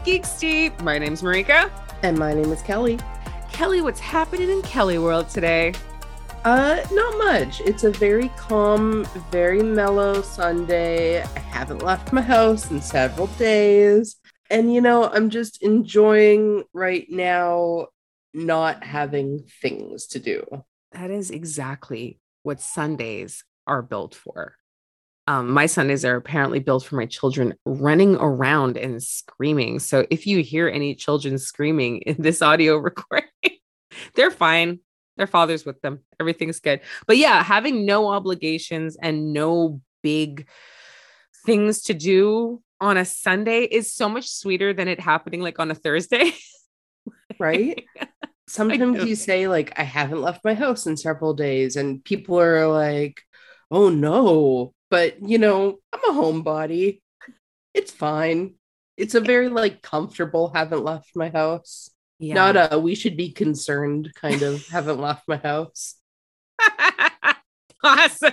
welcome 0.00 0.12
to 0.12 0.40
another 0.40 0.40
episode 0.40 0.70
of 0.70 0.72
Geek 0.72 0.72
Steep. 0.72 0.82
My 0.82 0.98
name's 0.98 1.22
Marika. 1.22 1.70
And 2.02 2.18
my 2.18 2.32
name 2.34 2.52
is 2.52 2.62
Kelly. 2.62 2.98
Kelly, 3.52 3.80
what's 3.82 4.00
happening 4.00 4.50
in 4.50 4.62
Kelly 4.62 4.98
World 4.98 5.28
today? 5.28 5.74
Uh, 6.44 6.80
not 6.92 7.18
much. 7.18 7.60
It's 7.62 7.84
a 7.84 7.90
very 7.90 8.28
calm, 8.36 9.04
very 9.30 9.62
mellow 9.62 10.22
Sunday. 10.22 11.22
I 11.22 11.38
haven't 11.38 11.82
left 11.82 12.12
my 12.12 12.22
house 12.22 12.70
in 12.70 12.80
several 12.80 13.26
days. 13.38 14.16
And, 14.50 14.72
you 14.72 14.80
know, 14.80 15.04
I'm 15.04 15.30
just 15.30 15.62
enjoying 15.62 16.64
right 16.72 17.06
now 17.10 17.88
not 18.32 18.84
having 18.84 19.46
things 19.60 20.06
to 20.08 20.18
do. 20.18 20.44
That 20.92 21.10
is 21.10 21.30
exactly 21.30 22.20
what 22.42 22.60
Sundays 22.60 23.44
are 23.66 23.82
built 23.82 24.14
for. 24.14 24.56
Um, 25.26 25.50
my 25.50 25.66
Sundays 25.66 26.04
are 26.04 26.16
apparently 26.16 26.58
built 26.58 26.84
for 26.84 26.96
my 26.96 27.06
children 27.06 27.54
running 27.64 28.16
around 28.16 28.76
and 28.76 29.02
screaming. 29.02 29.78
So 29.78 30.06
if 30.10 30.26
you 30.26 30.42
hear 30.42 30.68
any 30.68 30.94
children 30.94 31.38
screaming 31.38 31.98
in 31.98 32.16
this 32.20 32.42
audio 32.42 32.76
recording, 32.78 33.28
they're 34.14 34.30
fine. 34.30 34.80
Their 35.16 35.26
father's 35.26 35.64
with 35.64 35.80
them. 35.82 36.00
Everything's 36.18 36.60
good. 36.60 36.80
But 37.06 37.18
yeah, 37.18 37.42
having 37.42 37.84
no 37.84 38.08
obligations 38.08 38.96
and 39.00 39.32
no 39.32 39.80
big 40.02 40.48
things 41.44 41.82
to 41.82 41.94
do 41.94 42.62
on 42.80 42.96
a 42.96 43.04
Sunday 43.04 43.62
is 43.62 43.92
so 43.92 44.08
much 44.08 44.28
sweeter 44.28 44.72
than 44.72 44.88
it 44.88 45.00
happening 45.00 45.42
like 45.42 45.58
on 45.58 45.70
a 45.70 45.74
Thursday. 45.74 46.32
right? 47.38 47.84
Sometimes 48.48 49.04
you 49.04 49.14
say, 49.14 49.46
like, 49.46 49.78
I 49.78 49.84
haven't 49.84 50.22
left 50.22 50.44
my 50.44 50.54
house 50.54 50.86
in 50.86 50.96
several 50.96 51.34
days, 51.34 51.76
and 51.76 52.02
people 52.02 52.40
are 52.40 52.66
like, 52.66 53.22
oh 53.70 53.90
no, 53.90 54.74
but 54.90 55.22
you 55.22 55.38
know, 55.38 55.78
I'm 55.92 56.04
a 56.04 56.20
homebody. 56.20 57.00
It's 57.74 57.92
fine. 57.92 58.54
It's 58.96 59.14
a 59.14 59.20
very 59.20 59.48
like 59.48 59.82
comfortable, 59.82 60.50
haven't 60.54 60.84
left 60.84 61.14
my 61.14 61.30
house. 61.30 61.90
Yeah. 62.18 62.34
Not 62.34 62.72
a 62.72 62.78
we 62.78 62.94
should 62.94 63.16
be 63.16 63.30
concerned 63.32 64.12
kind 64.14 64.42
of 64.42 64.66
haven't 64.68 65.00
left 65.00 65.26
my 65.26 65.36
house. 65.36 65.94
awesome. 67.82 68.32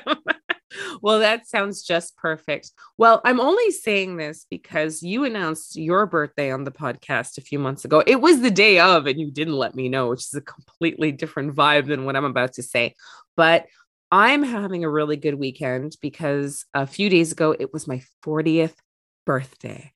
well, 1.02 1.20
that 1.20 1.48
sounds 1.48 1.84
just 1.84 2.18
perfect. 2.18 2.72
Well, 2.98 3.22
I'm 3.24 3.40
only 3.40 3.72
saying 3.72 4.18
this 4.18 4.46
because 4.50 5.02
you 5.02 5.24
announced 5.24 5.76
your 5.76 6.06
birthday 6.06 6.52
on 6.52 6.64
the 6.64 6.72
podcast 6.72 7.38
a 7.38 7.42
few 7.42 7.60
months 7.60 7.86
ago. 7.86 8.04
It 8.06 8.22
was 8.22 8.42
the 8.42 8.52
day 8.52 8.80
of, 8.80 9.08
and 9.08 9.20
you 9.20 9.32
didn't 9.32 9.56
let 9.56 9.76
me 9.76 9.90
know, 9.90 10.10
which 10.10 10.26
is 10.26 10.34
a 10.34 10.42
completely 10.42 11.12
different 11.12 11.56
vibe 11.56 11.88
than 11.88 12.06
what 12.06 12.16
I'm 12.16 12.26
about 12.26 12.54
to 12.54 12.64
say. 12.64 12.96
But 13.36 13.68
I'm 14.12 14.44
having 14.44 14.84
a 14.84 14.90
really 14.90 15.18
good 15.18 15.36
weekend 15.36 15.98
because 16.02 16.66
a 16.74 16.88
few 16.88 17.10
days 17.10 17.32
ago 17.32 17.56
it 17.58 17.74
was 17.74 17.88
my 17.88 18.02
40th 18.26 18.76
birthday. 19.26 19.92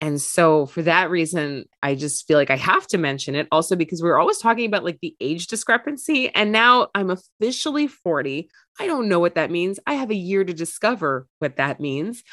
And 0.00 0.20
so 0.20 0.66
for 0.66 0.82
that 0.82 1.10
reason, 1.10 1.66
I 1.80 1.94
just 1.94 2.26
feel 2.26 2.36
like 2.36 2.50
I 2.50 2.56
have 2.56 2.88
to 2.88 2.98
mention 2.98 3.36
it 3.36 3.46
also 3.52 3.76
because 3.76 4.02
we 4.02 4.10
are 4.10 4.18
always 4.18 4.38
talking 4.38 4.66
about 4.66 4.82
like 4.82 4.98
the 5.00 5.14
age 5.20 5.46
discrepancy. 5.46 6.34
And 6.34 6.50
now 6.50 6.88
I'm 6.92 7.10
officially 7.10 7.86
40. 7.86 8.50
I 8.80 8.86
don't 8.88 9.08
know 9.08 9.20
what 9.20 9.36
that 9.36 9.52
means. 9.52 9.78
I 9.86 9.94
have 9.94 10.10
a 10.10 10.16
year 10.16 10.42
to 10.42 10.52
discover 10.52 11.28
what 11.38 11.56
that 11.56 11.78
means. 11.78 12.24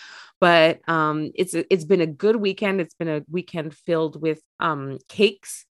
But 0.42 0.80
um, 0.90 1.32
it's 1.36 1.54
it's 1.54 1.84
been 1.84 2.02
a 2.02 2.08
good 2.08 2.38
weekend. 2.38 2.82
It's 2.82 2.96
been 2.96 3.10
a 3.10 3.22
weekend 3.30 3.76
filled 3.76 4.20
with 4.20 4.42
um, 4.60 4.98
cakes 5.08 5.66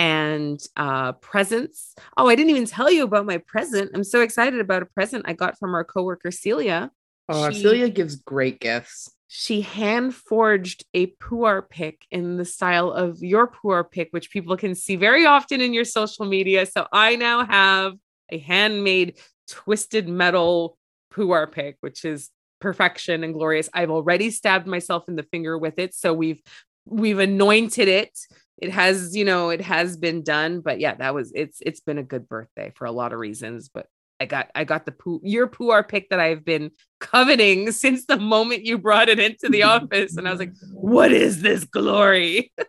and 0.00 0.62
uh, 0.76 1.12
presents. 1.12 1.94
Oh, 2.16 2.26
I 2.26 2.34
didn't 2.34 2.50
even 2.50 2.64
tell 2.64 2.90
you 2.90 3.04
about 3.04 3.26
my 3.26 3.36
present. 3.36 3.90
I'm 3.94 4.02
so 4.02 4.22
excited 4.22 4.58
about 4.58 4.82
a 4.82 4.86
present 4.86 5.26
I 5.28 5.34
got 5.34 5.58
from 5.58 5.74
our 5.74 5.84
coworker 5.84 6.30
Celia. 6.30 6.90
Oh, 7.28 7.50
she, 7.50 7.60
Celia 7.60 7.90
gives 7.90 8.16
great 8.16 8.60
gifts. 8.60 9.10
She 9.28 9.60
hand 9.60 10.14
forged 10.14 10.86
a 10.94 11.08
pu-erh 11.20 11.60
pick 11.68 12.06
in 12.10 12.38
the 12.38 12.46
style 12.46 12.90
of 12.90 13.22
your 13.22 13.46
pu-erh 13.46 13.84
pick, 13.84 14.08
which 14.12 14.30
people 14.30 14.56
can 14.56 14.74
see 14.74 14.96
very 14.96 15.26
often 15.26 15.60
in 15.60 15.74
your 15.74 15.84
social 15.84 16.24
media. 16.24 16.64
So 16.64 16.86
I 16.90 17.16
now 17.16 17.44
have 17.44 17.92
a 18.30 18.38
handmade 18.38 19.18
twisted 19.48 20.08
metal 20.08 20.78
pu-erh 21.12 21.46
pick, 21.46 21.76
which 21.80 22.06
is 22.06 22.30
perfection 22.58 23.22
and 23.22 23.34
glorious. 23.34 23.68
I've 23.74 23.90
already 23.90 24.30
stabbed 24.30 24.66
myself 24.66 25.08
in 25.08 25.16
the 25.16 25.24
finger 25.24 25.58
with 25.58 25.78
it. 25.78 25.94
So 25.94 26.14
we've 26.14 26.40
we've 26.86 27.18
anointed 27.18 27.86
it 27.86 28.18
it 28.60 28.70
has 28.70 29.16
you 29.16 29.24
know 29.24 29.50
it 29.50 29.60
has 29.60 29.96
been 29.96 30.22
done 30.22 30.60
but 30.60 30.78
yeah 30.78 30.94
that 30.94 31.14
was 31.14 31.32
it's 31.34 31.58
it's 31.64 31.80
been 31.80 31.98
a 31.98 32.02
good 32.02 32.28
birthday 32.28 32.72
for 32.76 32.84
a 32.84 32.92
lot 32.92 33.12
of 33.12 33.18
reasons 33.18 33.68
but 33.68 33.86
i 34.20 34.26
got 34.26 34.48
i 34.54 34.64
got 34.64 34.84
the 34.84 34.92
poo 34.92 35.20
your 35.22 35.46
pu-erh 35.46 35.82
pick 35.82 36.08
that 36.10 36.20
i've 36.20 36.44
been 36.44 36.70
coveting 37.00 37.72
since 37.72 38.06
the 38.06 38.18
moment 38.18 38.64
you 38.64 38.78
brought 38.78 39.08
it 39.08 39.18
into 39.18 39.48
the 39.48 39.62
office 39.62 40.16
and 40.16 40.28
i 40.28 40.30
was 40.30 40.40
like 40.40 40.52
what 40.72 41.12
is 41.12 41.42
this 41.42 41.64
glory? 41.64 42.52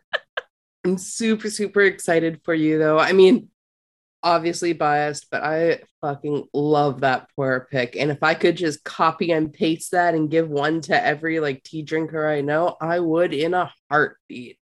I'm 0.84 0.98
super 0.98 1.52
super 1.52 1.82
excited 1.82 2.42
for 2.44 2.56
you 2.56 2.80
though. 2.80 2.98
I 2.98 3.12
mean 3.12 3.50
obviously 4.24 4.74
biased 4.74 5.28
but 5.32 5.44
i 5.44 5.80
fucking 6.00 6.44
love 6.54 7.02
that 7.02 7.28
pu-erh 7.36 7.68
pick 7.72 7.96
and 7.96 8.12
if 8.12 8.22
i 8.22 8.36
could 8.36 8.56
just 8.56 8.84
copy 8.84 9.32
and 9.32 9.52
paste 9.52 9.92
that 9.92 10.14
and 10.14 10.30
give 10.30 10.48
one 10.48 10.80
to 10.80 11.06
every 11.06 11.40
like 11.40 11.64
tea 11.64 11.82
drinker 11.82 12.28
i 12.28 12.40
know 12.40 12.76
i 12.80 13.00
would 13.00 13.34
in 13.34 13.56
a 13.56 13.72
heartbeat 13.90 14.60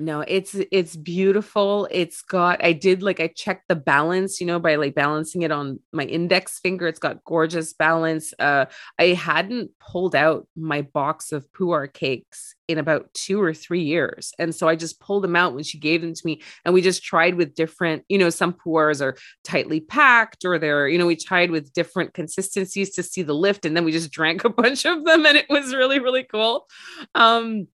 no 0.00 0.20
it's 0.20 0.54
it's 0.70 0.94
beautiful. 0.96 1.88
It's 1.90 2.22
got 2.22 2.62
i 2.64 2.72
did 2.72 3.02
like 3.02 3.20
i 3.20 3.28
checked 3.28 3.68
the 3.68 3.74
balance 3.74 4.40
you 4.40 4.46
know 4.46 4.58
by 4.58 4.76
like 4.76 4.94
balancing 4.94 5.42
it 5.42 5.50
on 5.50 5.80
my 5.92 6.04
index 6.04 6.58
finger. 6.60 6.86
It's 6.86 6.98
got 6.98 7.24
gorgeous 7.24 7.72
balance. 7.72 8.32
Uh 8.38 8.66
i 8.98 9.06
hadn't 9.06 9.70
pulled 9.80 10.14
out 10.14 10.46
my 10.56 10.82
box 10.82 11.32
of 11.32 11.50
pu-erh 11.52 11.88
cakes 11.88 12.54
in 12.68 12.78
about 12.78 13.12
two 13.14 13.40
or 13.40 13.54
three 13.54 13.82
years. 13.82 14.32
And 14.38 14.54
so 14.54 14.68
i 14.68 14.76
just 14.76 15.00
pulled 15.00 15.24
them 15.24 15.36
out 15.36 15.54
when 15.54 15.64
she 15.64 15.78
gave 15.78 16.00
them 16.00 16.14
to 16.14 16.22
me. 16.26 16.42
And 16.64 16.74
we 16.74 16.82
just 16.82 17.02
tried 17.02 17.34
with 17.34 17.54
different 17.54 18.04
you 18.08 18.18
know 18.18 18.30
some 18.30 18.52
pu-erhs 18.52 19.02
are 19.02 19.16
tightly 19.42 19.80
packed 19.80 20.44
or 20.44 20.58
they're 20.58 20.88
you 20.88 20.98
know 20.98 21.06
we 21.06 21.16
tried 21.16 21.50
with 21.50 21.72
different 21.72 22.14
consistencies 22.14 22.90
to 22.90 23.02
see 23.02 23.22
the 23.22 23.34
lift. 23.34 23.64
And 23.64 23.76
then 23.76 23.84
we 23.84 23.92
just 23.92 24.12
drank 24.18 24.44
a 24.44 24.48
bunch 24.50 24.84
of 24.84 25.04
them 25.04 25.26
and 25.26 25.36
it 25.36 25.46
was 25.48 25.74
really 25.74 25.98
really 25.98 26.22
cool. 26.22 26.66
Um 27.16 27.66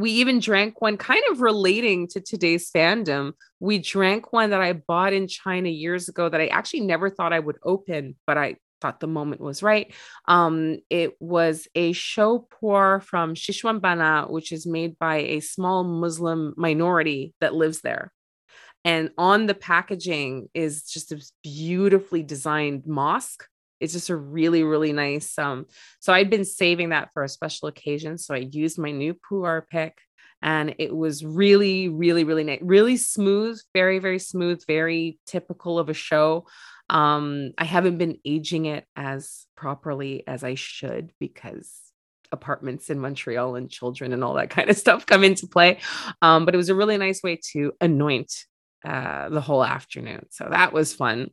we 0.00 0.12
even 0.12 0.40
drank 0.40 0.80
one 0.80 0.96
kind 0.96 1.22
of 1.30 1.40
relating 1.40 2.08
to 2.08 2.20
today's 2.20 2.70
fandom. 2.70 3.32
We 3.60 3.78
drank 3.78 4.32
one 4.32 4.50
that 4.50 4.60
I 4.60 4.72
bought 4.72 5.12
in 5.12 5.28
China 5.28 5.68
years 5.68 6.08
ago 6.08 6.28
that 6.28 6.40
I 6.40 6.46
actually 6.46 6.80
never 6.80 7.10
thought 7.10 7.32
I 7.32 7.38
would 7.38 7.58
open, 7.62 8.16
but 8.26 8.38
I 8.38 8.56
thought 8.80 9.00
the 9.00 9.06
moment 9.06 9.42
was 9.42 9.62
right. 9.62 9.92
Um, 10.26 10.78
it 10.88 11.20
was 11.20 11.68
a 11.74 11.92
shou 11.92 12.46
pu-erh 12.50 13.00
from 13.00 13.34
Xishuangbanna, 13.34 14.30
which 14.30 14.52
is 14.52 14.66
made 14.66 14.98
by 14.98 15.16
a 15.16 15.40
small 15.40 15.84
Muslim 15.84 16.54
minority 16.56 17.34
that 17.40 17.54
lives 17.54 17.82
there. 17.82 18.10
And 18.84 19.10
on 19.18 19.46
the 19.46 19.54
packaging 19.54 20.48
is 20.54 20.84
just 20.84 21.12
a 21.12 21.20
beautifully 21.42 22.22
designed 22.22 22.86
mosque 22.86 23.44
it's 23.80 23.92
just 23.92 24.10
a 24.10 24.16
really 24.16 24.62
really 24.62 24.92
nice 24.92 25.38
um 25.38 25.66
so 25.98 26.12
i'd 26.12 26.30
been 26.30 26.44
saving 26.44 26.90
that 26.90 27.10
for 27.12 27.24
a 27.24 27.28
special 27.28 27.68
occasion 27.68 28.18
so 28.18 28.34
i 28.34 28.48
used 28.50 28.78
my 28.78 28.90
new 28.90 29.14
pu-erh 29.14 29.66
pick 29.70 29.98
and 30.42 30.74
it 30.78 30.94
was 30.94 31.24
really 31.24 31.88
really 31.88 32.24
really 32.24 32.44
nice 32.44 32.60
really 32.62 32.96
smooth 32.96 33.60
very 33.74 33.98
very 33.98 34.18
smooth 34.18 34.62
very 34.66 35.18
typical 35.26 35.78
of 35.78 35.88
a 35.88 35.94
show. 35.94 36.46
Um 36.88 37.52
i 37.58 37.64
haven't 37.64 37.98
been 37.98 38.18
aging 38.24 38.66
it 38.66 38.84
as 38.96 39.46
properly 39.56 40.24
as 40.26 40.42
i 40.44 40.54
should 40.54 41.12
because 41.20 41.78
apartments 42.32 42.90
in 42.90 43.00
montreal 43.00 43.56
and 43.56 43.70
children 43.70 44.12
and 44.12 44.22
all 44.22 44.34
that 44.34 44.50
kind 44.50 44.70
of 44.70 44.76
stuff 44.76 45.04
come 45.06 45.24
into 45.24 45.46
play 45.46 45.78
um 46.22 46.44
but 46.44 46.54
it 46.54 46.58
was 46.58 46.68
a 46.68 46.74
really 46.74 46.96
nice 46.96 47.22
way 47.22 47.38
to 47.52 47.72
anoint 47.80 48.32
uh 48.84 49.28
the 49.28 49.40
whole 49.40 49.64
afternoon 49.64 50.24
so 50.30 50.46
that 50.50 50.72
was 50.72 50.94
fun 50.94 51.30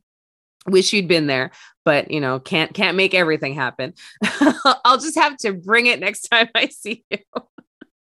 wish 0.67 0.93
you'd 0.93 1.07
been 1.07 1.27
there 1.27 1.51
but 1.87 2.11
you 2.11 2.19
know 2.19 2.37
can't 2.37 2.73
can't 2.73 2.97
make 2.97 3.13
everything 3.13 3.53
happen. 3.53 3.93
I'll 4.83 4.99
just 4.99 5.15
have 5.15 5.37
to 5.37 5.53
bring 5.53 5.85
it 5.85 6.01
next 6.01 6.23
time 6.23 6.49
i 6.53 6.67
see 6.67 7.05
you. 7.09 7.19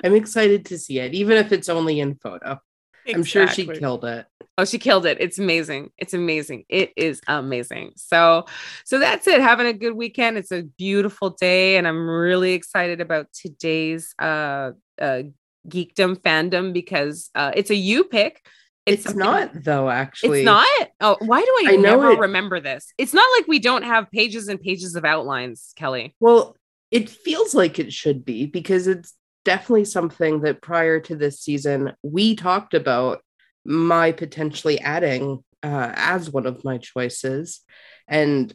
I'm 0.04 0.14
excited 0.14 0.66
to 0.66 0.78
see 0.78 1.00
it 1.00 1.14
even 1.14 1.36
if 1.36 1.50
it's 1.50 1.68
only 1.68 1.98
in 1.98 2.14
photo. 2.14 2.60
Exactly. 3.04 3.14
i'm 3.14 3.24
sure 3.24 3.48
she 3.48 3.66
killed 3.66 4.04
it. 4.04 4.26
Oh 4.56 4.64
she 4.64 4.78
killed 4.78 5.04
it. 5.06 5.16
It's 5.18 5.40
amazing. 5.40 5.90
It's 5.98 6.14
amazing. 6.14 6.64
It 6.68 6.92
is 6.96 7.20
amazing. 7.26 7.94
So 7.96 8.46
so 8.84 9.00
that's 9.00 9.26
it. 9.26 9.40
Having 9.40 9.66
a 9.66 9.72
good 9.72 9.94
weekend. 9.94 10.38
It's 10.38 10.52
a 10.52 10.62
beautiful 10.62 11.30
day 11.30 11.76
and 11.76 11.88
i'm 11.88 12.08
really 12.08 12.52
excited 12.52 13.00
about 13.00 13.26
today's 13.32 14.14
uh 14.20 14.70
uh 15.00 15.22
geekdom 15.66 16.16
fandom 16.18 16.72
because 16.72 17.30
uh 17.34 17.50
it's 17.56 17.70
a 17.70 17.74
you 17.74 18.04
pick 18.04 18.44
it's, 18.86 19.06
it's 19.06 19.14
not 19.14 19.50
though, 19.64 19.88
actually. 19.88 20.40
It's 20.40 20.46
not. 20.46 20.88
Oh, 21.00 21.16
why 21.20 21.40
do 21.40 21.68
I, 21.68 21.74
I 21.74 21.76
never 21.76 22.12
it, 22.12 22.18
remember 22.18 22.60
this? 22.60 22.92
It's 22.98 23.14
not 23.14 23.28
like 23.38 23.46
we 23.46 23.58
don't 23.58 23.84
have 23.84 24.10
pages 24.10 24.48
and 24.48 24.60
pages 24.60 24.96
of 24.96 25.04
outlines, 25.04 25.72
Kelly. 25.76 26.14
Well, 26.20 26.56
it 26.90 27.08
feels 27.08 27.54
like 27.54 27.78
it 27.78 27.92
should 27.92 28.24
be 28.24 28.46
because 28.46 28.86
it's 28.86 29.14
definitely 29.44 29.84
something 29.84 30.40
that 30.42 30.62
prior 30.62 31.00
to 31.00 31.16
this 31.16 31.40
season 31.40 31.92
we 32.02 32.36
talked 32.36 32.74
about 32.74 33.20
my 33.64 34.12
potentially 34.12 34.80
adding 34.80 35.42
uh, 35.62 35.92
as 35.94 36.30
one 36.30 36.46
of 36.46 36.64
my 36.64 36.78
choices, 36.78 37.60
and 38.08 38.52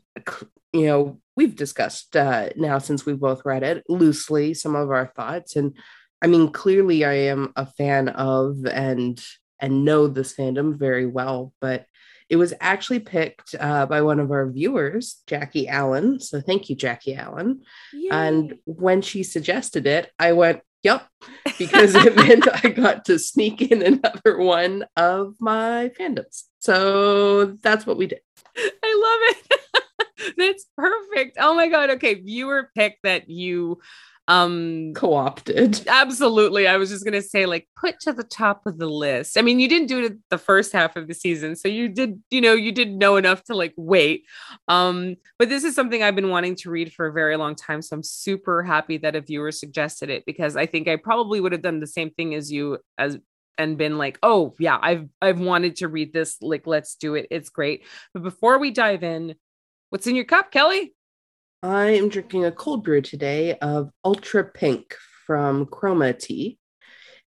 you 0.73 0.87
know 0.87 1.21
we've 1.35 1.55
discussed 1.55 2.17
uh, 2.17 2.49
now 2.57 2.79
since 2.79 3.05
we 3.05 3.13
both 3.13 3.43
read 3.45 3.63
it 3.63 3.83
loosely 3.87 4.53
some 4.53 4.75
of 4.75 4.89
our 4.91 5.07
thoughts 5.15 5.55
and 5.55 5.77
I 6.21 6.27
mean, 6.27 6.51
clearly 6.51 7.05
I 7.05 7.13
am 7.13 7.53
a 7.55 7.65
fan 7.65 8.09
of 8.09 8.65
and 8.65 9.23
and 9.59 9.85
know 9.85 10.07
this 10.07 10.33
fandom 10.33 10.77
very 10.77 11.05
well, 11.05 11.53
but 11.61 11.85
it 12.29 12.35
was 12.35 12.53
actually 12.59 12.99
picked 12.99 13.55
uh, 13.59 13.85
by 13.85 14.01
one 14.01 14.19
of 14.19 14.31
our 14.31 14.49
viewers, 14.49 15.21
Jackie 15.27 15.67
Allen. 15.67 16.19
So 16.19 16.41
thank 16.41 16.69
you, 16.69 16.75
Jackie 16.75 17.15
Allen. 17.15 17.61
Yay. 17.93 18.09
And 18.11 18.55
when 18.65 19.01
she 19.01 19.23
suggested 19.23 19.87
it, 19.87 20.11
I 20.19 20.33
went, 20.33 20.61
yep, 20.83 21.07
because 21.57 21.95
it 21.95 22.15
meant 22.27 22.47
I 22.63 22.69
got 22.69 23.05
to 23.05 23.17
sneak 23.17 23.61
in 23.61 23.81
another 23.81 24.37
one 24.39 24.85
of 24.97 25.35
my 25.39 25.91
fandoms. 25.97 26.43
So 26.59 27.45
that's 27.45 27.85
what 27.85 27.97
we 27.97 28.07
did. 28.07 28.19
I 28.57 29.29
love 29.31 29.37
it. 29.37 29.61
that's 30.37 30.65
perfect. 30.77 31.37
Oh 31.39 31.55
my 31.55 31.67
God. 31.67 31.89
Okay. 31.91 32.15
Viewer 32.15 32.69
pick 32.75 32.97
that 33.03 33.29
you 33.29 33.79
um 34.29 34.91
co-opted. 34.93 35.87
Absolutely. 35.87 36.67
I 36.67 36.75
was 36.75 36.89
just 36.89 37.05
going 37.05 37.13
to 37.13 37.21
say 37.21 37.45
like 37.45 37.67
put 37.79 37.99
to 38.01 38.11
the 38.11 38.25
top 38.25 38.65
of 38.65 38.77
the 38.77 38.89
list. 38.89 39.37
I 39.37 39.41
mean 39.41 39.59
you 39.59 39.69
didn't 39.69 39.87
do 39.87 40.03
it 40.03 40.17
the 40.29 40.37
first 40.37 40.73
half 40.73 40.97
of 40.97 41.07
the 41.07 41.13
season 41.13 41.55
so 41.55 41.69
you 41.69 41.87
did 41.87 42.21
you 42.29 42.41
know 42.41 42.53
you 42.53 42.73
didn't 42.73 42.97
know 42.97 43.15
enough 43.15 43.43
to 43.45 43.55
like 43.55 43.73
wait. 43.77 44.23
Um 44.67 45.15
but 45.39 45.49
this 45.49 45.63
is 45.63 45.75
something 45.75 46.03
i've 46.03 46.15
been 46.15 46.29
wanting 46.29 46.55
to 46.55 46.69
read 46.69 46.91
for 46.93 47.07
a 47.07 47.13
very 47.13 47.37
long 47.37 47.55
time 47.55 47.81
so 47.81 47.95
i'm 47.95 48.03
super 48.03 48.63
happy 48.63 48.97
that 48.97 49.15
a 49.15 49.21
viewer 49.21 49.51
suggested 49.51 50.09
it 50.09 50.25
because 50.25 50.55
i 50.55 50.65
think 50.65 50.87
i 50.87 50.95
probably 50.95 51.39
would 51.39 51.51
have 51.51 51.61
done 51.61 51.79
the 51.79 51.87
same 51.87 52.09
thing 52.09 52.33
as 52.33 52.51
you 52.51 52.77
as 52.97 53.17
and 53.57 53.77
been 53.77 53.97
like 53.97 54.19
oh 54.23 54.53
yeah 54.59 54.77
i've 54.81 55.07
i've 55.21 55.39
wanted 55.39 55.75
to 55.77 55.87
read 55.87 56.13
this. 56.13 56.37
Like 56.41 56.67
let's 56.67 56.95
do 56.95 57.15
it. 57.15 57.27
It's 57.31 57.49
great. 57.49 57.83
But 58.13 58.23
before 58.23 58.59
we 58.59 58.71
dive 58.71 59.03
in 59.03 59.35
what's 59.89 60.07
in 60.07 60.15
your 60.15 60.25
cup 60.25 60.51
kelly 60.51 60.93
I 61.63 61.89
am 61.89 62.09
drinking 62.09 62.45
a 62.45 62.51
cold 62.51 62.83
brew 62.83 63.01
today 63.01 63.57
of 63.59 63.89
Ultra 64.05 64.43
Pink 64.43 64.95
from 65.25 65.65
Chroma 65.65 66.17
Tea. 66.17 66.59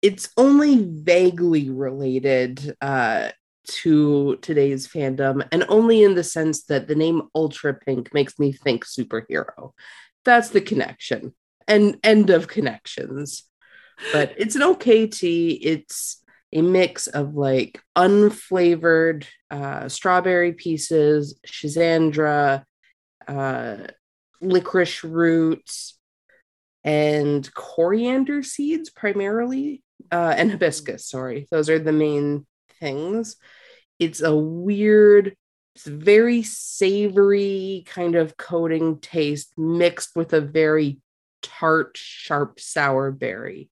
It's 0.01 0.29
only 0.35 0.83
vaguely 0.83 1.69
related 1.69 2.75
uh, 2.81 3.29
to 3.67 4.37
today's 4.41 4.87
fandom, 4.87 5.47
and 5.53 5.65
only 5.69 6.03
in 6.03 6.15
the 6.15 6.23
sense 6.23 6.65
that 6.65 6.87
the 6.87 6.95
name 6.95 7.23
Ultra 7.33 7.73
Pink 7.73 8.13
makes 8.13 8.37
me 8.37 8.51
think 8.51 8.85
superhero. 8.85 9.71
That's 10.25 10.49
the 10.49 10.61
connection. 10.61 11.33
And 11.67 11.97
end 12.03 12.29
of 12.29 12.47
connections. 12.47 13.43
But 14.11 14.33
it's 14.37 14.55
an 14.55 14.63
okay 14.63 15.07
tea. 15.07 15.51
It's 15.51 16.18
a 16.53 16.61
mix 16.61 17.07
of 17.07 17.35
like 17.35 17.81
unflavored 17.95 19.25
uh, 19.51 19.87
strawberry 19.87 20.53
pieces, 20.53 21.39
Schisandra, 21.45 22.63
uh, 23.27 23.77
licorice 24.41 25.03
roots 25.03 25.97
and 26.83 27.53
coriander 27.53 28.41
seeds 28.41 28.89
primarily 28.89 29.83
uh, 30.11 30.33
and 30.35 30.51
hibiscus 30.51 31.05
sorry. 31.05 31.47
Those 31.51 31.69
are 31.69 31.79
the 31.79 31.91
main 31.91 32.47
things. 32.79 33.35
It's 33.99 34.21
a 34.21 34.35
weird 34.35 35.35
it's 35.75 35.85
very 35.85 36.41
savory 36.43 37.83
kind 37.85 38.15
of 38.15 38.37
coating 38.37 38.99
taste 38.99 39.53
mixed 39.57 40.15
with 40.15 40.33
a 40.33 40.41
very 40.41 40.99
tart 41.41 41.95
sharp 41.95 42.59
sour 42.59 43.11
berry 43.11 43.69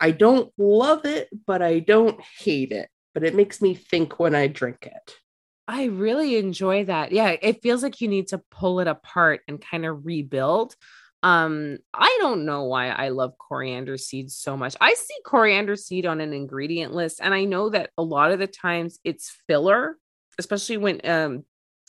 i 0.00 0.10
don't 0.10 0.52
love 0.58 1.04
it 1.04 1.28
but 1.46 1.62
i 1.62 1.78
don't 1.78 2.20
hate 2.20 2.72
it 2.72 2.88
but 3.14 3.24
it 3.24 3.34
makes 3.34 3.60
me 3.60 3.74
think 3.74 4.18
when 4.18 4.34
i 4.34 4.46
drink 4.46 4.86
it 4.86 5.16
I 5.68 5.84
really 5.84 6.36
enjoy 6.36 6.84
that. 6.86 7.12
Yeah, 7.12 7.36
it 7.40 7.62
feels 7.62 7.82
like 7.82 8.00
you 8.00 8.08
need 8.08 8.28
to 8.28 8.42
pull 8.50 8.80
it 8.80 8.88
apart 8.88 9.40
and 9.46 9.60
kind 9.60 9.86
of 9.86 10.04
rebuild. 10.04 10.74
Um, 11.22 11.78
I 11.94 12.18
don't 12.20 12.44
know 12.44 12.64
why 12.64 12.88
I 12.88 13.10
love 13.10 13.38
coriander 13.38 13.96
seeds 13.96 14.36
so 14.36 14.56
much. 14.56 14.74
I 14.80 14.94
see 14.94 15.14
coriander 15.24 15.76
seed 15.76 16.04
on 16.04 16.20
an 16.20 16.32
ingredient 16.32 16.94
list, 16.94 17.20
and 17.22 17.32
I 17.32 17.44
know 17.44 17.68
that 17.70 17.90
a 17.96 18.02
lot 18.02 18.32
of 18.32 18.40
the 18.40 18.48
times 18.48 18.98
it's 19.04 19.30
filler, 19.46 19.96
especially 20.38 20.78
when 20.78 21.00
um 21.04 21.44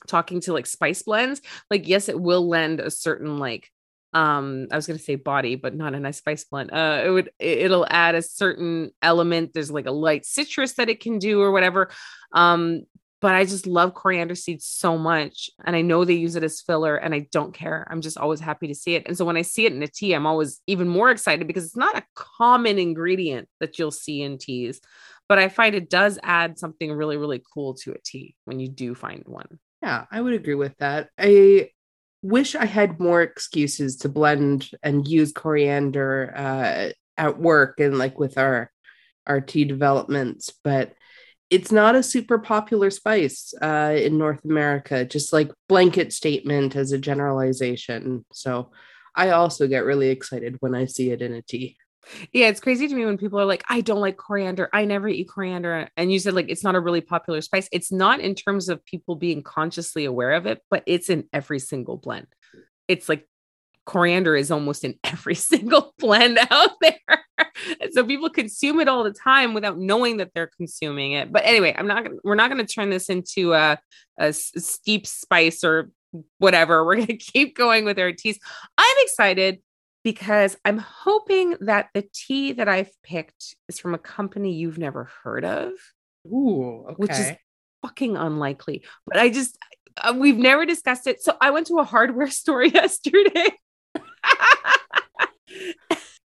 talking 0.07 0.39
to 0.41 0.53
like 0.53 0.67
spice 0.67 1.01
blends. 1.01 1.41
Like, 1.71 1.87
yes, 1.87 2.09
it 2.09 2.19
will 2.19 2.47
lend 2.47 2.79
a 2.79 2.91
certain 2.91 3.39
like 3.39 3.71
um 4.13 4.67
i 4.71 4.75
was 4.75 4.87
going 4.87 4.97
to 4.97 5.03
say 5.03 5.15
body 5.15 5.55
but 5.55 5.75
not 5.75 5.93
a 5.93 5.99
nice 5.99 6.17
spice 6.17 6.43
blend 6.43 6.71
uh 6.71 7.01
it 7.05 7.09
would 7.09 7.31
it'll 7.39 7.87
add 7.89 8.15
a 8.15 8.21
certain 8.21 8.91
element 9.01 9.51
there's 9.53 9.71
like 9.71 9.85
a 9.85 9.91
light 9.91 10.25
citrus 10.25 10.73
that 10.73 10.89
it 10.89 10.99
can 10.99 11.19
do 11.19 11.41
or 11.41 11.51
whatever 11.51 11.89
um 12.33 12.83
but 13.23 13.35
I 13.35 13.45
just 13.45 13.65
love 13.65 13.93
coriander 13.93 14.35
seeds 14.35 14.65
so 14.65 14.97
much. 14.97 15.49
And 15.63 15.77
I 15.77 15.81
know 15.81 16.03
they 16.03 16.13
use 16.13 16.35
it 16.35 16.43
as 16.43 16.59
filler 16.59 16.97
and 16.97 17.15
I 17.15 17.29
don't 17.31 17.53
care. 17.53 17.87
I'm 17.89 18.01
just 18.01 18.17
always 18.17 18.41
happy 18.41 18.67
to 18.67 18.75
see 18.75 18.95
it. 18.95 19.03
And 19.07 19.17
so 19.17 19.23
when 19.23 19.37
I 19.37 19.43
see 19.43 19.65
it 19.65 19.71
in 19.71 19.81
a 19.81 19.87
tea, 19.87 20.11
I'm 20.11 20.25
always 20.25 20.59
even 20.67 20.89
more 20.89 21.09
excited 21.09 21.47
because 21.47 21.63
it's 21.63 21.77
not 21.77 21.97
a 21.97 22.03
common 22.15 22.77
ingredient 22.79 23.47
that 23.61 23.79
you'll 23.79 23.91
see 23.91 24.23
in 24.23 24.39
teas. 24.39 24.81
But 25.29 25.39
I 25.39 25.47
find 25.47 25.73
it 25.73 25.89
does 25.89 26.19
add 26.21 26.59
something 26.59 26.91
really, 26.91 27.15
really 27.15 27.41
cool 27.53 27.75
to 27.75 27.93
a 27.93 27.97
tea 28.03 28.35
when 28.43 28.59
you 28.59 28.67
do 28.67 28.93
find 28.93 29.23
one. 29.25 29.57
Yeah, 29.81 30.03
I 30.11 30.19
would 30.19 30.33
agree 30.33 30.55
with 30.55 30.77
that. 30.79 31.07
I 31.17 31.69
wish 32.23 32.55
I 32.55 32.65
had 32.65 32.99
more 32.99 33.21
excuses 33.21 33.97
to 33.97 34.09
blend 34.09 34.71
and 34.81 35.07
use 35.07 35.31
coriander 35.31 36.33
uh, 36.35 36.89
at 37.17 37.37
work 37.37 37.79
and 37.79 37.97
like 37.97 38.17
with 38.17 38.37
our 38.37 38.71
our 39.27 39.39
tea 39.39 39.65
developments, 39.65 40.51
but 40.63 40.93
it's 41.49 41.71
not 41.71 41.95
a 41.95 42.03
super 42.03 42.39
popular 42.39 42.89
spice 42.89 43.53
uh, 43.61 43.95
in 43.95 44.17
North 44.17 44.43
America, 44.43 45.05
just 45.05 45.31
like 45.31 45.51
blanket 45.69 46.11
statement 46.11 46.75
as 46.75 46.91
a 46.91 46.97
generalization. 46.97 48.25
So 48.33 48.71
I 49.15 49.29
also 49.29 49.67
get 49.67 49.85
really 49.85 50.09
excited 50.09 50.57
when 50.61 50.73
I 50.73 50.85
see 50.85 51.11
it 51.11 51.21
in 51.21 51.33
a 51.33 51.41
tea. 51.41 51.77
Yeah, 52.33 52.47
it's 52.47 52.59
crazy 52.59 52.87
to 52.87 52.95
me 52.95 53.05
when 53.05 53.17
people 53.17 53.39
are 53.39 53.45
like, 53.45 53.63
I 53.69 53.81
don't 53.81 54.01
like 54.01 54.17
coriander. 54.17 54.69
I 54.73 54.85
never 54.85 55.07
eat 55.07 55.29
coriander. 55.29 55.89
And 55.97 56.11
you 56.11 56.19
said, 56.19 56.33
like, 56.33 56.49
it's 56.49 56.63
not 56.63 56.75
a 56.75 56.79
really 56.79 57.01
popular 57.01 57.41
spice. 57.41 57.69
It's 57.71 57.91
not 57.91 58.19
in 58.19 58.35
terms 58.35 58.69
of 58.69 58.83
people 58.85 59.15
being 59.15 59.41
consciously 59.41 60.05
aware 60.05 60.31
of 60.31 60.45
it, 60.45 60.61
but 60.69 60.83
it's 60.85 61.09
in 61.09 61.25
every 61.31 61.59
single 61.59 61.97
blend. 61.97 62.27
It's 62.87 63.07
like 63.07 63.27
coriander 63.85 64.35
is 64.35 64.51
almost 64.51 64.83
in 64.83 64.97
every 65.03 65.35
single 65.35 65.93
blend 65.99 66.39
out 66.49 66.71
there. 66.81 67.25
so 67.91 68.05
people 68.05 68.29
consume 68.29 68.79
it 68.79 68.87
all 68.87 69.03
the 69.03 69.13
time 69.13 69.53
without 69.53 69.77
knowing 69.77 70.17
that 70.17 70.31
they're 70.33 70.51
consuming 70.57 71.13
it. 71.13 71.31
But 71.31 71.45
anyway, 71.45 71.73
I'm 71.77 71.87
not 71.87 72.03
gonna, 72.03 72.17
we're 72.23 72.35
not 72.35 72.51
going 72.51 72.65
to 72.65 72.73
turn 72.73 72.89
this 72.89 73.09
into 73.09 73.53
a, 73.53 73.79
a 74.19 74.33
steep 74.33 75.07
spice 75.07 75.63
or 75.63 75.89
whatever. 76.37 76.85
We're 76.85 76.95
going 76.95 77.07
to 77.07 77.17
keep 77.17 77.55
going 77.55 77.85
with 77.85 77.97
our 77.99 78.11
teas. 78.11 78.39
I'm 78.77 78.97
excited 78.99 79.59
because 80.03 80.57
I'm 80.65 80.77
hoping 80.77 81.55
that 81.61 81.89
the 81.93 82.05
tea 82.13 82.53
that 82.53 82.67
I've 82.67 82.91
picked 83.03 83.55
is 83.67 83.79
from 83.79 83.93
a 83.93 83.99
company 83.99 84.53
you've 84.53 84.77
never 84.77 85.09
heard 85.23 85.45
of. 85.45 85.71
Ooh, 86.27 86.85
okay. 86.89 86.95
Which 86.97 87.11
is 87.11 87.31
fucking 87.81 88.17
unlikely. 88.17 88.83
But 89.05 89.17
I 89.17 89.29
just, 89.29 89.57
uh, 89.97 90.13
we've 90.17 90.37
never 90.37 90.65
discussed 90.65 91.07
it. 91.07 91.21
So 91.21 91.35
I 91.41 91.51
went 91.51 91.67
to 91.67 91.79
a 91.79 91.83
hardware 91.83 92.27
store 92.29 92.63
yesterday 92.63 93.49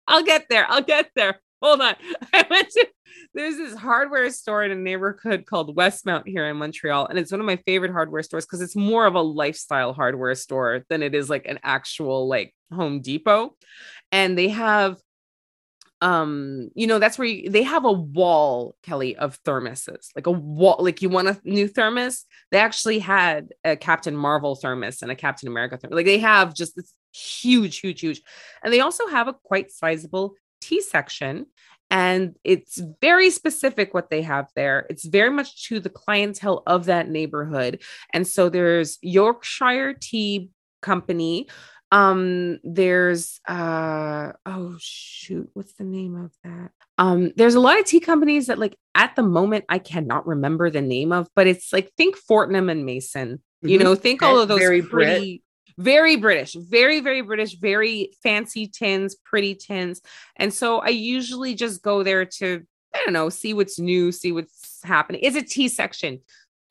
I'll 0.07 0.25
get 0.25 0.47
there. 0.49 0.67
I'll 0.69 0.83
get 0.83 1.11
there. 1.14 1.41
Hold 1.62 1.81
on. 1.81 1.95
I 2.33 2.45
went 2.50 2.69
to 2.71 2.88
there's 3.35 3.57
this 3.57 3.75
hardware 3.75 4.31
store 4.31 4.64
in 4.64 4.71
a 4.71 4.76
neighborhood 4.76 5.47
called 5.47 5.76
Westmount 5.76 6.26
here 6.26 6.49
in 6.49 6.57
Montreal. 6.57 7.07
And 7.07 7.19
it's 7.19 7.31
one 7.31 7.40
of 7.40 7.47
my 7.47 7.57
favorite 7.57 7.92
hardware 7.92 8.23
stores 8.23 8.45
because 8.45 8.61
it's 8.61 8.76
more 8.76 9.07
of 9.07 9.14
a 9.14 9.23
lifestyle 9.23 9.92
hardware 9.92 10.35
store 10.35 10.85
than 10.88 11.02
it 11.02 11.14
is 11.14 11.31
like 11.31 11.47
an 11.47 11.59
actual 11.62 12.28
like 12.28 12.54
Home 12.73 13.00
Depot. 13.00 13.57
And 14.11 14.37
they 14.37 14.49
have 14.49 14.99
um 16.02 16.69
you 16.75 16.88
know 16.88 16.99
that's 16.99 17.16
where 17.16 17.28
you, 17.28 17.49
they 17.49 17.62
have 17.62 17.85
a 17.85 17.92
wall 17.92 18.75
kelly 18.83 19.14
of 19.14 19.40
thermoses 19.45 20.09
like 20.16 20.26
a 20.26 20.33
wall 20.33 20.76
like 20.81 21.00
you 21.00 21.09
want 21.09 21.28
a 21.28 21.40
new 21.45 21.69
thermos 21.69 22.25
they 22.50 22.59
actually 22.59 22.99
had 22.99 23.50
a 23.62 23.76
captain 23.76 24.16
marvel 24.16 24.57
thermos 24.57 25.00
and 25.02 25.12
a 25.12 25.14
captain 25.14 25.47
america 25.47 25.78
thermos 25.78 25.95
like 25.95 26.04
they 26.04 26.19
have 26.19 26.54
just 26.54 26.75
this 26.75 26.92
huge 27.12 27.78
huge 27.78 28.00
huge 28.00 28.21
and 28.64 28.73
they 28.73 28.81
also 28.81 29.07
have 29.07 29.28
a 29.28 29.35
quite 29.45 29.71
sizable 29.71 30.35
tea 30.62 30.81
section 30.81 31.47
and 31.90 32.35
it's 32.42 32.81
very 33.02 33.28
specific 33.28 33.92
what 33.92 34.09
they 34.09 34.23
have 34.23 34.49
there 34.57 34.87
it's 34.88 35.04
very 35.04 35.31
much 35.31 35.69
to 35.69 35.78
the 35.78 35.90
clientele 35.90 36.62
of 36.66 36.87
that 36.87 37.09
neighborhood 37.09 37.83
and 38.12 38.26
so 38.26 38.49
there's 38.49 38.99
yorkshire 39.02 39.95
tea 39.95 40.49
company 40.81 41.47
um 41.92 42.59
there's 42.64 43.40
uh 43.47 44.33
oh 44.47 44.75
shoot 44.81 45.49
what's 45.52 45.75
the 45.75 45.85
name 45.85 46.16
of 46.16 46.33
that 46.42 46.71
um 46.97 47.31
there's 47.37 47.54
a 47.54 47.61
lot 47.61 47.78
of 47.78 47.85
tea 47.85 48.00
companies 48.00 48.47
that 48.47 48.59
like 48.59 48.76
at 48.95 49.14
the 49.14 49.23
moment 49.23 49.64
i 49.69 49.78
cannot 49.78 50.26
remember 50.26 50.71
the 50.71 50.81
name 50.81 51.12
of 51.12 51.28
but 51.37 51.47
it's 51.47 51.73
like 51.73 51.92
think 51.97 52.16
fortnum 52.16 52.71
and 52.71 52.87
mason 52.87 53.35
mm-hmm. 53.35 53.69
you 53.69 53.78
know 53.78 53.95
think 53.95 54.23
all 54.23 54.40
of 54.40 54.49
those 54.49 54.59
very 54.59 54.81
pretty 54.81 55.37
Brit. 55.37 55.40
Very 55.79 56.17
british 56.17 56.55
very 56.55 57.00
very 57.00 57.21
british 57.21 57.55
very 57.55 58.12
fancy 58.23 58.67
tins 58.67 59.14
pretty 59.25 59.55
tins 59.55 60.00
and 60.37 60.52
so 60.52 60.79
i 60.81 60.88
usually 60.88 61.55
just 61.55 61.83
go 61.83 62.02
there 62.02 62.25
to 62.25 62.62
i 62.95 62.99
don't 63.05 63.12
know 63.12 63.29
see 63.29 63.55
what's 63.55 63.79
new 63.79 64.12
see 64.12 64.33
what's 64.33 64.81
happening 64.85 65.21
it's 65.23 65.37
a 65.37 65.43
tea 65.43 65.69
section 65.69 66.21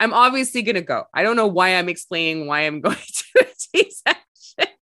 i'm 0.00 0.12
obviously 0.12 0.62
going 0.62 0.74
to 0.74 0.82
go 0.82 1.04
i 1.14 1.22
don't 1.22 1.36
know 1.36 1.46
why 1.46 1.76
i'm 1.76 1.88
explaining 1.88 2.46
why 2.46 2.60
i'm 2.60 2.80
going 2.82 2.96
to 2.96 3.40
a 3.40 3.46
tea 3.58 3.90
section 3.90 4.22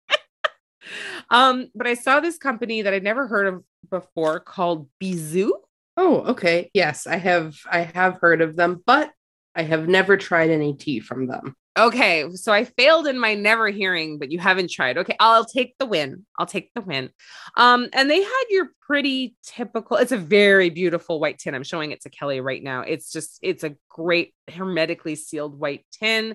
Um, 1.31 1.69
but 1.75 1.87
I 1.87 1.95
saw 1.95 2.21
this 2.21 2.39
company 2.39 2.83
that 2.83 2.93
I'd 2.93 3.05
never 3.05 3.27
heard 3.27 3.47
of 3.47 3.65
before 3.89 4.41
called 4.41 4.89
Bizou. 5.01 5.51
Oh, 5.97 6.23
okay. 6.23 6.71
Yes, 6.75 7.07
I 7.07 7.17
have 7.17 7.57
I 7.71 7.81
have 7.81 8.19
heard 8.21 8.41
of 8.41 8.57
them, 8.57 8.83
but 8.85 9.13
I 9.55 9.63
have 9.63 9.89
never 9.89 10.17
tried 10.17 10.51
any 10.51 10.75
tea 10.75 11.01
from 11.01 11.27
them. 11.27 11.57
Okay, 11.79 12.29
so 12.35 12.53
I 12.53 12.65
failed 12.65 13.07
in 13.07 13.19
my 13.19 13.35
never 13.35 13.69
hearing, 13.69 14.19
but 14.19 14.33
you 14.33 14.39
haven't 14.41 14.71
tried. 14.71 14.99
Okay, 14.99 15.17
I'll 15.21 15.45
take 15.45 15.79
the 15.79 15.87
win. 15.87 16.27
I'll 16.39 16.47
take 16.47 16.73
the 16.75 16.81
win. 16.81 17.11
Um, 17.57 17.89
and 17.93 18.11
they 18.11 18.21
had 18.21 18.45
your 18.51 18.71
pretty 18.81 19.37
typical. 19.45 19.97
It's 19.97 20.11
a 20.13 20.19
very 20.19 20.71
beautiful 20.71 21.21
white 21.21 21.39
tin. 21.39 21.55
I'm 21.55 21.63
showing 21.63 21.93
it 21.93 22.03
to 22.03 22.11
Kelly 22.11 22.41
right 22.41 22.63
now. 22.63 22.81
It's 22.83 23.13
just, 23.13 23.39
it's 23.41 23.63
a 23.63 23.77
great 23.89 24.35
hermetically 24.53 25.15
sealed 25.15 25.59
white 25.59 25.87
tin. 25.93 26.35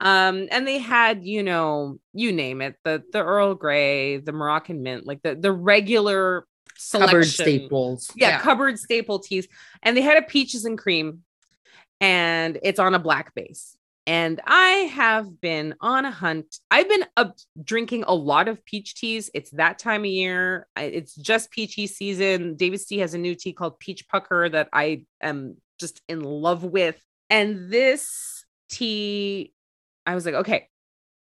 Um, 0.00 0.48
and 0.50 0.66
they 0.66 0.78
had, 0.78 1.26
you 1.26 1.42
know, 1.42 1.98
you 2.14 2.32
name 2.32 2.62
it, 2.62 2.76
the 2.82 3.02
the 3.12 3.22
Earl 3.22 3.54
Grey, 3.54 4.16
the 4.16 4.32
Moroccan 4.32 4.82
mint, 4.82 5.06
like 5.06 5.20
the 5.22 5.34
the 5.34 5.52
regular 5.52 6.46
selection. 6.78 7.10
Cupboard 7.10 7.26
staples. 7.26 8.10
Yeah, 8.16 8.28
yeah, 8.28 8.40
cupboard 8.40 8.78
staple 8.78 9.18
teas. 9.18 9.46
And 9.82 9.94
they 9.94 10.00
had 10.00 10.16
a 10.16 10.22
peaches 10.22 10.64
and 10.64 10.78
cream, 10.78 11.22
and 12.00 12.58
it's 12.62 12.78
on 12.78 12.94
a 12.94 12.98
black 12.98 13.34
base 13.34 13.76
and 14.10 14.40
I 14.44 14.90
have 14.92 15.40
been 15.40 15.76
on 15.80 16.04
a 16.04 16.10
hunt. 16.10 16.58
I've 16.68 16.88
been 16.88 17.04
drinking 17.62 18.02
a 18.08 18.12
lot 18.12 18.48
of 18.48 18.64
peach 18.64 18.96
teas. 18.96 19.30
It's 19.34 19.52
that 19.52 19.78
time 19.78 20.00
of 20.00 20.06
year. 20.06 20.66
It's 20.76 21.14
just 21.14 21.52
peachy 21.52 21.86
season. 21.86 22.56
David's 22.56 22.86
Tea 22.86 22.98
has 22.98 23.14
a 23.14 23.18
new 23.18 23.36
tea 23.36 23.52
called 23.52 23.78
Peach 23.78 24.08
Pucker 24.08 24.48
that 24.48 24.68
I 24.72 25.04
am 25.20 25.58
just 25.78 26.02
in 26.08 26.22
love 26.22 26.64
with. 26.64 27.00
And 27.30 27.70
this 27.70 28.44
tea, 28.68 29.52
I 30.04 30.16
was 30.16 30.26
like, 30.26 30.34
okay, 30.34 30.66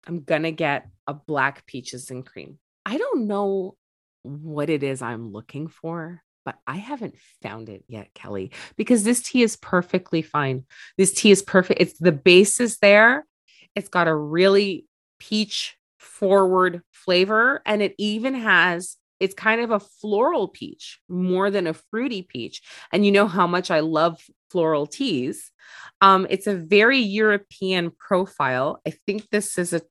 I'm 0.07 0.23
gonna 0.23 0.51
get 0.51 0.89
a 1.07 1.13
black 1.13 1.67
peaches 1.67 2.11
and 2.11 2.25
cream. 2.25 2.59
I 2.87 2.97
don't 2.97 3.27
know 3.27 3.77
what 4.23 4.71
it 4.71 4.83
is 4.83 5.03
I'm 5.03 5.33
looking 5.33 5.69
for 5.69 6.23
but 6.45 6.57
I 6.67 6.77
haven't 6.77 7.17
found 7.43 7.69
it 7.69 7.85
yet, 7.89 8.13
Kelly, 8.15 8.53
because 8.77 9.05
this 9.05 9.23
tea 9.23 9.43
is 9.43 9.57
perfectly 9.57 10.23
fine. 10.23 10.65
This 10.97 11.13
tea 11.13 11.31
is 11.31 11.43
perfect. 11.43 11.81
It's 11.81 11.99
the 11.99 12.13
base 12.13 12.61
is 12.61 12.79
there. 12.79 13.27
It's 13.75 13.89
got 13.89 14.09
a 14.09 14.15
really 14.15 14.87
peach 15.19 15.77
forward 15.99 16.83
flavor, 16.93 17.63
and 17.67 17.83
it 17.83 17.95
even 17.99 18.35
has 18.35 18.97
it's 19.21 19.35
kind 19.35 19.61
of 19.61 19.71
a 19.71 19.81
floral 19.81 20.49
peach 20.49 20.99
more 21.09 21.51
than 21.51 21.67
a 21.67 21.75
fruity 21.75 22.23
peach. 22.23 22.63
And 22.91 23.05
you 23.05 23.13
know 23.13 23.29
how 23.29 23.47
much 23.47 23.71
I 23.71 23.81
love 23.81 24.19
floral 24.51 24.87
teas. 24.87 25.53
Um, 26.01 26.27
it's 26.31 26.47
a 26.47 26.57
very 26.57 26.99
European 26.99 27.93
profile. 27.99 28.81
I 28.87 28.95
think 29.07 29.29
this 29.31 29.59
is 29.59 29.75
a 29.75 29.83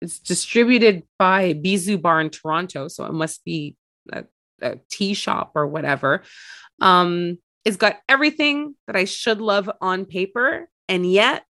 it's 0.00 0.18
distributed 0.18 1.04
by 1.16 1.52
Bizou 1.54 2.00
Bar 2.00 2.20
in 2.22 2.30
Toronto, 2.30 2.88
so 2.88 3.04
it 3.04 3.12
must 3.12 3.44
be 3.44 3.76
a 4.12 4.24
a 4.62 4.78
tea 4.90 5.14
shop 5.14 5.52
or 5.54 5.66
whatever. 5.66 6.22
Um, 6.80 7.38
it's 7.64 7.76
got 7.76 7.98
everything 8.08 8.74
that 8.86 8.96
I 8.96 9.04
should 9.04 9.40
love 9.40 9.70
on 9.80 10.04
paper, 10.04 10.68
and 10.88 11.10
yet 11.10 11.44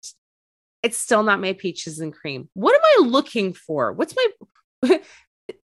it's 0.82 0.98
still 0.98 1.22
not 1.22 1.40
my 1.40 1.52
peaches 1.52 2.00
and 2.00 2.12
cream. 2.12 2.48
What 2.54 2.74
am 2.74 2.80
I 2.82 3.08
looking 3.08 3.52
for? 3.52 3.92
What's 3.92 4.14
my 4.16 4.26
as 4.90 4.98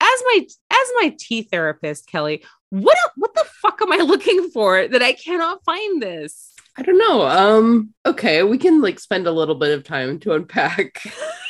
my 0.00 0.46
as 0.70 0.88
my 1.00 1.16
tea 1.18 1.42
therapist, 1.42 2.06
Kelly? 2.08 2.44
What 2.70 2.98
what 3.16 3.34
the 3.34 3.44
fuck 3.62 3.80
am 3.82 3.92
I 3.92 3.98
looking 3.98 4.50
for 4.50 4.86
that 4.88 5.02
I 5.02 5.12
cannot 5.12 5.64
find 5.64 6.02
this? 6.02 6.52
I 6.76 6.82
don't 6.82 6.98
know. 6.98 7.22
Um, 7.22 7.94
okay, 8.04 8.42
we 8.42 8.58
can 8.58 8.82
like 8.82 8.98
spend 8.98 9.26
a 9.26 9.32
little 9.32 9.54
bit 9.54 9.76
of 9.76 9.84
time 9.84 10.18
to 10.20 10.32
unpack. 10.32 11.00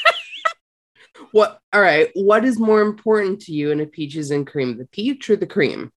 what 1.35 1.59
all 1.73 1.81
right, 1.81 2.11
what 2.15 2.45
is 2.45 2.61
more 2.61 2.81
important 2.81 3.41
to 3.41 3.53
you 3.53 3.73
in 3.73 3.81
a 3.81 3.87
peaches 3.87 4.31
and 4.31 4.47
cream, 4.47 4.79
the 4.79 4.87
peach 4.87 5.29
or 5.29 5.35
the 5.35 5.49
cream? 5.49 5.91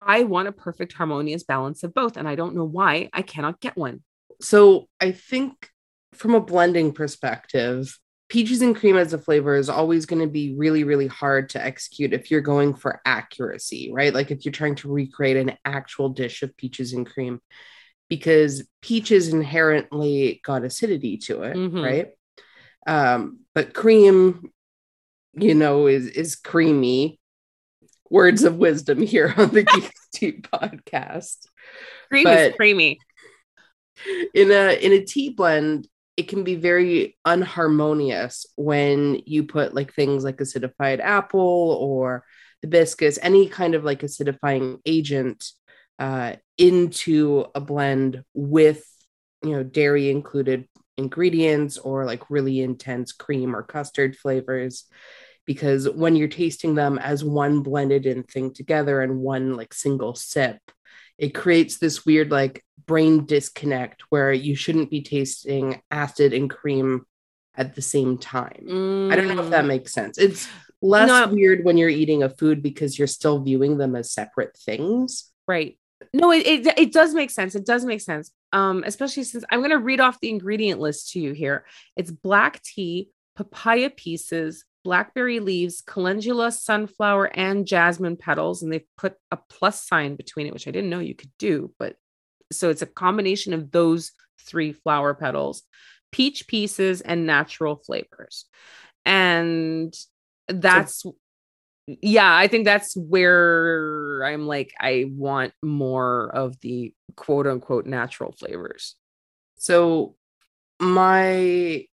I 0.00 0.22
want 0.22 0.46
a 0.46 0.52
perfect 0.52 0.92
harmonious 0.92 1.42
balance 1.42 1.82
of 1.82 1.92
both 1.92 2.16
and 2.16 2.28
I 2.28 2.36
don't 2.36 2.54
know 2.54 2.64
why 2.64 3.10
I 3.12 3.22
cannot 3.22 3.60
get 3.60 3.76
one. 3.76 4.04
So, 4.40 4.86
I 5.00 5.10
think 5.10 5.68
from 6.14 6.36
a 6.36 6.40
blending 6.40 6.92
perspective, 6.92 7.98
peaches 8.28 8.62
and 8.62 8.76
cream 8.76 8.96
as 8.96 9.12
a 9.12 9.18
flavor 9.18 9.56
is 9.56 9.68
always 9.68 10.06
going 10.06 10.22
to 10.22 10.28
be 10.28 10.54
really 10.56 10.84
really 10.84 11.08
hard 11.08 11.48
to 11.50 11.64
execute 11.64 12.12
if 12.12 12.30
you're 12.30 12.40
going 12.40 12.74
for 12.74 13.00
accuracy, 13.04 13.90
right? 13.92 14.14
Like 14.14 14.30
if 14.30 14.44
you're 14.44 14.52
trying 14.52 14.76
to 14.76 14.92
recreate 14.92 15.38
an 15.38 15.58
actual 15.64 16.10
dish 16.10 16.44
of 16.44 16.56
peaches 16.56 16.92
and 16.92 17.04
cream 17.04 17.40
because 18.08 18.62
peaches 18.80 19.32
inherently 19.32 20.40
got 20.44 20.62
acidity 20.62 21.16
to 21.16 21.42
it, 21.42 21.56
mm-hmm. 21.56 21.80
right? 21.80 22.08
Um, 22.86 23.40
but 23.54 23.74
cream, 23.74 24.50
you 25.34 25.54
know, 25.54 25.86
is 25.86 26.06
is 26.06 26.36
creamy. 26.36 27.18
Words 28.10 28.44
of 28.44 28.56
wisdom 28.56 29.00
here 29.00 29.32
on 29.36 29.48
the 29.50 29.62
Geek 29.74 29.92
Tea 30.12 30.42
podcast. 30.42 31.38
Cream 32.10 32.24
but 32.24 32.38
is 32.38 32.56
creamy. 32.56 32.98
In 34.34 34.50
a 34.50 34.78
in 34.78 34.92
a 34.92 35.04
tea 35.04 35.30
blend, 35.30 35.88
it 36.16 36.28
can 36.28 36.44
be 36.44 36.56
very 36.56 37.16
unharmonious 37.26 38.46
when 38.56 39.20
you 39.24 39.44
put 39.44 39.74
like 39.74 39.94
things 39.94 40.24
like 40.24 40.38
acidified 40.38 41.00
apple 41.00 41.78
or 41.80 42.24
hibiscus, 42.62 43.18
any 43.22 43.48
kind 43.48 43.74
of 43.74 43.84
like 43.84 44.00
acidifying 44.00 44.78
agent 44.84 45.44
uh, 45.98 46.34
into 46.58 47.46
a 47.54 47.60
blend 47.60 48.24
with 48.34 48.84
you 49.42 49.50
know 49.50 49.62
dairy 49.62 50.10
included 50.10 50.68
ingredients 50.98 51.78
or 51.78 52.04
like 52.04 52.30
really 52.30 52.60
intense 52.60 53.12
cream 53.12 53.56
or 53.56 53.62
custard 53.62 54.16
flavors 54.16 54.84
because 55.46 55.88
when 55.88 56.16
you're 56.16 56.28
tasting 56.28 56.74
them 56.74 56.98
as 56.98 57.24
one 57.24 57.62
blended 57.62 58.06
in 58.06 58.22
thing 58.22 58.52
together 58.52 59.00
and 59.00 59.18
one 59.18 59.56
like 59.56 59.72
single 59.74 60.14
sip 60.14 60.58
it 61.18 61.34
creates 61.34 61.78
this 61.78 62.04
weird 62.04 62.30
like 62.30 62.64
brain 62.86 63.24
disconnect 63.24 64.02
where 64.10 64.32
you 64.32 64.54
shouldn't 64.54 64.90
be 64.90 65.02
tasting 65.02 65.80
acid 65.90 66.32
and 66.32 66.50
cream 66.50 67.06
at 67.54 67.74
the 67.74 67.82
same 67.82 68.18
time 68.18 68.64
mm. 68.68 69.12
i 69.12 69.16
don't 69.16 69.34
know 69.34 69.42
if 69.42 69.50
that 69.50 69.64
mm. 69.64 69.68
makes 69.68 69.92
sense 69.92 70.18
it's 70.18 70.48
less 70.80 71.08
no. 71.08 71.28
weird 71.28 71.64
when 71.64 71.76
you're 71.76 71.88
eating 71.88 72.22
a 72.22 72.28
food 72.28 72.62
because 72.62 72.98
you're 72.98 73.06
still 73.06 73.40
viewing 73.40 73.78
them 73.78 73.94
as 73.94 74.12
separate 74.12 74.56
things 74.56 75.30
right 75.46 75.78
no 76.12 76.32
it, 76.32 76.46
it, 76.46 76.78
it 76.78 76.92
does 76.92 77.14
make 77.14 77.30
sense 77.30 77.54
it 77.54 77.64
does 77.64 77.84
make 77.84 78.00
sense 78.00 78.32
um 78.52 78.82
especially 78.86 79.24
since 79.24 79.44
i'm 79.50 79.60
going 79.60 79.70
to 79.70 79.78
read 79.78 80.00
off 80.00 80.20
the 80.20 80.30
ingredient 80.30 80.80
list 80.80 81.12
to 81.12 81.20
you 81.20 81.32
here. 81.32 81.64
It's 81.96 82.10
black 82.10 82.62
tea 82.62 83.10
papaya 83.36 83.90
pieces 83.90 84.64
blackberry 84.84 85.38
leaves 85.40 85.80
calendula 85.80 86.50
sunflower 86.50 87.26
and 87.36 87.66
jasmine 87.66 88.16
petals 88.16 88.62
and 88.62 88.72
they've 88.72 88.86
put 88.98 89.14
a 89.30 89.38
plus 89.48 89.86
sign 89.86 90.16
between 90.16 90.46
it 90.46 90.52
which 90.52 90.66
i 90.66 90.72
didn't 90.72 90.90
know 90.90 90.98
you 90.98 91.14
could 91.14 91.30
do 91.38 91.72
but 91.78 91.94
so 92.50 92.68
it's 92.68 92.82
a 92.82 92.86
combination 92.86 93.54
of 93.54 93.70
those 93.70 94.10
three 94.40 94.72
flower 94.72 95.14
petals 95.14 95.62
peach 96.12 96.46
pieces 96.46 97.00
and 97.00 97.26
natural 97.26 97.76
flavors. 97.76 98.44
And 99.04 99.92
that's 100.46 101.04
yeah, 101.86 102.34
I 102.34 102.46
think 102.48 102.64
that's 102.64 102.96
where 102.96 104.22
I'm 104.24 104.46
like, 104.46 104.72
I 104.80 105.10
want 105.10 105.52
more 105.62 106.30
of 106.34 106.58
the 106.60 106.94
quote 107.16 107.46
unquote 107.46 107.86
natural 107.86 108.32
flavors. 108.32 108.96
So, 109.56 110.16
my 110.80 111.86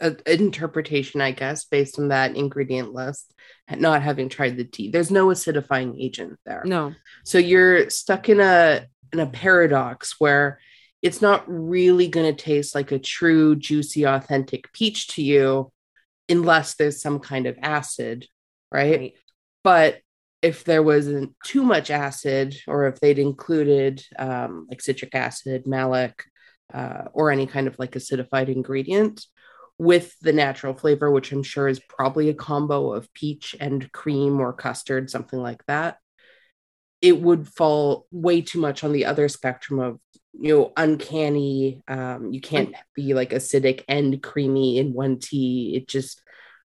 uh, 0.00 0.10
interpretation, 0.26 1.20
I 1.20 1.30
guess, 1.32 1.64
based 1.64 1.98
on 1.98 2.08
that 2.08 2.36
ingredient 2.36 2.92
list, 2.92 3.32
not 3.70 4.02
having 4.02 4.28
tried 4.28 4.56
the 4.56 4.64
tea, 4.64 4.90
there's 4.90 5.10
no 5.10 5.28
acidifying 5.28 6.00
agent 6.02 6.38
there. 6.44 6.62
No. 6.64 6.94
So 7.24 7.38
you're 7.38 7.88
stuck 7.90 8.28
in 8.28 8.40
a 8.40 8.86
in 9.12 9.20
a 9.20 9.26
paradox 9.26 10.16
where 10.18 10.58
it's 11.00 11.22
not 11.22 11.44
really 11.46 12.08
going 12.08 12.34
to 12.34 12.42
taste 12.44 12.74
like 12.74 12.90
a 12.90 12.98
true, 12.98 13.54
juicy, 13.56 14.04
authentic 14.04 14.72
peach 14.72 15.08
to 15.08 15.22
you 15.22 15.70
unless 16.28 16.74
there's 16.74 17.00
some 17.00 17.20
kind 17.20 17.46
of 17.46 17.56
acid, 17.62 18.26
right? 18.72 18.98
right. 18.98 19.14
But 19.64 20.00
if 20.42 20.62
there 20.64 20.82
wasn't 20.82 21.34
too 21.42 21.64
much 21.64 21.90
acid, 21.90 22.54
or 22.68 22.86
if 22.86 23.00
they'd 23.00 23.18
included 23.18 24.04
um, 24.18 24.66
like 24.68 24.82
citric 24.82 25.14
acid, 25.14 25.66
malic, 25.66 26.22
uh, 26.72 27.04
or 27.12 27.30
any 27.30 27.46
kind 27.46 27.66
of 27.66 27.78
like 27.78 27.92
acidified 27.92 28.48
ingredient 28.48 29.24
with 29.78 30.14
the 30.20 30.32
natural 30.32 30.74
flavor, 30.74 31.10
which 31.10 31.32
I'm 31.32 31.42
sure 31.42 31.66
is 31.66 31.80
probably 31.80 32.28
a 32.28 32.34
combo 32.34 32.92
of 32.92 33.12
peach 33.14 33.56
and 33.58 33.90
cream 33.90 34.38
or 34.38 34.52
custard, 34.52 35.10
something 35.10 35.40
like 35.40 35.64
that, 35.66 35.96
it 37.00 37.20
would 37.20 37.48
fall 37.48 38.06
way 38.10 38.40
too 38.40 38.60
much 38.60 38.84
on 38.84 38.92
the 38.92 39.06
other 39.06 39.28
spectrum 39.28 39.80
of 39.80 39.98
you 40.36 40.52
know 40.52 40.72
uncanny 40.76 41.80
um 41.86 42.32
you 42.32 42.40
can't 42.40 42.74
be 42.96 43.14
like 43.14 43.30
acidic 43.30 43.84
and 43.88 44.22
creamy 44.22 44.78
in 44.78 44.92
one 44.92 45.18
tea. 45.18 45.74
It 45.76 45.86
just 45.86 46.20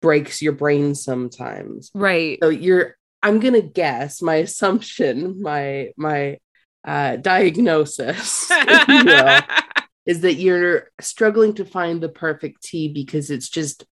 breaks 0.00 0.42
your 0.42 0.52
brain 0.52 0.94
sometimes. 0.94 1.90
Right. 1.94 2.38
So 2.42 2.48
you're 2.48 2.96
I'm 3.22 3.40
going 3.40 3.54
to 3.54 3.62
guess 3.62 4.22
my 4.22 4.34
assumption, 4.46 5.40
my 5.42 5.90
my 5.96 6.38
uh 6.86 7.16
diagnosis 7.16 8.48
you 8.88 9.04
know, 9.04 9.40
is 10.06 10.20
that 10.20 10.34
you're 10.34 10.90
struggling 11.00 11.54
to 11.54 11.64
find 11.64 12.00
the 12.00 12.08
perfect 12.08 12.62
tea 12.62 12.88
because 12.88 13.30
it's 13.30 13.48
just 13.48 13.84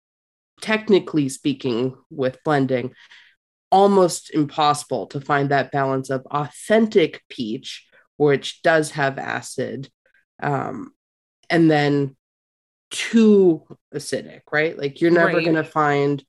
technically 0.61 1.28
speaking 1.28 1.97
with 2.11 2.38
blending 2.44 2.92
almost 3.73 4.30
impossible 4.32 5.06
to 5.06 5.21
find 5.21 5.49
that 5.49 5.73
balance 5.73 6.11
of 6.11 6.26
authentic 6.26 7.23
peach, 7.30 7.88
which 8.18 8.62
does 8.62 8.92
have 8.92 9.18
acid, 9.18 9.88
um, 10.42 10.92
and 11.49 11.71
then 11.71 12.14
too 12.92 13.62
acidic, 13.92 14.42
right? 14.52 14.78
Like 14.78 15.00
you're 15.00 15.11
never 15.11 15.34
Right. 15.34 15.44
going 15.44 15.56
to 15.56 15.64
find 15.64 16.25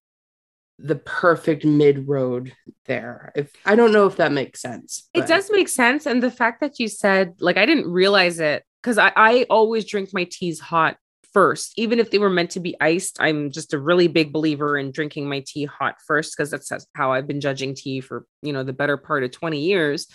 the 0.80 0.96
perfect 0.96 1.64
mid 1.66 2.08
road 2.08 2.52
there. 2.86 3.32
If 3.36 3.52
I 3.66 3.76
don't 3.76 3.92
know 3.92 4.08
if 4.08 4.16
that 4.16 4.32
makes 4.32 4.62
sense. 4.62 5.08
It 5.14 5.28
does 5.28 5.50
make 5.52 5.70
sense. 5.70 6.08
And 6.08 6.24
the 6.24 6.32
fact 6.32 6.62
that 6.62 6.80
you 6.80 6.88
said, 6.88 7.36
like, 7.40 7.58
I 7.58 7.66
didn't 7.68 7.92
realize 7.92 8.40
it 8.40 8.64
because 8.82 8.98
I, 8.98 9.12
I 9.16 9.46
always 9.50 9.86
drink 9.86 10.10
my 10.14 10.28
teas 10.30 10.60
hot 10.60 10.98
first, 11.32 11.74
even 11.78 12.00
if 12.00 12.12
they 12.12 12.18
were 12.20 12.30
meant 12.30 12.52
to 12.52 12.60
be 12.60 12.76
iced. 12.82 13.18
I'm 13.20 13.52
just 13.52 13.74
a 13.74 13.80
really 13.80 14.08
big 14.08 14.34
believer 14.34 14.78
in 14.78 14.92
drinking 14.92 15.30
my 15.30 15.44
tea 15.46 15.66
hot 15.66 15.96
first 16.06 16.36
because 16.36 16.50
that's 16.50 16.70
that's 16.70 16.88
how 16.96 17.12
I've 17.12 17.28
been 17.28 17.42
judging 17.42 17.76
tea 17.76 18.02
for, 18.02 18.26
you 18.42 18.54
know, 18.54 18.64
the 18.64 18.74
better 18.74 18.98
part 18.98 19.24
of 19.24 19.32
20 19.32 19.60
years. 19.60 20.08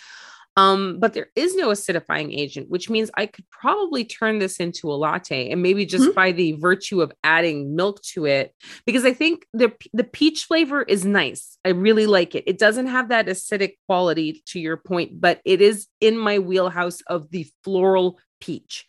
Um, 0.57 0.99
but 0.99 1.13
there 1.13 1.29
is 1.35 1.55
no 1.55 1.69
acidifying 1.69 2.37
agent, 2.37 2.69
which 2.69 2.89
means 2.89 3.09
I 3.15 3.27
could 3.27 3.45
probably 3.49 4.03
turn 4.03 4.39
this 4.39 4.57
into 4.57 4.91
a 4.91 4.95
latte 4.95 5.49
and 5.49 5.61
maybe 5.61 5.85
just 5.85 6.09
Mhm. 6.09 6.15
by 6.15 6.31
the 6.33 6.51
virtue 6.53 7.01
of 7.01 7.13
adding 7.23 7.75
milk 7.75 8.01
to 8.13 8.25
it, 8.25 8.53
because 8.85 9.05
I 9.05 9.13
think 9.13 9.45
the 9.53 9.71
the 9.93 10.03
peach 10.03 10.43
flavor 10.45 10.81
is 10.81 11.05
nice. 11.05 11.57
I 11.63 11.69
really 11.69 12.07
like 12.07 12.35
it. 12.35 12.43
It 12.47 12.57
doesn't 12.57 12.87
have 12.87 13.09
that 13.09 13.27
acidic 13.27 13.75
quality 13.87 14.43
to 14.47 14.59
your 14.59 14.75
point, 14.77 15.21
but 15.21 15.39
it 15.45 15.61
is 15.61 15.87
in 16.01 16.17
my 16.17 16.39
wheelhouse 16.39 16.99
of 17.07 17.29
the 17.31 17.47
floral 17.63 18.19
peach. 18.41 18.85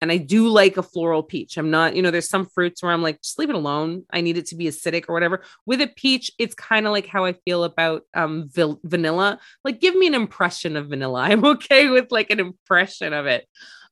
And 0.00 0.12
I 0.12 0.16
do 0.16 0.48
like 0.48 0.76
a 0.76 0.82
floral 0.82 1.22
peach. 1.22 1.56
I'm 1.56 1.70
not, 1.70 1.96
you 1.96 2.02
know, 2.02 2.10
there's 2.10 2.28
some 2.28 2.46
fruits 2.46 2.82
where 2.82 2.92
I'm 2.92 3.02
like, 3.02 3.20
just 3.20 3.38
leave 3.38 3.50
it 3.50 3.56
alone. 3.56 4.04
I 4.12 4.20
need 4.20 4.38
it 4.38 4.46
to 4.46 4.56
be 4.56 4.66
acidic 4.66 5.06
or 5.08 5.12
whatever. 5.12 5.42
With 5.66 5.80
a 5.80 5.88
peach, 5.88 6.30
it's 6.38 6.54
kind 6.54 6.86
of 6.86 6.92
like 6.92 7.06
how 7.06 7.24
I 7.24 7.32
feel 7.44 7.64
about 7.64 8.02
um 8.14 8.48
vil- 8.48 8.80
vanilla. 8.84 9.40
Like, 9.64 9.80
give 9.80 9.96
me 9.96 10.06
an 10.06 10.14
impression 10.14 10.76
of 10.76 10.88
vanilla. 10.88 11.20
I'm 11.22 11.44
okay 11.44 11.88
with 11.88 12.10
like 12.10 12.30
an 12.30 12.40
impression 12.40 13.12
of 13.12 13.26
it. 13.26 13.46